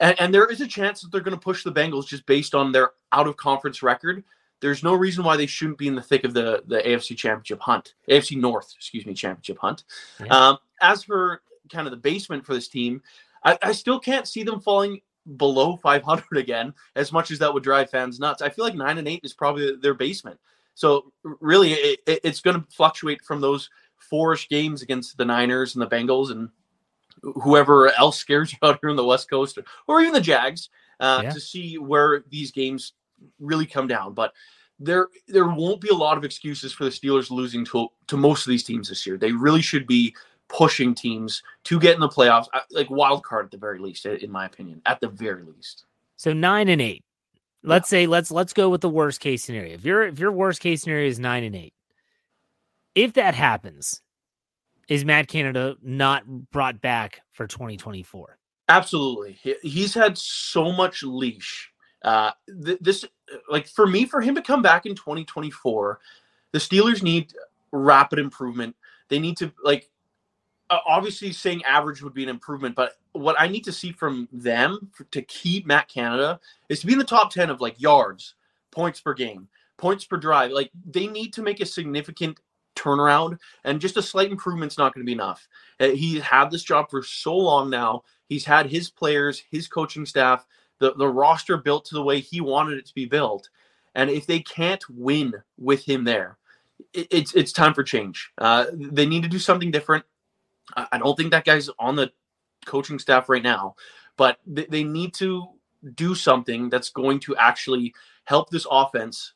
And, 0.00 0.18
and 0.20 0.34
there 0.34 0.46
is 0.46 0.60
a 0.60 0.66
chance 0.66 1.00
that 1.00 1.12
they're 1.12 1.20
going 1.20 1.36
to 1.36 1.42
push 1.42 1.62
the 1.62 1.72
Bengals 1.72 2.06
just 2.06 2.26
based 2.26 2.54
on 2.54 2.72
their 2.72 2.90
out 3.12 3.26
of 3.26 3.36
conference 3.36 3.82
record. 3.82 4.24
There's 4.60 4.82
no 4.82 4.94
reason 4.94 5.24
why 5.24 5.36
they 5.36 5.46
shouldn't 5.46 5.78
be 5.78 5.88
in 5.88 5.94
the 5.94 6.02
thick 6.02 6.24
of 6.24 6.34
the, 6.34 6.62
the 6.66 6.78
AFC 6.80 7.16
championship 7.16 7.60
hunt, 7.60 7.94
AFC 8.08 8.36
North, 8.40 8.72
excuse 8.76 9.04
me, 9.04 9.14
championship 9.14 9.58
hunt. 9.58 9.84
Um, 10.30 10.58
as 10.80 11.04
for 11.04 11.42
kind 11.70 11.86
of 11.86 11.90
the 11.90 11.98
basement 11.98 12.44
for 12.44 12.54
this 12.54 12.68
team, 12.68 13.02
I, 13.44 13.58
I 13.62 13.72
still 13.72 13.98
can't 13.98 14.26
see 14.26 14.42
them 14.42 14.60
falling 14.60 15.00
below 15.36 15.76
500 15.76 16.24
again, 16.38 16.74
as 16.96 17.12
much 17.12 17.30
as 17.30 17.38
that 17.40 17.52
would 17.52 17.62
drive 17.62 17.90
fans 17.90 18.18
nuts. 18.18 18.42
I 18.42 18.48
feel 18.48 18.64
like 18.64 18.74
nine 18.74 18.98
and 18.98 19.08
eight 19.08 19.20
is 19.22 19.32
probably 19.32 19.76
their 19.76 19.94
basement. 19.94 20.38
So 20.74 21.12
really, 21.40 21.72
it, 21.72 22.00
it- 22.06 22.20
it's 22.24 22.40
going 22.40 22.60
to 22.60 22.66
fluctuate 22.70 23.22
from 23.24 23.40
those 23.40 23.70
fourish 23.98 24.48
games 24.48 24.82
against 24.82 25.16
the 25.16 25.24
Niners 25.24 25.74
and 25.74 25.82
the 25.82 25.86
Bengals 25.86 26.30
and 26.30 26.48
whoever 27.22 27.90
else 27.98 28.18
scares 28.18 28.52
you 28.52 28.58
out 28.68 28.78
here 28.80 28.90
on 28.90 28.96
the 28.96 29.04
West 29.04 29.30
Coast, 29.30 29.58
or, 29.58 29.64
or 29.86 30.00
even 30.00 30.12
the 30.12 30.20
Jags, 30.20 30.68
uh, 31.00 31.20
Yeah. 31.24 31.30
to 31.30 31.40
see 31.40 31.78
where 31.78 32.24
these 32.30 32.50
games 32.50 32.92
really 33.40 33.66
come 33.66 33.86
down. 33.86 34.12
But 34.14 34.32
there, 34.78 35.08
there 35.28 35.46
won't 35.46 35.80
be 35.80 35.88
a 35.88 35.94
lot 35.94 36.18
of 36.18 36.24
excuses 36.24 36.72
for 36.72 36.84
the 36.84 36.90
Steelers 36.90 37.30
losing 37.30 37.64
to 37.66 37.88
to 38.08 38.16
most 38.16 38.44
of 38.46 38.50
these 38.50 38.64
teams 38.64 38.88
this 38.88 39.06
year. 39.06 39.16
They 39.16 39.32
really 39.32 39.62
should 39.62 39.86
be 39.86 40.14
pushing 40.48 40.94
teams 40.94 41.42
to 41.64 41.80
get 41.80 41.94
in 41.94 42.00
the 42.00 42.08
playoffs, 42.08 42.46
uh, 42.52 42.60
like 42.70 42.90
wild 42.90 43.22
card 43.24 43.46
at 43.46 43.50
the 43.52 43.56
very 43.56 43.78
least, 43.78 44.04
in 44.04 44.30
my 44.30 44.44
opinion. 44.44 44.82
At 44.84 45.00
the 45.00 45.08
very 45.08 45.44
least. 45.44 45.84
So 46.16 46.32
nine 46.32 46.68
and 46.68 46.82
eight. 46.82 47.02
Let's 47.64 47.88
say 47.88 48.06
let's 48.06 48.30
let's 48.30 48.52
go 48.52 48.68
with 48.68 48.82
the 48.82 48.90
worst 48.90 49.20
case 49.20 49.42
scenario. 49.42 49.74
If 49.74 49.84
your 49.84 50.02
if 50.02 50.18
your 50.18 50.32
worst 50.32 50.60
case 50.60 50.82
scenario 50.82 51.08
is 51.08 51.18
nine 51.18 51.44
and 51.44 51.56
eight, 51.56 51.72
if 52.94 53.14
that 53.14 53.34
happens, 53.34 54.02
is 54.88 55.04
Matt 55.04 55.28
Canada 55.28 55.76
not 55.82 56.24
brought 56.50 56.80
back 56.80 57.22
for 57.32 57.46
2024? 57.46 58.38
Absolutely. 58.68 59.32
He, 59.32 59.54
he's 59.62 59.94
had 59.94 60.16
so 60.16 60.72
much 60.72 61.02
leash. 61.02 61.70
Uh, 62.02 62.32
th- 62.64 62.78
this, 62.80 63.04
like, 63.50 63.66
for 63.66 63.86
me, 63.86 64.04
for 64.04 64.20
him 64.20 64.34
to 64.34 64.42
come 64.42 64.62
back 64.62 64.86
in 64.86 64.94
2024, 64.94 66.00
the 66.52 66.58
Steelers 66.58 67.02
need 67.02 67.32
rapid 67.72 68.18
improvement. 68.18 68.76
They 69.08 69.18
need 69.18 69.36
to, 69.38 69.52
like, 69.62 69.90
obviously 70.86 71.32
saying 71.32 71.64
average 71.64 72.02
would 72.02 72.14
be 72.14 72.22
an 72.22 72.28
improvement, 72.28 72.74
but 72.74 72.96
what 73.12 73.36
I 73.38 73.48
need 73.48 73.64
to 73.64 73.72
see 73.72 73.92
from 73.92 74.28
them 74.32 74.90
for, 74.92 75.04
to 75.04 75.22
keep 75.22 75.66
Matt 75.66 75.88
Canada 75.88 76.40
is 76.68 76.80
to 76.80 76.86
be 76.86 76.92
in 76.92 76.98
the 76.98 77.04
top 77.04 77.30
10 77.30 77.50
of 77.50 77.60
like 77.60 77.80
yards, 77.80 78.34
points 78.70 79.00
per 79.00 79.14
game, 79.14 79.48
points 79.76 80.04
per 80.04 80.16
drive. 80.16 80.50
Like 80.50 80.70
they 80.84 81.06
need 81.06 81.32
to 81.34 81.42
make 81.42 81.60
a 81.60 81.66
significant 81.66 82.38
turnaround, 82.76 83.38
and 83.64 83.80
just 83.80 83.96
a 83.96 84.02
slight 84.02 84.30
improvement's 84.30 84.78
not 84.78 84.94
going 84.94 85.04
to 85.04 85.08
be 85.08 85.12
enough. 85.12 85.46
Uh, 85.78 85.88
He's 85.88 86.22
had 86.22 86.50
this 86.50 86.62
job 86.62 86.90
for 86.90 87.02
so 87.02 87.36
long 87.36 87.70
now. 87.70 88.02
He's 88.28 88.44
had 88.44 88.66
his 88.66 88.90
players, 88.90 89.42
his 89.50 89.68
coaching 89.68 90.06
staff, 90.06 90.46
the, 90.80 90.94
the 90.94 91.08
roster 91.08 91.56
built 91.56 91.84
to 91.86 91.94
the 91.94 92.02
way 92.02 92.20
he 92.20 92.40
wanted 92.40 92.78
it 92.78 92.86
to 92.86 92.94
be 92.94 93.06
built. 93.06 93.48
And 93.94 94.10
if 94.10 94.26
they 94.26 94.40
can't 94.40 94.82
win 94.90 95.34
with 95.58 95.84
him 95.84 96.04
there, 96.04 96.38
it, 96.92 97.06
it's 97.10 97.34
it's 97.34 97.52
time 97.52 97.74
for 97.74 97.82
change. 97.82 98.32
Uh, 98.38 98.66
they 98.72 99.06
need 99.06 99.22
to 99.22 99.28
do 99.28 99.38
something 99.38 99.70
different. 99.70 100.04
I, 100.76 100.98
don't 100.98 101.16
think 101.16 101.30
that 101.30 101.44
guy's 101.44 101.68
on 101.78 101.96
the 101.96 102.10
coaching 102.64 102.98
staff 102.98 103.28
right 103.28 103.42
now, 103.42 103.74
but 104.16 104.38
they, 104.46 104.66
they 104.66 104.84
need 104.84 105.14
to 105.14 105.48
do 105.94 106.14
something 106.14 106.70
that's 106.70 106.88
going 106.88 107.20
to 107.20 107.36
actually 107.36 107.94
help 108.24 108.50
this 108.50 108.66
offense 108.70 109.34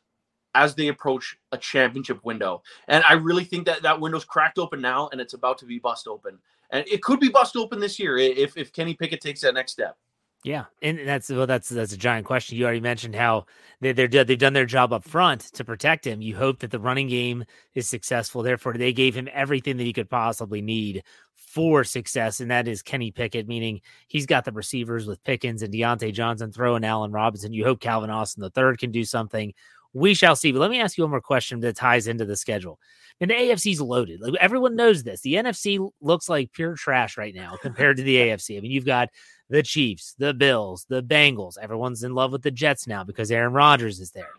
as 0.54 0.74
they 0.74 0.88
approach 0.88 1.36
a 1.52 1.58
championship 1.58 2.24
window. 2.24 2.62
And 2.88 3.04
I 3.08 3.14
really 3.14 3.44
think 3.44 3.66
that 3.66 3.82
that 3.82 4.00
window's 4.00 4.24
cracked 4.24 4.58
open 4.58 4.80
now 4.80 5.08
and 5.12 5.20
it's 5.20 5.34
about 5.34 5.58
to 5.58 5.66
be 5.66 5.78
bust 5.78 6.08
open. 6.08 6.38
And 6.70 6.86
it 6.88 7.02
could 7.02 7.20
be 7.20 7.28
bust 7.28 7.56
open 7.56 7.80
this 7.80 7.98
year 7.98 8.16
if, 8.16 8.56
if 8.56 8.72
Kenny 8.72 8.94
Pickett 8.94 9.20
takes 9.20 9.42
that 9.42 9.54
next 9.54 9.72
step. 9.72 9.96
Yeah, 10.44 10.66
and 10.82 11.00
that's 11.06 11.30
well, 11.30 11.48
that's 11.48 11.68
that's 11.68 11.92
a 11.92 11.96
giant 11.96 12.24
question. 12.24 12.56
You 12.56 12.64
already 12.64 12.80
mentioned 12.80 13.16
how 13.16 13.46
they, 13.80 13.92
they're 13.92 14.06
they've 14.06 14.38
done 14.38 14.52
their 14.52 14.66
job 14.66 14.92
up 14.92 15.02
front 15.02 15.40
to 15.54 15.64
protect 15.64 16.06
him. 16.06 16.22
You 16.22 16.36
hope 16.36 16.60
that 16.60 16.70
the 16.70 16.78
running 16.78 17.08
game 17.08 17.44
is 17.74 17.88
successful. 17.88 18.42
Therefore, 18.42 18.74
they 18.74 18.92
gave 18.92 19.16
him 19.16 19.28
everything 19.32 19.76
that 19.78 19.84
he 19.84 19.92
could 19.92 20.08
possibly 20.08 20.62
need 20.62 21.02
for 21.34 21.82
success, 21.82 22.38
and 22.38 22.50
that 22.52 22.68
is 22.68 22.82
Kenny 22.82 23.10
Pickett, 23.10 23.48
meaning 23.48 23.80
he's 24.06 24.26
got 24.26 24.44
the 24.44 24.52
receivers 24.52 25.06
with 25.06 25.24
Pickens 25.24 25.62
and 25.62 25.74
Diontae 25.74 26.12
Johnson, 26.12 26.52
throwing 26.52 26.84
Allen 26.84 27.10
Robinson. 27.10 27.52
You 27.52 27.64
hope 27.64 27.80
Calvin 27.80 28.10
Austin 28.10 28.42
the 28.42 28.50
third 28.50 28.78
can 28.78 28.92
do 28.92 29.04
something. 29.04 29.52
We 29.92 30.14
shall 30.14 30.36
see. 30.36 30.52
But 30.52 30.60
let 30.60 30.70
me 30.70 30.80
ask 30.80 30.96
you 30.96 31.04
one 31.04 31.10
more 31.10 31.20
question 31.20 31.60
that 31.60 31.76
ties 31.76 32.06
into 32.06 32.24
the 32.24 32.36
schedule. 32.36 32.78
And 33.20 33.30
the 33.30 33.34
AFC's 33.34 33.80
loaded. 33.80 34.20
Like 34.20 34.34
everyone 34.40 34.76
knows 34.76 35.02
this. 35.02 35.22
The 35.22 35.34
NFC 35.34 35.90
looks 36.00 36.28
like 36.28 36.52
pure 36.52 36.74
trash 36.74 37.16
right 37.16 37.34
now 37.34 37.56
compared 37.60 37.96
to 37.96 38.02
the 38.02 38.16
AFC. 38.28 38.56
I 38.56 38.60
mean, 38.60 38.70
you've 38.70 38.84
got 38.84 39.08
the 39.50 39.62
Chiefs, 39.62 40.14
the 40.18 40.34
Bills, 40.34 40.86
the 40.88 41.02
Bengals. 41.02 41.58
Everyone's 41.60 42.04
in 42.04 42.14
love 42.14 42.32
with 42.32 42.42
the 42.42 42.50
Jets 42.50 42.86
now 42.86 43.02
because 43.02 43.30
Aaron 43.30 43.52
Rodgers 43.52 43.98
is 43.98 44.12
there. 44.12 44.30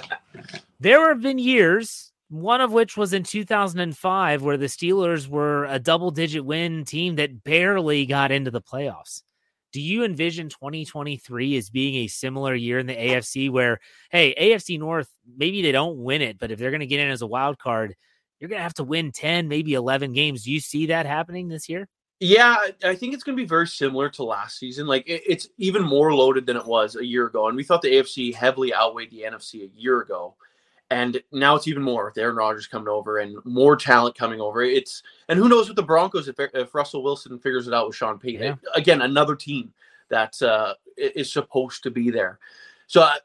there 0.80 1.08
have 1.08 1.20
been 1.20 1.38
years, 1.38 2.12
one 2.28 2.60
of 2.60 2.72
which 2.72 2.96
was 2.96 3.12
in 3.12 3.24
2005, 3.24 4.42
where 4.42 4.56
the 4.56 4.66
Steelers 4.66 5.28
were 5.28 5.64
a 5.66 5.78
double 5.78 6.10
digit 6.10 6.44
win 6.44 6.84
team 6.84 7.16
that 7.16 7.44
barely 7.44 8.06
got 8.06 8.30
into 8.30 8.50
the 8.50 8.62
playoffs. 8.62 9.22
Do 9.74 9.82
you 9.82 10.04
envision 10.04 10.48
2023 10.50 11.56
as 11.56 11.68
being 11.68 11.96
a 11.96 12.06
similar 12.06 12.54
year 12.54 12.78
in 12.78 12.86
the 12.86 12.94
AFC 12.94 13.50
where, 13.50 13.80
hey, 14.08 14.32
AFC 14.40 14.78
North, 14.78 15.10
maybe 15.36 15.62
they 15.62 15.72
don't 15.72 15.98
win 15.98 16.22
it, 16.22 16.38
but 16.38 16.52
if 16.52 16.60
they're 16.60 16.70
going 16.70 16.78
to 16.78 16.86
get 16.86 17.00
in 17.00 17.10
as 17.10 17.22
a 17.22 17.26
wild 17.26 17.58
card, 17.58 17.96
you're 18.38 18.48
going 18.48 18.60
to 18.60 18.62
have 18.62 18.74
to 18.74 18.84
win 18.84 19.10
10, 19.10 19.48
maybe 19.48 19.74
11 19.74 20.12
games. 20.12 20.44
Do 20.44 20.52
you 20.52 20.60
see 20.60 20.86
that 20.86 21.06
happening 21.06 21.48
this 21.48 21.68
year? 21.68 21.88
Yeah, 22.20 22.56
I 22.84 22.94
think 22.94 23.14
it's 23.14 23.24
going 23.24 23.36
to 23.36 23.42
be 23.42 23.48
very 23.48 23.66
similar 23.66 24.08
to 24.10 24.22
last 24.22 24.60
season. 24.60 24.86
Like 24.86 25.08
it, 25.08 25.24
it's 25.26 25.48
even 25.58 25.82
more 25.82 26.14
loaded 26.14 26.46
than 26.46 26.56
it 26.56 26.64
was 26.64 26.94
a 26.94 27.04
year 27.04 27.26
ago, 27.26 27.48
and 27.48 27.56
we 27.56 27.64
thought 27.64 27.82
the 27.82 27.94
AFC 27.94 28.32
heavily 28.32 28.72
outweighed 28.72 29.10
the 29.10 29.22
NFC 29.22 29.64
a 29.64 29.76
year 29.76 30.02
ago, 30.02 30.36
and 30.90 31.22
now 31.32 31.54
it's 31.56 31.66
even 31.68 31.82
more 31.82 32.06
with 32.06 32.18
Aaron 32.18 32.36
Rodgers 32.36 32.66
coming 32.66 32.88
over 32.88 33.18
and 33.18 33.36
more 33.44 33.76
talent 33.76 34.16
coming 34.16 34.40
over. 34.40 34.62
It's 34.62 35.02
and 35.28 35.38
who 35.38 35.48
knows 35.48 35.68
with 35.68 35.76
the 35.76 35.82
Broncos 35.82 36.28
if, 36.28 36.36
if 36.38 36.74
Russell 36.74 37.02
Wilson 37.02 37.38
figures 37.38 37.66
it 37.66 37.74
out 37.74 37.86
with 37.86 37.96
Sean 37.96 38.18
Payton 38.18 38.42
Yeah. 38.42 38.54
again, 38.74 39.02
another 39.02 39.34
team 39.34 39.72
that 40.08 40.40
uh, 40.42 40.74
is 40.96 41.32
supposed 41.32 41.82
to 41.82 41.90
be 41.90 42.10
there. 42.10 42.38
So 42.86 43.02
I, 43.02 43.18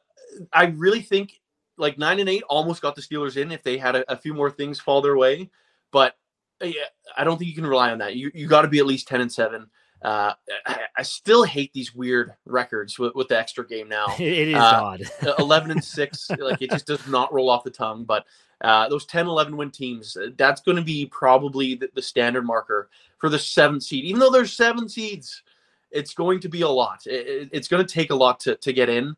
I 0.53 0.65
really 0.67 1.01
think 1.01 1.41
like 1.77 1.97
nine 1.97 2.19
and 2.19 2.29
eight 2.29 2.43
almost 2.49 2.81
got 2.81 2.95
the 2.95 3.01
Steelers 3.01 3.37
in 3.37 3.51
if 3.51 3.63
they 3.63 3.77
had 3.77 3.95
a, 3.95 4.11
a 4.11 4.15
few 4.15 4.33
more 4.33 4.49
things 4.49 4.79
fall 4.79 5.01
their 5.01 5.17
way, 5.17 5.49
but 5.91 6.15
uh, 6.61 6.65
yeah, 6.65 6.83
I 7.17 7.23
don't 7.23 7.37
think 7.37 7.49
you 7.49 7.55
can 7.55 7.65
rely 7.67 7.91
on 7.91 7.99
that. 7.99 8.15
You 8.15 8.31
you 8.33 8.47
got 8.47 8.63
to 8.63 8.67
be 8.67 8.79
at 8.79 8.85
least 8.85 9.07
ten 9.07 9.21
and 9.21 9.31
seven. 9.31 9.69
Uh, 10.01 10.33
I, 10.65 10.79
I 10.97 11.01
still 11.03 11.43
hate 11.43 11.73
these 11.73 11.93
weird 11.93 12.33
records 12.45 12.97
with, 12.97 13.13
with 13.15 13.27
the 13.27 13.37
extra 13.37 13.67
game 13.67 13.89
now. 13.89 14.07
It 14.19 14.47
is 14.49 14.55
Uh, 14.55 14.81
odd. 14.83 15.01
11 15.39 15.71
and 15.71 15.83
6 15.83 16.31
like 16.39 16.61
it 16.61 16.69
just 16.71 16.85
does 16.87 17.05
not 17.07 17.33
roll 17.33 17.49
off 17.49 17.63
the 17.65 17.69
tongue 17.69 18.05
but 18.05 18.25
uh, 18.61 18.87
those 18.89 19.05
10 19.05 19.27
11 19.27 19.55
win 19.57 19.71
teams 19.71 20.15
uh, 20.17 20.27
that's 20.37 20.61
going 20.61 20.75
to 20.77 20.83
be 20.83 21.05
probably 21.05 21.75
the, 21.75 21.89
the 21.95 22.01
standard 22.01 22.45
marker 22.45 22.89
for 23.17 23.29
the 23.29 23.39
seventh 23.39 23.83
seed 23.83 24.05
even 24.05 24.19
though 24.19 24.29
there's 24.31 24.53
seven 24.53 24.87
seeds 24.87 25.43
it's 25.91 26.13
going 26.13 26.39
to 26.39 26.49
be 26.49 26.61
a 26.61 26.69
lot 26.69 27.01
It- 27.05 27.27
it- 27.27 27.49
it's 27.51 27.67
going 27.67 27.85
to 27.85 27.93
take 27.93 28.11
a 28.11 28.15
lot 28.15 28.39
to, 28.41 28.55
to 28.55 28.71
get 28.73 28.87
in 28.89 29.15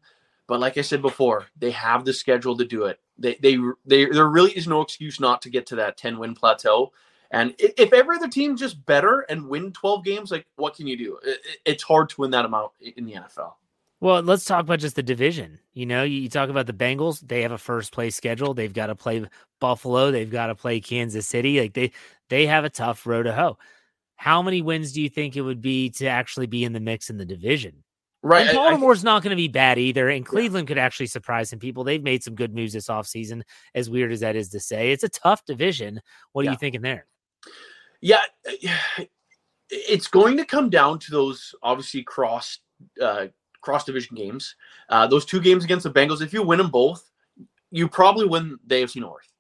but 0.48 0.60
like 0.60 0.78
i 0.78 0.82
said 0.82 1.02
before 1.02 1.46
they 1.60 1.72
have 1.72 2.06
the 2.06 2.14
schedule 2.14 2.58
to 2.58 2.66
do 2.66 2.86
it 2.86 3.00
they, 3.20 3.36
they 3.42 3.58
they 3.86 4.06
there 4.06 4.30
really 4.30 4.52
is 4.52 4.68
no 4.68 4.82
excuse 4.82 5.20
not 5.20 5.42
to 5.44 5.50
get 5.50 5.66
to 5.68 5.76
that 5.76 5.98
10 5.98 6.18
win 6.18 6.34
plateau 6.36 6.92
and 7.32 7.56
if 7.60 7.94
every 7.94 8.16
other 8.18 8.28
team 8.28 8.56
just 8.58 8.86
better 8.86 9.22
and 9.30 9.48
win 9.48 9.72
12 9.72 10.04
games 10.04 10.32
like 10.32 10.46
what 10.58 10.76
can 10.76 10.88
you 10.88 10.98
do 10.98 11.18
It- 11.24 11.40
it- 11.46 11.60
it's 11.66 11.84
hard 11.84 12.10
to 12.10 12.22
win 12.22 12.32
that 12.32 12.46
amount 12.46 12.72
in 12.80 13.06
the 13.06 13.14
nfl 13.14 13.54
Well, 14.02 14.22
let's 14.22 14.46
talk 14.46 14.62
about 14.62 14.80
just 14.80 14.96
the 14.96 15.04
division. 15.04 15.60
You 15.74 15.86
know, 15.86 16.02
you, 16.04 16.28
talk 16.28 16.50
about 16.50 16.66
the 16.66 16.74
Bengals, 16.74 17.20
they 17.22 17.44
have 17.44 17.52
a 17.52 17.58
first 17.60 17.92
place 17.94 18.16
schedule. 18.16 18.56
They've 18.56 18.74
got 18.74 18.88
to 18.88 18.96
play 18.96 19.24
Buffalo, 19.60 20.10
they've 20.10 20.30
got 20.32 20.48
to 20.48 20.56
play 20.56 20.80
Kansas 20.80 21.28
City. 21.28 21.60
Like 21.62 21.74
they 21.74 21.92
they 22.30 22.48
have 22.48 22.66
a 22.66 22.70
tough 22.72 23.06
road 23.06 23.24
to 23.24 23.34
hoe. 23.34 23.58
How 24.16 24.42
many 24.42 24.62
wins 24.64 24.92
do 24.92 25.02
you 25.04 25.10
think 25.10 25.36
it 25.36 25.42
would 25.42 25.62
be 25.62 25.90
to 25.92 26.08
actually 26.08 26.48
be 26.48 26.64
in 26.64 26.74
the 26.74 26.80
mix 26.80 27.10
in 27.12 27.18
the 27.18 27.26
division? 27.26 27.84
Right, 28.24 28.48
And 28.48 28.58
I- 28.58 28.62
I- 28.62 28.70
Baltimore's 28.70 29.04
not 29.04 29.22
going 29.24 29.32
to 29.32 29.36
be 29.36 29.48
bad 29.48 29.78
either. 29.78 30.10
And 30.10 30.26
Cleveland 30.26 30.68
could 30.68 30.78
actually 30.80 31.08
surprise 31.08 31.50
some 31.52 31.60
people. 31.60 31.84
They've 31.84 32.02
made 32.04 32.24
some 32.24 32.34
good 32.36 32.54
moves 32.56 32.74
this 32.74 32.88
offseason, 32.88 33.42
as 33.76 33.90
weird 33.90 34.12
as 34.12 34.20
that 34.22 34.36
is 34.36 34.50
to 34.50 34.60
say. 34.60 34.92
It's 34.92 35.04
a 35.04 35.10
tough 35.10 35.44
division. 35.46 36.02
What 36.34 36.42
are 36.42 36.46
Yeah. 36.46 36.52
you 36.52 36.58
thinking 36.58 36.82
there? 36.82 37.06
Yeah, 38.02 38.22
it's 39.70 40.08
going 40.08 40.38
to 40.38 40.46
come 40.46 40.70
down 40.70 41.00
to 41.00 41.12
those 41.12 41.54
obviously 41.64 42.04
cross 42.04 42.60
uh, 43.02 43.28
cross 43.62 43.84
division 43.86 44.16
games. 44.16 44.56
Uh, 44.90 45.08
those 45.08 45.26
two 45.26 45.40
games 45.40 45.64
against 45.64 45.84
the 45.84 45.92
Bengals, 45.92 46.22
if 46.22 46.34
you 46.34 46.44
win 46.44 46.58
them 46.58 46.70
both, 46.72 47.10
you 47.72 47.88
probably 47.88 48.26
win 48.28 48.58
the 48.68 48.76
AFC 48.76 49.02
North, 49.02 49.32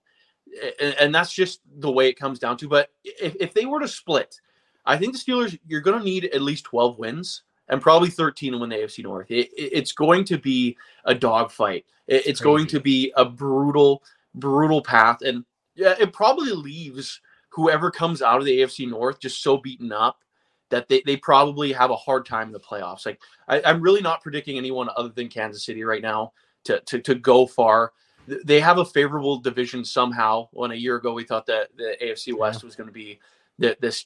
and, 0.80 0.96
and 1.00 1.16
that's 1.16 1.34
just 1.34 1.62
the 1.80 1.92
way 1.92 2.08
it 2.08 2.20
comes 2.20 2.40
down 2.40 2.56
to. 2.58 2.68
But 2.68 2.90
if, 3.04 3.36
if 3.40 3.54
they 3.54 3.66
were 3.66 3.80
to 3.80 3.88
split, 3.88 4.40
I 4.86 4.98
think 4.98 5.14
the 5.14 5.20
Steelers 5.20 5.58
you're 5.68 5.82
going 5.82 5.98
to 6.00 6.06
need 6.06 6.26
at 6.26 6.42
least 6.42 6.66
12 6.66 6.98
wins 7.00 7.44
and 7.70 7.82
probably 7.82 8.10
13 8.10 8.52
to 8.54 8.58
win 8.60 8.70
the 8.70 8.76
AFC 8.78 9.04
North. 9.04 9.30
It, 9.32 9.48
it- 9.58 9.72
it's 9.74 9.92
going 9.92 10.24
to 10.26 10.38
be 10.38 10.78
a 11.06 11.16
dogfight. 11.16 11.86
It, 12.08 12.28
it's 12.28 12.42
going 12.42 12.68
to 12.68 12.80
be 12.80 13.12
a 13.16 13.26
brutal, 13.26 14.04
brutal 14.36 14.82
path, 14.82 15.22
and 15.24 15.44
yeah, 15.76 15.96
it 16.00 16.14
probably 16.14 16.52
leaves 16.52 17.20
whoever 17.52 17.92
comes 17.92 18.22
out 18.22 18.40
of 18.40 18.46
the 18.46 18.60
AFC 18.60 18.90
North 18.90 19.20
just 19.20 19.44
so 19.44 19.58
beaten 19.58 19.92
up 19.92 20.24
that 20.70 20.88
they, 20.88 21.04
they 21.06 21.18
probably 21.18 21.72
have 21.74 21.92
a 21.92 21.96
hard 21.96 22.26
time 22.26 22.48
in 22.48 22.54
the 22.54 22.60
playoffs. 22.60 23.06
Like 23.06 23.22
I, 23.48 23.62
I'm 23.64 23.82
really 23.82 24.02
not 24.02 24.22
predicting 24.22 24.58
anyone 24.58 24.90
other 24.96 25.10
than 25.10 25.28
Kansas 25.28 25.66
City 25.66 25.84
right 25.84 26.02
now 26.02 26.34
to 26.64 26.80
to, 26.80 27.00
to 27.00 27.16
go 27.16 27.46
far. 27.46 27.94
They 28.28 28.60
have 28.60 28.78
a 28.78 28.86
favorable 28.86 29.38
division 29.38 29.84
somehow. 29.84 30.48
When 30.52 30.72
a 30.72 30.76
year 30.76 30.96
ago 30.96 31.14
we 31.14 31.24
thought 31.24 31.46
that 31.48 31.70
the 31.76 31.98
AFC 32.02 32.38
West 32.38 32.64
was 32.64 32.76
going 32.76 32.88
to 32.88 32.94
be 32.94 33.20
the, 33.60 33.78
this 33.82 34.06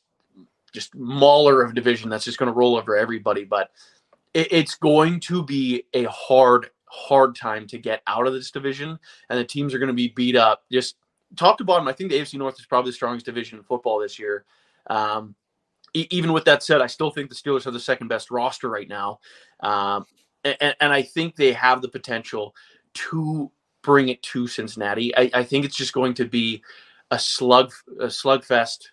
just 0.74 0.96
mauler 0.96 1.62
of 1.62 1.74
division 1.74 2.10
that's 2.10 2.26
just 2.26 2.38
going 2.38 2.52
to 2.52 2.58
roll 2.58 2.76
over 2.76 2.96
everybody. 2.96 3.44
But 3.44 3.72
it, 4.34 4.52
it's 4.52 4.76
going 4.76 5.20
to 5.22 5.44
be 5.44 5.84
a 5.94 6.04
hard, 6.06 6.70
hard 6.88 7.36
time 7.36 7.68
to 7.68 7.78
get 7.78 8.02
out 8.08 8.28
of 8.28 8.34
this 8.34 8.52
division, 8.52 9.00
and 9.30 9.40
the 9.40 9.46
teams 9.46 9.74
are 9.74 9.80
going 9.80 9.88
to 9.88 9.94
be 9.94 10.10
beat 10.10 10.36
up 10.36 10.64
just 10.72 10.98
top 11.36 11.58
to 11.58 11.64
bottom. 11.64 11.88
I 11.88 11.94
think 11.94 12.12
the 12.12 12.20
AFC 12.20 12.36
North 12.36 12.60
is 12.60 12.66
probably 12.66 12.90
the 12.90 12.96
strongest 12.96 13.26
division 13.26 13.58
in 13.58 13.64
football 13.64 14.00
this 14.00 14.18
year. 14.20 14.46
Um, 14.88 15.36
e- 15.94 16.08
even 16.12 16.34
with 16.34 16.46
that 16.46 16.64
said, 16.64 16.82
I 16.82 16.88
still 16.88 17.12
think 17.12 17.30
the 17.30 17.36
Steelers 17.36 17.64
have 17.64 17.74
the 17.74 17.80
second 17.80 18.08
best 18.08 18.32
roster 18.32 18.70
right 18.70 18.88
now, 18.88 19.20
um, 19.62 20.06
and, 20.44 20.76
and 20.80 20.94
I 20.94 21.02
think 21.02 21.36
they 21.36 21.54
have 21.54 21.82
the 21.82 21.90
potential 21.90 22.56
to 22.94 23.52
bring 23.82 24.10
it 24.10 24.22
to 24.24 24.48
Cincinnati. 24.48 25.16
I, 25.16 25.30
I 25.34 25.44
think 25.44 25.66
it's 25.66 25.76
just 25.76 25.94
going 25.94 26.14
to 26.16 26.26
be 26.26 26.64
a 27.12 27.20
slug, 27.20 27.72
a 28.00 28.08
slugfest. 28.08 28.88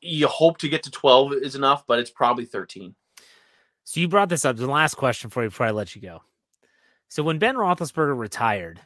You 0.00 0.26
hope 0.28 0.58
to 0.58 0.68
get 0.68 0.82
to 0.84 0.90
twelve 0.90 1.32
is 1.32 1.54
enough, 1.54 1.86
but 1.86 1.98
it's 1.98 2.10
probably 2.10 2.44
thirteen. 2.44 2.94
So 3.84 4.00
you 4.00 4.08
brought 4.08 4.28
this 4.28 4.44
up. 4.44 4.56
The 4.56 4.66
last 4.66 4.94
question 4.94 5.30
for 5.30 5.42
you 5.42 5.48
before 5.48 5.66
I 5.66 5.70
let 5.70 5.94
you 5.94 6.02
go. 6.02 6.22
So 7.08 7.22
when 7.22 7.38
Ben 7.38 7.56
Roethlisberger 7.56 8.18
retired, 8.18 8.80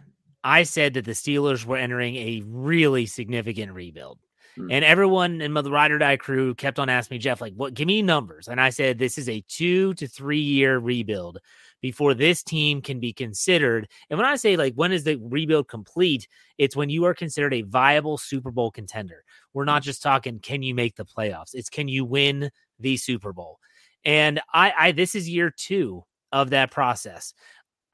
I 0.46 0.62
said 0.62 0.94
that 0.94 1.04
the 1.04 1.10
Steelers 1.10 1.64
were 1.64 1.76
entering 1.76 2.14
a 2.14 2.40
really 2.46 3.06
significant 3.06 3.72
rebuild. 3.72 4.20
Hmm. 4.54 4.70
And 4.70 4.84
everyone 4.84 5.40
in 5.40 5.52
the 5.52 5.70
ride 5.72 5.90
or 5.90 5.98
die 5.98 6.16
crew 6.16 6.54
kept 6.54 6.78
on 6.78 6.88
asking 6.88 7.16
me, 7.16 7.18
Jeff, 7.18 7.40
like, 7.40 7.54
what? 7.54 7.74
Give 7.74 7.88
me 7.88 8.00
numbers. 8.00 8.46
And 8.46 8.60
I 8.60 8.70
said, 8.70 8.96
this 8.96 9.18
is 9.18 9.28
a 9.28 9.42
two 9.48 9.92
to 9.94 10.06
three 10.06 10.38
year 10.38 10.78
rebuild 10.78 11.38
before 11.82 12.14
this 12.14 12.44
team 12.44 12.80
can 12.80 13.00
be 13.00 13.12
considered. 13.12 13.88
And 14.08 14.20
when 14.20 14.26
I 14.28 14.36
say 14.36 14.56
like, 14.56 14.74
when 14.74 14.92
is 14.92 15.02
the 15.02 15.16
rebuild 15.16 15.66
complete? 15.66 16.28
It's 16.58 16.76
when 16.76 16.90
you 16.90 17.04
are 17.06 17.14
considered 17.14 17.52
a 17.52 17.62
viable 17.62 18.16
Super 18.16 18.52
Bowl 18.52 18.70
contender. 18.70 19.24
We're 19.52 19.64
not 19.64 19.82
just 19.82 20.00
talking, 20.00 20.38
can 20.38 20.62
you 20.62 20.76
make 20.76 20.94
the 20.94 21.04
playoffs? 21.04 21.54
It's 21.54 21.68
can 21.68 21.88
you 21.88 22.04
win 22.04 22.50
the 22.78 22.96
Super 22.96 23.32
Bowl? 23.32 23.58
And 24.04 24.40
I, 24.54 24.72
I 24.78 24.92
this 24.92 25.16
is 25.16 25.28
year 25.28 25.50
two 25.50 26.04
of 26.32 26.50
that 26.50 26.70
process. 26.70 27.34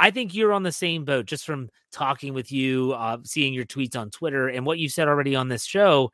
I 0.03 0.11
think 0.11 0.35
you're 0.35 0.53
on 0.53 0.65
the 0.65 0.73
same 0.73 1.05
boat 1.05 1.27
just 1.27 1.47
from 1.47 1.71
talking 1.93 2.35
with 2.35 2.51
you, 2.51 2.93
uh, 2.95 3.19
seeing 3.23 3.55
your 3.55 3.65
tweets 3.65 3.97
on 3.97 4.11
Twitter, 4.11 4.49
and 4.49 4.67
what 4.67 4.81
you 4.81 4.89
said 4.89 5.07
already 5.07 5.37
on 5.37 5.47
this 5.47 5.65
show. 5.65 6.11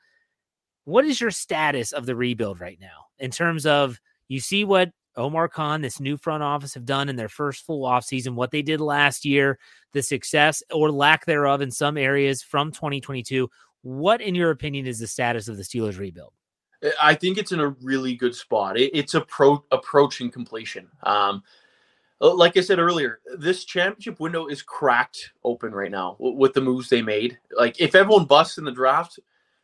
What 0.84 1.06
is 1.06 1.18
your 1.18 1.30
status 1.30 1.92
of 1.92 2.04
the 2.04 2.14
rebuild 2.14 2.60
right 2.60 2.78
now 2.78 3.06
in 3.18 3.30
terms 3.30 3.64
of 3.64 3.98
you 4.28 4.40
see 4.40 4.62
what 4.62 4.90
Omar 5.16 5.48
Khan, 5.48 5.80
this 5.80 6.00
new 6.00 6.18
front 6.18 6.42
office, 6.42 6.74
have 6.74 6.84
done 6.84 7.08
in 7.08 7.16
their 7.16 7.30
first 7.30 7.64
full 7.64 7.88
offseason, 7.88 8.34
what 8.34 8.50
they 8.50 8.60
did 8.60 8.78
last 8.78 9.24
year, 9.24 9.58
the 9.94 10.02
success 10.02 10.62
or 10.70 10.92
lack 10.92 11.24
thereof 11.24 11.62
in 11.62 11.70
some 11.70 11.96
areas 11.96 12.42
from 12.42 12.70
2022. 12.70 13.48
What, 13.80 14.20
in 14.20 14.34
your 14.34 14.50
opinion, 14.50 14.86
is 14.86 14.98
the 14.98 15.06
status 15.06 15.48
of 15.48 15.56
the 15.56 15.62
Steelers 15.62 15.98
rebuild? 15.98 16.34
I 17.00 17.14
think 17.14 17.38
it's 17.38 17.52
in 17.52 17.60
a 17.60 17.70
really 17.82 18.14
good 18.14 18.34
spot. 18.34 18.78
It, 18.78 18.90
it's 18.92 19.14
appro- 19.14 19.62
approaching 19.72 20.30
completion. 20.30 20.88
Um, 21.04 21.42
like 22.20 22.56
I 22.56 22.60
said 22.60 22.78
earlier, 22.78 23.20
this 23.36 23.64
championship 23.64 24.18
window 24.18 24.46
is 24.46 24.62
cracked 24.62 25.32
open 25.44 25.72
right 25.72 25.90
now 25.90 26.16
with 26.18 26.52
the 26.52 26.60
moves 26.60 26.88
they 26.88 27.02
made. 27.02 27.38
Like 27.56 27.80
if 27.80 27.94
everyone 27.94 28.24
busts 28.24 28.58
in 28.58 28.64
the 28.64 28.72
draft, 28.72 29.20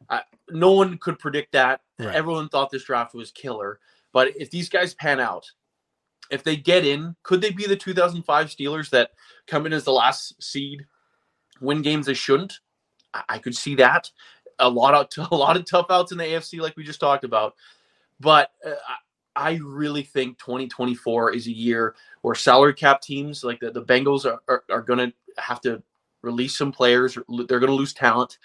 uh, 0.09 0.21
no 0.51 0.73
one 0.73 0.99
could 0.99 1.19
predict 1.19 1.53
that. 1.53 1.81
Right. 1.99 2.15
Everyone 2.15 2.49
thought 2.49 2.71
this 2.71 2.85
draft 2.85 3.15
was 3.15 3.33
killer. 3.33 3.81
But 4.13 4.29
if 4.37 4.51
these 4.51 4.69
guys 4.69 4.95
pan 4.95 5.19
out, 5.19 5.51
if 6.31 6.45
they 6.45 6.57
get 6.57 6.87
in, 6.87 7.17
could 7.23 7.41
they 7.41 7.51
be 7.51 7.67
the 7.67 7.77
2005 7.77 8.47
Steelers 8.47 8.91
that 8.91 9.11
come 9.47 9.67
in 9.67 9.73
as 9.73 9.85
the 9.85 9.93
last 9.93 10.41
seed, 10.43 10.87
win 11.61 11.83
games 11.83 12.07
they 12.07 12.15
shouldn't? 12.15 12.61
I, 13.13 13.23
I 13.31 13.39
could 13.39 13.57
see 13.57 13.75
that. 13.77 14.11
A 14.61 14.69
lot 14.69 14.95
of 14.95 15.29
a 15.33 15.35
lot 15.35 15.57
of 15.57 15.65
tough 15.65 15.87
outs 15.91 16.13
in 16.13 16.19
the 16.19 16.25
AFC, 16.25 16.61
like 16.61 16.77
we 16.77 16.85
just 16.85 17.01
talked 17.01 17.25
about. 17.25 17.55
But 18.21 18.53
uh, 18.65 18.75
I 19.37 19.61
really 19.63 20.03
think 20.03 20.39
2024 20.39 21.33
is 21.35 21.47
a 21.47 21.53
year 21.53 21.95
where 22.23 22.35
salary 22.35 22.75
cap 22.75 23.01
teams 23.01 23.43
like 23.45 23.61
the, 23.61 23.71
the 23.71 23.83
Bengals 23.83 24.25
are, 24.25 24.41
are, 24.49 24.65
are 24.71 24.83
going 24.83 24.99
to 24.99 25.43
have 25.43 25.61
to 25.63 25.83
release 26.23 26.57
some 26.57 26.73
players. 26.73 27.15
They're 27.15 27.61
going 27.61 27.67
to 27.67 27.73
lose 27.73 27.93
talent. 27.93 28.39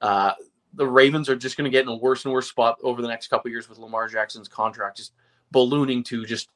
Uh, 0.00 0.32
the 0.74 0.86
Ravens 0.86 1.28
are 1.28 1.36
just 1.36 1.56
going 1.56 1.64
to 1.64 1.70
get 1.70 1.82
in 1.82 1.88
a 1.88 1.96
worse 1.96 2.24
and 2.24 2.32
worse 2.32 2.48
spot 2.48 2.78
over 2.82 3.02
the 3.02 3.08
next 3.08 3.28
couple 3.28 3.50
years 3.50 3.68
with 3.68 3.78
Lamar 3.78 4.08
Jackson's 4.08 4.48
contract 4.48 4.98
just 4.98 5.12
ballooning 5.50 6.02
to 6.04 6.24
just 6.24 6.48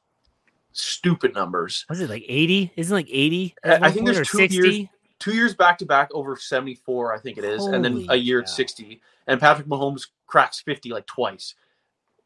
stupid 0.73 1.33
numbers. 1.33 1.85
Was 1.89 1.99
it 2.01 2.09
like 2.09 2.25
80? 2.27 2.71
Isn't 2.75 2.95
like 2.95 3.09
80? 3.09 3.55
I 3.63 3.91
think 3.91 4.05
there's 4.05 4.27
two 4.29 4.37
60? 4.37 4.55
years, 4.55 4.87
two 5.19 5.33
years 5.33 5.55
back 5.55 5.77
to 5.79 5.85
back 5.85 6.09
over 6.13 6.35
74, 6.35 7.13
I 7.13 7.19
think 7.19 7.37
it 7.37 7.43
is, 7.43 7.61
Holy 7.61 7.75
and 7.75 7.85
then 7.85 8.05
a 8.09 8.15
year 8.15 8.41
at 8.41 8.49
60. 8.49 9.01
And 9.27 9.39
Patrick 9.39 9.67
Mahomes 9.67 10.07
cracks 10.27 10.61
50 10.61 10.89
like 10.89 11.05
twice. 11.05 11.55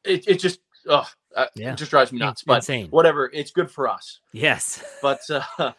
It, 0.03 0.27
it 0.27 0.39
just, 0.39 0.59
ugh, 0.89 1.07
uh, 1.35 1.47
yeah. 1.55 1.73
it 1.73 1.77
just 1.77 1.91
drives 1.91 2.11
me 2.11 2.19
nuts. 2.19 2.41
It's 2.41 2.45
but 2.45 2.55
insane. 2.57 2.87
whatever, 2.89 3.29
it's 3.33 3.51
good 3.51 3.69
for 3.69 3.87
us. 3.87 4.19
Yes. 4.31 4.83
But 5.01 5.19
uh, 5.29 5.71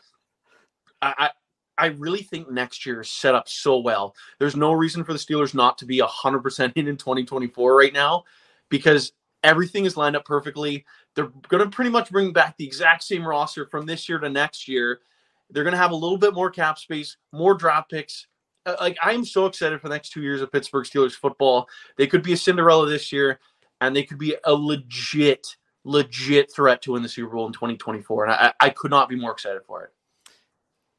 I, 1.02 1.30
I 1.78 1.86
really 1.86 2.22
think 2.22 2.50
next 2.50 2.86
year 2.86 3.00
is 3.00 3.10
set 3.10 3.34
up 3.34 3.48
so 3.48 3.78
well. 3.78 4.14
There's 4.38 4.56
no 4.56 4.72
reason 4.72 5.04
for 5.04 5.12
the 5.12 5.18
Steelers 5.18 5.54
not 5.54 5.78
to 5.78 5.86
be 5.86 5.98
100% 5.98 6.72
in 6.76 6.88
in 6.88 6.96
2024 6.96 7.76
right 7.76 7.92
now 7.92 8.24
because 8.68 9.12
everything 9.42 9.84
is 9.84 9.96
lined 9.96 10.16
up 10.16 10.24
perfectly. 10.24 10.84
They're 11.14 11.32
going 11.48 11.64
to 11.64 11.70
pretty 11.70 11.90
much 11.90 12.10
bring 12.10 12.32
back 12.32 12.56
the 12.56 12.66
exact 12.66 13.02
same 13.02 13.26
roster 13.26 13.66
from 13.66 13.84
this 13.84 14.08
year 14.08 14.18
to 14.18 14.28
next 14.28 14.68
year. 14.68 15.00
They're 15.50 15.64
going 15.64 15.72
to 15.72 15.78
have 15.78 15.92
a 15.92 15.96
little 15.96 16.18
bit 16.18 16.34
more 16.34 16.50
cap 16.50 16.78
space, 16.78 17.16
more 17.32 17.54
draft 17.54 17.90
picks. 17.90 18.26
Uh, 18.64 18.76
like 18.80 18.96
I'm 19.02 19.24
so 19.24 19.46
excited 19.46 19.80
for 19.80 19.88
the 19.88 19.94
next 19.94 20.10
2 20.10 20.22
years 20.22 20.40
of 20.40 20.52
Pittsburgh 20.52 20.86
Steelers 20.86 21.12
football. 21.12 21.68
They 21.96 22.06
could 22.06 22.22
be 22.22 22.32
a 22.32 22.36
Cinderella 22.36 22.86
this 22.88 23.12
year 23.12 23.38
and 23.80 23.94
they 23.94 24.02
could 24.02 24.18
be 24.18 24.36
a 24.44 24.52
legit 24.52 25.56
legit 25.84 26.52
threat 26.52 26.82
to 26.82 26.92
win 26.92 27.02
the 27.02 27.08
Super 27.08 27.34
Bowl 27.34 27.46
in 27.46 27.52
2024 27.52 28.24
and 28.24 28.32
I, 28.32 28.52
I 28.60 28.70
could 28.70 28.90
not 28.90 29.08
be 29.08 29.16
more 29.16 29.30
excited 29.30 29.62
for 29.66 29.84
it 29.84 29.92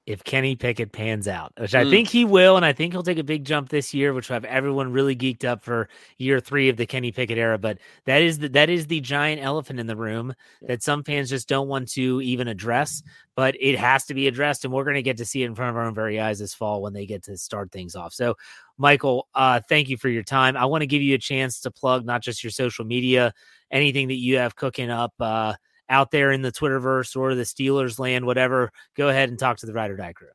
if 0.08 0.24
Kenny 0.24 0.56
Pickett 0.56 0.94
pans 0.94 1.28
out, 1.28 1.52
which 1.58 1.76
I 1.76 1.84
mm. 1.84 1.90
think 1.90 2.08
he 2.08 2.24
will, 2.24 2.56
and 2.56 2.66
I 2.66 2.72
think 2.72 2.94
he'll 2.94 3.04
take 3.04 3.18
a 3.18 3.26
big 3.26 3.44
jump 3.44 3.68
this 3.68 3.94
year, 3.94 4.14
which 4.14 4.30
will 4.30 4.36
have 4.36 4.46
everyone 4.46 4.94
really 4.94 5.18
geeked 5.18 5.44
up 5.44 5.62
for 5.62 5.90
year 6.18 6.40
three 6.40 6.70
of 6.70 6.78
the 6.78 6.86
Kenny 6.86 7.12
Pickett 7.12 7.38
era. 7.38 7.58
But 7.58 7.80
that 8.06 8.22
is 8.22 8.40
the 8.40 8.48
that 8.50 8.70
is 8.70 8.88
the 8.88 9.02
giant 9.02 9.42
elephant 9.42 9.82
in 9.82 9.86
the 9.86 9.98
room 9.98 10.34
that 10.62 10.82
some 10.82 11.04
fans 11.04 11.30
just 11.30 11.50
don't 11.50 11.68
want 11.68 11.90
to 11.90 12.22
even 12.22 12.48
address. 12.48 13.04
But 13.36 13.56
it 13.60 13.78
has 13.78 14.06
to 14.06 14.14
be 14.14 14.30
addressed, 14.30 14.64
and 14.64 14.74
we're 14.74 14.86
going 14.86 14.96
to 14.96 15.02
get 15.02 15.18
to 15.18 15.26
see 15.26 15.44
it 15.44 15.48
in 15.48 15.56
front 15.56 15.72
of 15.72 15.76
our 15.76 15.84
own 15.84 15.94
very 15.94 16.22
eyes 16.22 16.40
this 16.40 16.54
fall 16.54 16.82
when 16.82 16.94
they 16.94 17.06
get 17.06 17.24
to 17.24 17.38
start 17.38 17.74
things 17.74 17.94
off. 17.94 18.14
So, 18.14 18.38
Michael, 18.78 19.28
uh, 19.36 19.60
thank 19.68 19.90
you 19.90 19.98
for 19.98 20.08
your 20.08 20.24
time. 20.24 20.56
I 20.56 20.66
want 20.66 20.84
to 20.84 20.88
give 20.88 21.02
you 21.02 21.16
a 21.16 21.20
chance 21.20 21.60
to 21.62 21.70
plug 21.70 22.06
not 22.06 22.22
just 22.22 22.46
your 22.46 22.52
social 22.52 22.86
media, 22.86 23.34
anything 23.72 24.08
that 24.08 24.16
you 24.16 24.38
have 24.38 24.56
cooking 24.56 24.90
up. 24.90 25.14
Uh, 25.20 25.56
out 25.90 26.12
there 26.12 26.32
in 26.32 26.42
the 26.42 26.52
Twitterverse 26.52 27.16
or 27.16 27.36
the 27.36 27.44
Steelers 27.44 28.00
land, 28.00 28.26
whatever, 28.26 28.72
go 28.96 29.10
ahead 29.10 29.30
and 29.30 29.40
talk 29.40 29.58
to 29.58 29.66
the 29.66 29.74
Ride 29.74 29.92
or 29.92 29.98
Die 29.98 30.14
crew. 30.14 30.28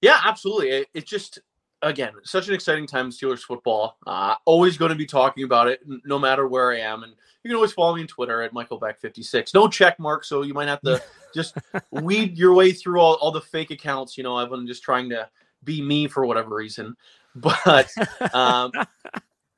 Yeah, 0.00 0.20
absolutely. 0.24 0.70
It, 0.70 0.88
it's 0.94 1.10
just 1.10 1.38
again 1.82 2.12
such 2.24 2.48
an 2.48 2.54
exciting 2.54 2.86
time 2.86 3.06
in 3.06 3.12
Steelers 3.12 3.40
football. 3.40 3.96
Uh, 4.06 4.34
always 4.44 4.76
going 4.76 4.90
to 4.90 4.96
be 4.96 5.06
talking 5.06 5.44
about 5.44 5.68
it, 5.68 5.80
no 6.04 6.18
matter 6.18 6.46
where 6.48 6.72
I 6.72 6.80
am. 6.80 7.02
And 7.02 7.12
you 7.42 7.48
can 7.48 7.56
always 7.56 7.72
follow 7.72 7.94
me 7.94 8.02
on 8.02 8.06
Twitter 8.06 8.42
at 8.42 8.52
Michael 8.52 8.78
Beck 8.78 9.00
56 9.00 9.54
No 9.54 9.68
check 9.68 9.98
mark, 9.98 10.24
so 10.24 10.42
you 10.42 10.54
might 10.54 10.68
have 10.68 10.80
to 10.82 11.02
just 11.34 11.56
weed 11.90 12.36
your 12.36 12.54
way 12.54 12.72
through 12.72 13.00
all, 13.00 13.14
all 13.14 13.30
the 13.30 13.40
fake 13.40 13.70
accounts. 13.70 14.16
You 14.16 14.24
know, 14.24 14.36
I've 14.36 14.50
been 14.50 14.66
just 14.66 14.82
trying 14.82 15.08
to 15.10 15.28
be 15.64 15.82
me 15.82 16.08
for 16.08 16.24
whatever 16.26 16.54
reason. 16.54 16.96
But 17.34 17.90
um, 18.34 18.72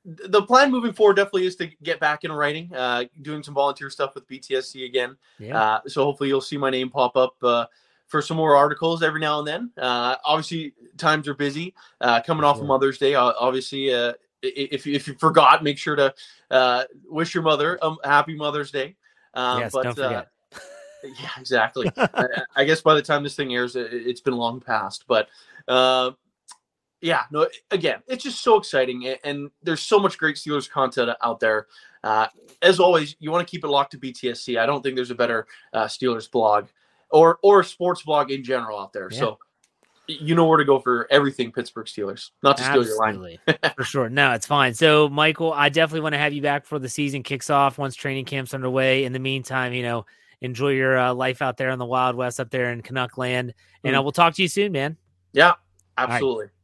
the 0.04 0.42
plan 0.42 0.70
moving 0.70 0.92
forward 0.92 1.14
definitely 1.14 1.46
is 1.46 1.56
to 1.56 1.66
get 1.82 2.00
back 2.00 2.24
in 2.24 2.32
writing, 2.32 2.72
uh, 2.74 3.04
doing 3.22 3.42
some 3.42 3.54
volunteer 3.54 3.88
stuff 3.88 4.14
with 4.14 4.26
BTSC 4.26 4.84
again. 4.84 5.16
Yeah. 5.38 5.60
Uh, 5.60 5.80
so 5.86 6.04
hopefully 6.04 6.28
you'll 6.28 6.40
see 6.40 6.56
my 6.56 6.70
name 6.70 6.90
pop 6.90 7.16
up 7.16 7.36
uh, 7.42 7.66
for 8.08 8.20
some 8.20 8.36
more 8.36 8.56
articles 8.56 9.02
every 9.02 9.20
now 9.20 9.38
and 9.38 9.46
then. 9.46 9.70
Uh, 9.78 10.16
obviously, 10.24 10.74
times 10.96 11.28
are 11.28 11.34
busy. 11.34 11.74
Uh, 12.00 12.20
coming 12.20 12.44
off 12.44 12.58
of 12.58 12.66
Mother's 12.66 12.98
Day, 12.98 13.14
obviously, 13.14 13.94
uh, 13.94 14.12
if 14.42 14.86
if 14.88 15.06
you 15.06 15.14
forgot, 15.14 15.62
make 15.62 15.78
sure 15.78 15.94
to 15.94 16.86
wish 17.08 17.32
your 17.32 17.44
mother 17.44 17.78
a 17.80 17.86
um, 17.86 17.98
happy 18.02 18.34
Mother's 18.34 18.72
Day. 18.72 18.96
yes, 19.36 19.72
but, 19.72 19.84
don't 19.84 19.94
forget. 19.94 20.28
yeah, 21.04 21.30
exactly. 21.38 21.90
I, 21.96 22.26
I, 22.56 22.64
guess 22.64 22.80
by 22.80 22.94
the 22.94 23.02
time 23.02 23.22
this 23.22 23.36
thing 23.36 23.54
airs, 23.54 23.76
it, 23.76 24.06
has 24.06 24.20
been 24.20 24.36
long 24.36 24.60
past. 24.60 25.04
But 25.06 25.28
yeah, 27.02 27.24
no, 27.30 27.48
again, 27.70 28.00
it's 28.06 28.22
just 28.22 28.42
so 28.42 28.56
exciting. 28.56 29.14
And 29.24 29.50
there's 29.62 29.82
so 29.82 29.98
much 29.98 30.16
great 30.16 30.36
Steelers 30.36 30.70
content 30.70 31.10
out 31.20 31.40
there. 31.40 31.66
Uh, 32.04 32.28
as 32.62 32.80
always, 32.80 33.16
you 33.18 33.30
want 33.30 33.46
to 33.46 33.50
keep 33.50 33.64
it 33.64 33.68
locked 33.68 33.90
to 33.92 33.98
BTSC. 33.98 34.58
I 34.58 34.66
don't 34.66 34.82
think 34.82 34.94
there's 34.94 35.10
a 35.10 35.14
better 35.16 35.46
uh, 35.72 35.84
Steelers 35.84 36.30
blog 36.30 36.68
or 37.10 37.38
or 37.42 37.62
sports 37.64 38.02
blog 38.02 38.30
in 38.30 38.42
general 38.44 38.78
out 38.78 38.92
there. 38.92 39.08
Yeah. 39.10 39.18
So 39.18 39.38
you 40.06 40.34
know 40.34 40.46
where 40.46 40.58
to 40.58 40.64
go 40.64 40.78
for 40.78 41.06
everything 41.10 41.52
Pittsburgh 41.52 41.86
Steelers. 41.86 42.30
Not 42.42 42.56
to 42.58 42.64
Absolutely. 42.64 42.92
steal 42.92 43.12
your 43.12 43.58
line. 43.66 43.74
for 43.76 43.84
sure. 43.84 44.08
No, 44.08 44.32
it's 44.32 44.46
fine. 44.46 44.74
So, 44.74 45.08
Michael, 45.08 45.52
I 45.52 45.68
definitely 45.68 46.00
want 46.00 46.14
to 46.14 46.18
have 46.18 46.32
you 46.32 46.42
back 46.42 46.62
before 46.62 46.80
the 46.80 46.88
season 46.88 47.22
kicks 47.22 47.50
off 47.50 47.78
once 47.78 47.94
training 47.94 48.24
camp's 48.24 48.54
underway. 48.54 49.04
In 49.04 49.12
the 49.12 49.18
meantime, 49.18 49.72
you 49.72 49.82
know, 49.82 50.06
enjoy 50.40 50.70
your 50.70 50.98
uh, 50.98 51.14
life 51.14 51.40
out 51.40 51.56
there 51.56 51.70
in 51.70 51.78
the 51.78 51.86
Wild 51.86 52.16
West 52.16 52.40
up 52.40 52.50
there 52.50 52.72
in 52.72 52.82
Canuck 52.82 53.16
land. 53.16 53.54
And 53.84 53.94
mm. 53.94 53.96
I 53.96 54.00
will 54.00 54.12
talk 54.12 54.34
to 54.34 54.42
you 54.42 54.48
soon, 54.48 54.72
man. 54.72 54.96
Yeah, 55.32 55.54
absolutely. 55.96 56.46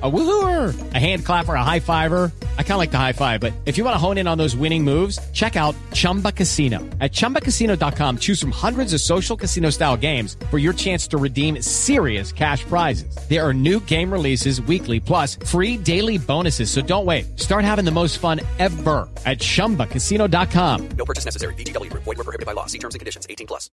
A 0.00 0.08
woohooer, 0.08 0.94
a 0.94 0.98
hand 0.98 1.24
clapper, 1.26 1.54
a 1.54 1.64
high 1.64 1.80
fiver. 1.80 2.30
I 2.56 2.62
kind 2.62 2.74
of 2.74 2.78
like 2.78 2.92
the 2.92 2.98
high 2.98 3.12
five, 3.12 3.40
but 3.40 3.52
if 3.66 3.76
you 3.76 3.82
want 3.82 3.94
to 3.94 3.98
hone 3.98 4.16
in 4.16 4.28
on 4.28 4.38
those 4.38 4.54
winning 4.54 4.84
moves, 4.84 5.18
check 5.32 5.56
out 5.56 5.74
Chumba 5.92 6.30
Casino. 6.30 6.78
At 7.00 7.10
ChumbaCasino.com, 7.10 8.18
choose 8.18 8.40
from 8.40 8.52
hundreds 8.52 8.92
of 8.92 9.00
social 9.00 9.36
casino 9.36 9.70
style 9.70 9.96
games 9.96 10.36
for 10.52 10.58
your 10.58 10.72
chance 10.72 11.08
to 11.08 11.16
redeem 11.16 11.60
serious 11.62 12.30
cash 12.30 12.62
prizes. 12.62 13.12
There 13.28 13.44
are 13.44 13.52
new 13.52 13.80
game 13.80 14.12
releases 14.12 14.62
weekly, 14.62 15.00
plus 15.00 15.34
free 15.34 15.76
daily 15.76 16.16
bonuses. 16.16 16.70
So 16.70 16.80
don't 16.80 17.04
wait. 17.04 17.36
Start 17.36 17.64
having 17.64 17.84
the 17.84 17.90
most 17.90 18.18
fun 18.18 18.40
ever 18.60 19.08
at 19.26 19.40
ChumbaCasino.com. 19.40 20.88
No 20.90 21.04
purchase 21.04 21.24
necessary. 21.24 21.54
VGW. 21.54 21.92
Void 21.92 22.06
were 22.06 22.14
prohibited 22.14 22.46
by 22.46 22.52
law. 22.52 22.66
See 22.66 22.78
terms 22.78 22.94
and 22.94 23.00
conditions. 23.00 23.26
18 23.28 23.48
plus. 23.48 23.68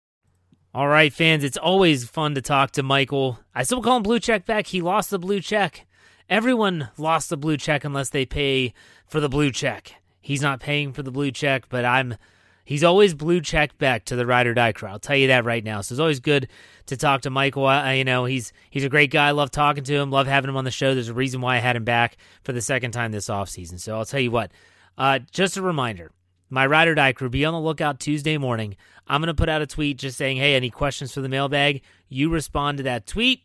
All 0.75 0.89
right, 0.89 1.13
fans, 1.13 1.45
it's 1.45 1.57
always 1.57 2.05
fun 2.05 2.35
to 2.35 2.43
talk 2.43 2.73
to 2.73 2.83
Michael. 2.83 3.39
I 3.55 3.63
still 3.63 3.81
call 3.81 3.99
him 3.99 4.03
Blue 4.03 4.19
Check 4.19 4.45
Beck. 4.45 4.67
He 4.67 4.81
lost 4.81 5.11
the 5.11 5.21
blue 5.21 5.41
check. 5.41 5.87
Everyone 6.35 6.89
lost 6.99 7.31
the 7.31 7.37
blue 7.37 7.57
check 7.57 7.85
unless 7.85 8.11
they 8.11 8.27
pay 8.27 8.75
for 9.07 9.21
the 9.21 9.29
blue 9.29 9.53
check. 9.53 9.95
He's 10.21 10.43
not 10.43 10.59
paying 10.59 10.93
for 10.93 11.05
the 11.05 11.13
blue 11.13 11.31
check, 11.31 11.69
but 11.69 11.85
I'm 11.85 12.17
he's 12.65 12.83
always 12.83 13.15
blue 13.15 13.41
check 13.41 13.79
Beck 13.79 14.05
to 14.07 14.17
the 14.17 14.27
ride 14.27 14.49
or 14.49 14.53
die 14.53 14.73
crew. 14.73 14.89
I'll 14.89 14.99
tell 14.99 15.15
you 15.15 15.29
that 15.29 15.45
right 15.45 15.63
now. 15.63 15.81
So 15.81 15.93
it's 15.93 16.01
always 16.01 16.19
good 16.19 16.49
to 16.87 16.97
talk 16.97 17.21
to 17.21 17.31
Michael. 17.31 17.71
You 17.93 18.03
know, 18.03 18.25
he's 18.25 18.53
he's 18.69 18.83
a 18.83 18.89
great 18.89 19.13
guy. 19.13 19.29
I 19.29 19.31
love 19.31 19.53
talking 19.53 19.85
to 19.85 19.95
him. 19.95 20.11
Love 20.11 20.27
having 20.27 20.49
him 20.49 20.57
on 20.57 20.65
the 20.65 20.73
show. 20.73 20.93
There's 20.93 21.09
a 21.09 21.15
reason 21.15 21.41
why 21.41 21.55
I 21.55 21.61
had 21.61 21.77
him 21.77 21.85
back 21.85 22.17
for 22.43 22.53
the 22.53 22.61
second 22.61 22.91
time 22.91 23.13
this 23.13 23.29
offseason. 23.29 23.79
So 23.79 23.97
I'll 23.97 24.05
tell 24.05 24.19
you 24.19 24.33
what. 24.33 24.51
Uh, 24.99 25.21
just 25.31 25.57
a 25.57 25.63
reminder, 25.63 26.11
my 26.51 26.67
ride 26.67 26.89
or 26.89 26.97
die 26.97 27.13
crew, 27.13 27.31
be 27.31 27.45
on 27.45 27.55
the 27.55 27.61
lookout 27.61 28.01
Tuesday 28.01 28.39
morning. 28.39 28.77
I'm 29.07 29.21
going 29.21 29.29
to 29.29 29.35
put 29.35 29.49
out 29.49 29.63
a 29.63 29.69
tweet 29.69 29.99
just 29.99 30.19
saying, 30.19 30.39
hey, 30.39 30.57
any 30.57 30.71
questions 30.71 31.13
for 31.13 31.21
the 31.21 31.29
mailbag? 31.29 31.83
You 32.09 32.29
respond 32.29 32.79
to 32.79 32.85
that 32.85 33.07
tweet. 33.07 33.44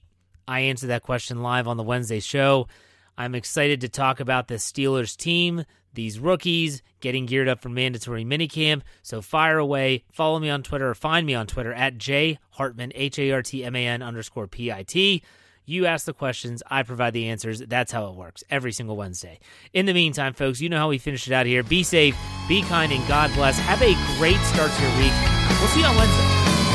I 0.50 0.62
answered 0.62 0.88
that 0.88 1.04
question 1.04 1.44
live 1.44 1.68
on 1.68 1.78
the 1.78 1.84
Wednesday 1.84 2.20
show. 2.20 2.68
I'm 3.16 3.36
excited 3.36 3.82
to 3.82 3.88
talk 3.88 4.20
about 4.20 4.48
the 4.48 4.56
Steelers 4.56 5.16
team, 5.16 5.64
these 5.94 6.20
rookies 6.20 6.82
getting 7.02 7.28
geared 7.28 7.48
up 7.48 7.62
for 7.62 7.70
mandatory 7.70 8.26
minicamp. 8.26 8.82
So 9.04 9.22
fire 9.22 9.60
away. 9.60 10.06
Follow 10.12 10.40
me 10.40 10.50
on 10.50 10.64
Twitter 10.64 10.90
or 10.90 10.96
find 10.96 11.28
me 11.28 11.36
on 11.36 11.46
Twitter 11.46 11.72
at 11.72 12.00
J 12.00 12.40
Hartman, 12.50 12.92
H 12.96 13.20
A 13.20 13.32
R 13.32 13.44
T 13.44 13.64
M 13.64 13.76
A 13.76 13.86
N 13.86 14.02
underscore 14.02 14.48
P 14.48 14.72
I 14.72 14.82
T. 14.82 15.22
You 15.66 15.86
ask 15.86 16.08
the 16.08 16.14
questions, 16.14 16.64
I 16.66 16.82
provide 16.82 17.14
the 17.14 17.28
answers. 17.28 17.60
That's 17.60 17.92
how 17.92 18.08
it 18.08 18.16
works 18.16 18.44
every 18.50 18.72
single 18.72 18.98
Wednesday. 18.98 19.40
In 19.72 19.86
the 19.86 19.94
meantime, 19.94 20.34
folks, 20.34 20.60
you 20.60 20.68
know 20.68 20.80
how 20.80 20.90
we 20.90 20.98
finish 20.98 21.28
it 21.28 21.34
out 21.34 21.46
here. 21.46 21.62
Be 21.62 21.84
safe, 21.84 22.18
be 22.48 22.64
kind, 22.64 22.92
and 22.92 23.08
God 23.08 23.32
bless. 23.36 23.60
Have 23.60 23.84
a 23.84 23.94
great 24.18 24.40
start 24.48 24.72
to 24.72 24.82
your 24.82 24.98
week. 24.98 25.14
We'll 25.60 25.68
see 25.68 25.82
you 25.82 25.86
on 25.86 25.96
Wednesday. 25.96 26.24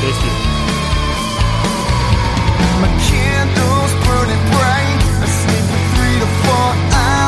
Go 0.01 0.11
Steelers. 0.11 0.54